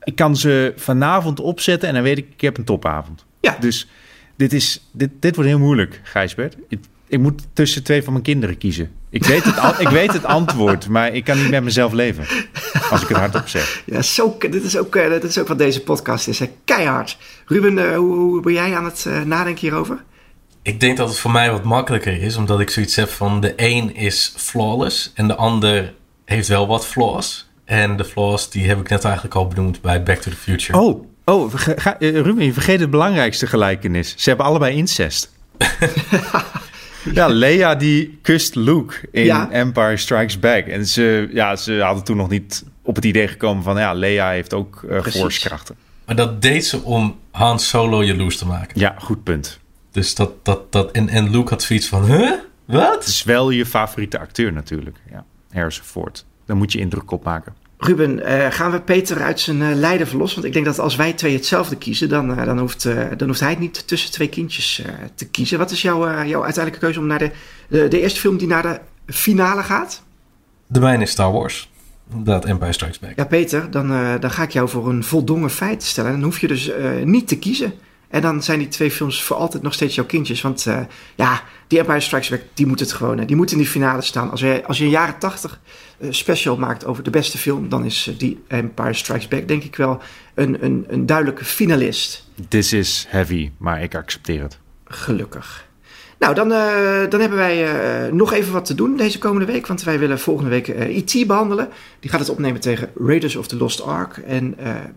Ik 0.04 0.16
kan 0.16 0.36
ze 0.36 0.74
vanavond 0.76 1.40
opzetten 1.40 1.88
en 1.88 1.94
dan 1.94 2.04
weet 2.04 2.18
ik, 2.18 2.28
ik 2.34 2.42
heb 2.42 2.58
een 2.58 2.64
topavond. 2.64 3.26
Ja. 3.40 3.58
Dus 3.60 3.88
dit, 4.36 4.54
is, 4.54 4.88
dit, 4.92 5.10
dit 5.20 5.36
wordt 5.36 5.50
heel 5.50 5.60
moeilijk, 5.60 6.00
Gijsbert. 6.04 6.58
Ik, 7.08 7.20
moet 7.20 7.42
tussen 7.54 7.84
twee 7.84 8.04
van 8.04 8.14
mijn 8.14 8.26
kinderen 8.26 8.58
kiezen. 8.58 8.92
Ik 9.10 9.24
weet, 9.24 9.44
het, 9.44 9.80
ik 9.80 9.88
weet 9.90 10.14
het 10.14 10.26
antwoord, 10.26 10.88
maar 10.88 11.14
ik 11.14 11.24
kan 11.24 11.38
niet 11.42 11.50
met 11.50 11.64
mezelf 11.64 11.94
leven. 11.94 12.26
Als 12.90 13.02
ik 13.02 13.08
het 13.08 13.18
hardop 13.18 13.48
zeg. 13.48 13.82
Ja, 13.86 14.02
zo, 14.02 14.38
dit, 14.50 14.64
is 14.64 14.78
ook, 14.78 14.96
eh, 14.96 15.10
dit 15.10 15.24
is 15.24 15.38
ook 15.40 15.48
wat 15.48 15.58
deze 15.58 15.82
podcast 15.82 16.28
is. 16.28 16.40
Hè. 16.40 16.50
Keihard. 16.66 17.18
Ruben, 17.46 17.78
eh, 17.92 17.98
hoe, 17.98 18.16
hoe 18.16 18.42
ben 18.42 18.54
jij 18.54 18.76
aan 18.76 18.86
het 18.86 19.06
eh, 19.08 19.22
nadenken 19.22 19.62
hierover? 19.62 20.04
Ik 20.62 20.80
denk 20.80 20.98
dat 20.98 21.10
het 21.10 21.20
voor 21.20 21.32
mij 21.32 21.52
wat 21.52 21.64
makkelijker 21.64 22.22
is, 22.22 22.36
omdat 22.36 22.60
ik 22.60 22.70
zoiets 22.70 22.96
heb 22.96 23.10
van 23.10 23.42
de 23.42 23.54
een 23.56 23.96
is 23.96 24.34
flawless 24.38 25.12
en 25.16 25.28
de 25.28 25.36
ander 25.36 25.94
heeft 26.26 26.48
wel 26.48 26.68
wat 26.68 26.86
flaws. 26.86 27.50
En 27.66 27.98
de 27.98 28.06
flaws 28.06 28.50
die 28.50 28.68
heb 28.68 28.80
ik 28.80 28.90
net 28.90 29.04
eigenlijk 29.04 29.36
al 29.36 29.48
benoemd 29.48 29.82
bij 29.82 30.04
Back 30.04 30.18
to 30.18 30.32
the 30.32 30.38
Future. 30.38 30.80
Oh, 30.80 31.06
oh 31.26 31.52
ga- 31.56 31.96
Ruben, 32.00 32.46
je 32.46 32.54
vergeet 32.54 32.80
het 32.80 32.90
belangrijkste 32.90 33.48
gelijkenis. 33.48 34.14
Ze 34.18 34.30
hebben 34.30 34.46
allebei 34.46 34.76
incest. 34.76 35.32
ja, 37.14 37.28
Leia 37.28 37.76
die 37.76 38.20
kust 38.22 38.56
Luke 38.56 38.96
in 39.12 39.24
Ja. 39.24 39.52
Empire 39.52 39.98
Strikes 39.98 40.40
Back. 40.40 40.66
En 40.66 40.86
ze, 40.86 41.30
ja, 41.32 41.56
ze 41.56 41.80
hadden 41.82 42.04
toen 42.04 42.18
nog 42.18 42.30
niet 42.30 42.64
op 42.82 42.96
het 42.96 43.06
idee 43.06 43.28
gekomen 43.28 43.64
van... 43.64 43.78
ja, 43.78 43.94
Leia 43.94 44.30
heeft 44.30 44.54
ook 44.54 44.84
eh 44.90 45.02
Precies. 45.02 45.22
force-krachten. 45.22 45.76
Maar 46.06 46.16
dat 46.16 46.42
deed 46.42 46.66
ze 46.66 46.82
om 46.84 47.20
Han 47.32 47.60
Solo 47.60 48.04
jaloers 48.04 48.38
te 48.38 48.46
maken. 48.46 48.80
Ja, 48.80 48.96
goed 49.00 49.24
punt. 49.24 49.60
Dus 49.92 50.16
dat, 50.16 50.46
dat, 50.46 50.72
dat, 50.72 50.92
en, 50.92 51.10
en 51.10 51.30
Luke 51.30 51.50
had 51.50 51.62
zoiets 51.62 51.88
van, 51.88 52.06
huh? 52.06 52.32
Wat? 52.66 52.96
Het 52.96 53.08
is 53.08 53.24
wel 53.24 53.50
je 53.50 53.66
favoriete 53.66 54.20
acteur 54.20 54.54
natuurlijk. 54.54 54.98
Ja, 55.12 55.26
Harrison 55.52 55.86
Ford. 55.86 56.26
Daar 56.46 56.58
moet 56.58 56.72
je 56.72 56.80
indruk 56.80 57.12
op 57.12 57.24
maken. 57.24 57.54
Ruben, 57.88 58.26
eh, 58.26 58.52
gaan 58.52 58.72
we 58.72 58.82
Peter 58.82 59.22
uit 59.22 59.40
zijn 59.40 59.62
eh, 59.62 59.76
lijden 59.76 60.08
verlossen? 60.08 60.42
Want 60.42 60.48
ik 60.48 60.54
denk 60.54 60.76
dat 60.76 60.86
als 60.86 60.96
wij 60.96 61.14
twee 61.14 61.34
hetzelfde 61.34 61.76
kiezen, 61.76 62.10
dan, 62.10 62.38
eh, 62.38 62.46
dan, 62.46 62.60
hoeft, 62.60 62.84
dan 63.18 63.28
hoeft 63.28 63.40
hij 63.40 63.50
het 63.50 63.60
niet 63.60 63.88
tussen 63.88 64.12
twee 64.12 64.30
kindjes 64.30 64.82
te 65.16 65.30
kiezen. 65.30 65.58
Wat 65.58 65.72
is 65.72 65.82
jouw, 65.82 66.00
jouw 66.26 66.44
uiteindelijke 66.44 66.86
keuze 66.86 67.00
om 67.00 67.08
naar 67.08 67.20
de, 67.20 67.32
de, 67.70 67.88
de 67.88 68.02
eerste 68.02 68.20
film 68.20 68.38
die 68.38 68.48
naar 68.48 68.62
de 68.62 68.80
finale 69.14 69.64
gaat? 69.64 70.04
De 70.68 70.80
mijne 70.80 71.04
is 71.04 71.12
Star 71.12 71.32
Wars. 71.32 71.70
Dat 72.14 72.46
Empire 72.46 72.72
Strikes 72.72 73.00
Back. 73.00 73.14
Ja, 73.16 73.26
Peter, 73.26 73.72
dan, 73.72 73.88
dan 74.20 74.32
ga 74.32 74.44
ik 74.44 74.52
jou 74.52 74.70
voor 74.70 74.90
een 74.90 75.04
voldongen 75.04 75.50
feit 75.50 75.84
stellen. 75.84 76.12
Dan 76.12 76.24
hoef 76.24 76.40
je 76.40 76.48
dus 76.48 76.72
niet 77.04 77.28
te 77.28 77.38
kiezen. 77.38 77.74
En 78.10 78.22
dan 78.22 78.44
zijn 78.44 78.60
die 78.60 78.68
twee 78.68 78.92
films 78.92 79.24
voor 79.24 79.36
altijd 79.36 79.64
nog 79.64 79.74
steeds 79.74 79.96
jouw 79.96 80.06
kindjes. 80.06 80.42
Want 80.42 80.66
eh, 80.66 80.80
ja, 81.16 81.44
die 81.68 81.80
Empire 81.80 82.00
Strikes 82.00 82.30
Back, 82.30 82.42
die 82.54 82.66
moet 82.68 82.80
het 82.80 82.92
gewoon. 82.94 83.20
eh, 83.20 83.28
Die 83.28 83.36
moet 83.36 83.52
in 83.52 83.58
die 83.58 83.68
finale 83.68 84.02
staan. 84.02 84.32
Als 84.32 84.40
je, 84.40 84.64
als 84.66 84.78
je 84.78 84.84
een 84.84 84.90
jaren 84.90 85.18
tachtig 85.20 85.60
eh, 86.00 86.08
special 86.12 86.58
maakt 86.58 86.86
over 86.86 87.04
de 87.04 87.10
beste 87.10 87.38
film... 87.38 87.70
dan 87.70 87.86
is 87.86 88.14
die 88.18 88.44
Empire 88.48 88.94
Strikes 88.94 89.28
Back 89.28 89.48
denk 89.48 89.64
ik 89.64 89.76
wel 89.76 90.02
een, 90.34 90.64
een, 90.64 90.86
een 90.88 91.06
duidelijke 91.06 91.46
finalist. 91.46 92.28
This 92.48 92.74
is 92.74 93.06
heavy, 93.10 93.52
maar 93.58 93.84
ik 93.84 93.96
accepteer 93.96 94.42
het. 94.42 94.58
Gelukkig. 94.86 95.66
Nou, 96.20 96.36
dan, 96.36 96.50
dan 97.10 97.20
hebben 97.20 97.38
wij 97.38 97.70
nog 98.12 98.34
even 98.34 98.54
wat 98.54 98.66
te 98.66 98.76
doen 98.76 98.98
deze 98.98 99.18
komende 99.20 99.46
week. 99.52 99.68
Want 99.68 99.84
wij 99.84 100.00
willen 100.00 100.20
volgende 100.20 100.50
week 100.50 100.68
eh 100.68 100.98
E.T. 100.98 101.28
behandelen. 101.28 101.70
Die 102.00 102.10
gaat 102.10 102.20
het 102.20 102.30
opnemen 102.30 102.62
tegen 102.62 102.90
Raiders 102.96 103.36
of 103.36 103.48
the 103.48 103.58
Lost 103.58 103.82
Ark. 103.82 104.18
En 104.18 104.56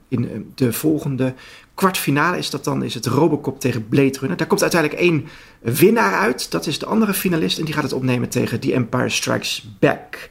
in 0.08 0.52
de 0.54 0.72
volgende 0.72 1.34
kwartfinale 1.80 2.38
is 2.38 2.50
dat 2.50 2.64
dan 2.64 2.82
is 2.82 2.94
het 2.94 3.06
Robocop 3.06 3.60
tegen 3.60 3.88
Blade 3.88 4.18
Runner. 4.18 4.36
Daar 4.36 4.46
komt 4.46 4.62
uiteindelijk 4.62 5.00
één 5.00 5.28
winnaar 5.60 6.14
uit. 6.14 6.50
Dat 6.50 6.66
is 6.66 6.78
de 6.78 6.86
andere 6.86 7.14
finalist. 7.14 7.58
En 7.58 7.64
die 7.64 7.74
gaat 7.74 7.82
het 7.82 7.92
opnemen 7.92 8.28
tegen 8.28 8.60
The 8.60 8.72
Empire 8.72 9.08
Strikes 9.08 9.70
Back. 9.78 10.30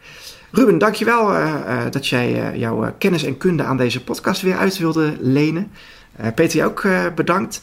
Ruben, 0.52 0.78
dankjewel 0.78 1.34
uh, 1.34 1.54
uh, 1.68 1.82
dat 1.89 2.08
jij 2.08 2.52
uh, 2.52 2.60
jouw 2.60 2.93
kennis 2.97 3.24
en 3.24 3.38
kunde 3.38 3.64
aan 3.64 3.78
deze 3.78 4.04
podcast 4.04 4.41
weer 4.41 4.58
uit 4.58 4.78
wilde 4.78 5.14
lenen. 5.20 5.72
Peter, 6.36 6.58
jij 6.58 6.66
ook 6.66 6.88
bedankt. 7.16 7.62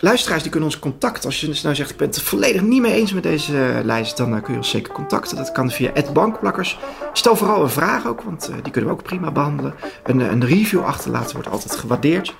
Luisteraars 0.00 0.42
die 0.42 0.50
kunnen 0.50 0.68
ons 0.68 0.78
contacten. 0.78 1.24
Als 1.24 1.40
je 1.40 1.46
dus 1.46 1.62
nou 1.62 1.74
zegt, 1.74 1.90
ik 1.90 1.96
ben 1.96 2.06
het 2.06 2.22
volledig 2.22 2.62
niet 2.62 2.80
mee 2.80 2.92
eens 2.92 3.12
met 3.12 3.22
deze 3.22 3.80
lijst, 3.84 4.16
dan 4.16 4.42
kun 4.42 4.52
je 4.52 4.58
ons 4.58 4.70
zeker 4.70 4.92
contacten. 4.92 5.36
Dat 5.36 5.52
kan 5.52 5.70
via 5.70 5.92
bankplakkers. 6.12 6.78
Stel 7.12 7.36
vooral 7.36 7.62
een 7.62 7.70
vraag 7.70 8.06
ook, 8.06 8.22
want 8.22 8.50
die 8.62 8.72
kunnen 8.72 8.90
we 8.90 8.96
ook 8.96 9.02
prima 9.02 9.30
behandelen. 9.30 9.74
Een, 10.02 10.20
een 10.20 10.46
review 10.46 10.84
achterlaten 10.84 11.32
wordt 11.34 11.48
altijd 11.48 11.76
gewaardeerd. 11.76 12.34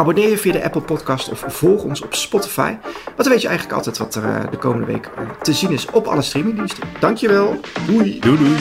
Abonneer 0.00 0.28
je 0.28 0.38
via 0.38 0.52
de 0.52 0.64
Apple 0.64 0.80
Podcast 0.80 1.28
of 1.28 1.44
volg 1.46 1.82
ons 1.82 2.02
op 2.02 2.14
Spotify. 2.14 2.76
Want 3.04 3.16
dan 3.16 3.28
weet 3.28 3.40
je 3.42 3.48
eigenlijk 3.48 3.76
altijd 3.76 3.98
wat 3.98 4.14
er 4.14 4.24
uh, 4.24 4.50
de 4.50 4.56
komende 4.56 4.86
week 4.86 5.10
uh, 5.18 5.30
te 5.42 5.52
zien 5.52 5.70
is 5.70 5.90
op 5.90 6.06
alle 6.06 6.22
streamingdiensten. 6.22 6.82
Dankjewel. 7.00 7.60
Doei. 7.86 8.18
Doei 8.18 8.38
doei. 8.38 8.56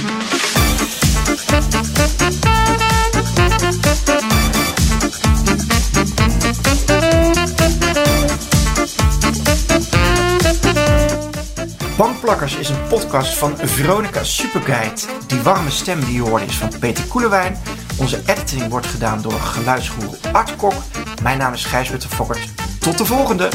Bankplakkers 11.98 12.56
is 12.56 12.70
een 12.70 12.88
podcast 12.90 13.38
van 13.38 13.58
Veronica 13.58 14.24
Superguide. 14.24 15.02
Die 15.28 15.42
warme 15.42 15.70
stem 15.70 16.00
die 16.00 16.14
je 16.14 16.22
hoort 16.22 16.50
is 16.50 16.58
van 16.58 16.70
Peter 16.80 17.04
Koelewijn. 17.04 17.58
Onze 18.00 18.22
editing 18.26 18.70
wordt 18.70 18.88
gedaan 18.88 19.22
door 19.22 19.40
geluidsgoer 19.40 20.18
Art 20.32 20.56
Kok. 20.56 20.74
Mijn 21.22 21.38
naam 21.38 21.54
is 21.54 21.66
Gijsbert 21.66 22.02
de 22.02 22.08
Fokkert. 22.10 22.48
Tot 22.80 22.98
de 22.98 23.06
volgende! 23.06 23.50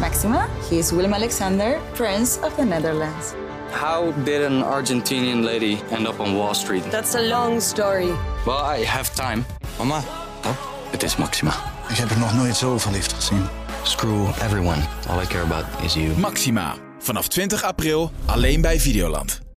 Maxima, 0.00 0.48
he 0.68 0.76
is 0.78 0.90
Willem 0.90 1.14
Alexander, 1.14 1.78
Prince 1.92 2.40
of 2.42 2.54
the 2.54 2.64
Netherlands. 2.64 3.34
How 3.72 4.12
did 4.24 4.42
an 4.42 4.62
Argentinian 4.62 5.44
lady 5.44 5.78
end 5.90 6.06
up 6.06 6.20
on 6.20 6.34
Wall 6.34 6.54
Street? 6.54 6.90
That's 6.90 7.14
a 7.14 7.22
long 7.22 7.60
story. 7.60 8.12
Well, 8.46 8.78
I 8.78 8.84
have 8.84 9.14
time. 9.14 9.44
Mama, 9.78 10.02
oh, 10.44 10.56
het 10.90 11.02
is 11.02 11.16
Maxima. 11.16 11.52
Ik 11.90 11.96
heb 11.96 12.10
er 12.10 12.18
nog 12.18 12.34
nooit 12.34 12.56
zo 12.56 12.78
verliefd 12.78 13.12
gezien. 13.12 13.46
Screw 13.82 14.28
everyone. 14.42 14.82
All 15.08 15.22
I 15.22 15.26
care 15.26 15.42
about 15.42 15.64
is 15.82 15.94
you. 15.94 16.18
Maxima. 16.18 16.74
Vanaf 16.98 17.28
20 17.28 17.62
april 17.62 18.10
alleen 18.26 18.60
bij 18.60 18.80
Videoland. 18.80 19.49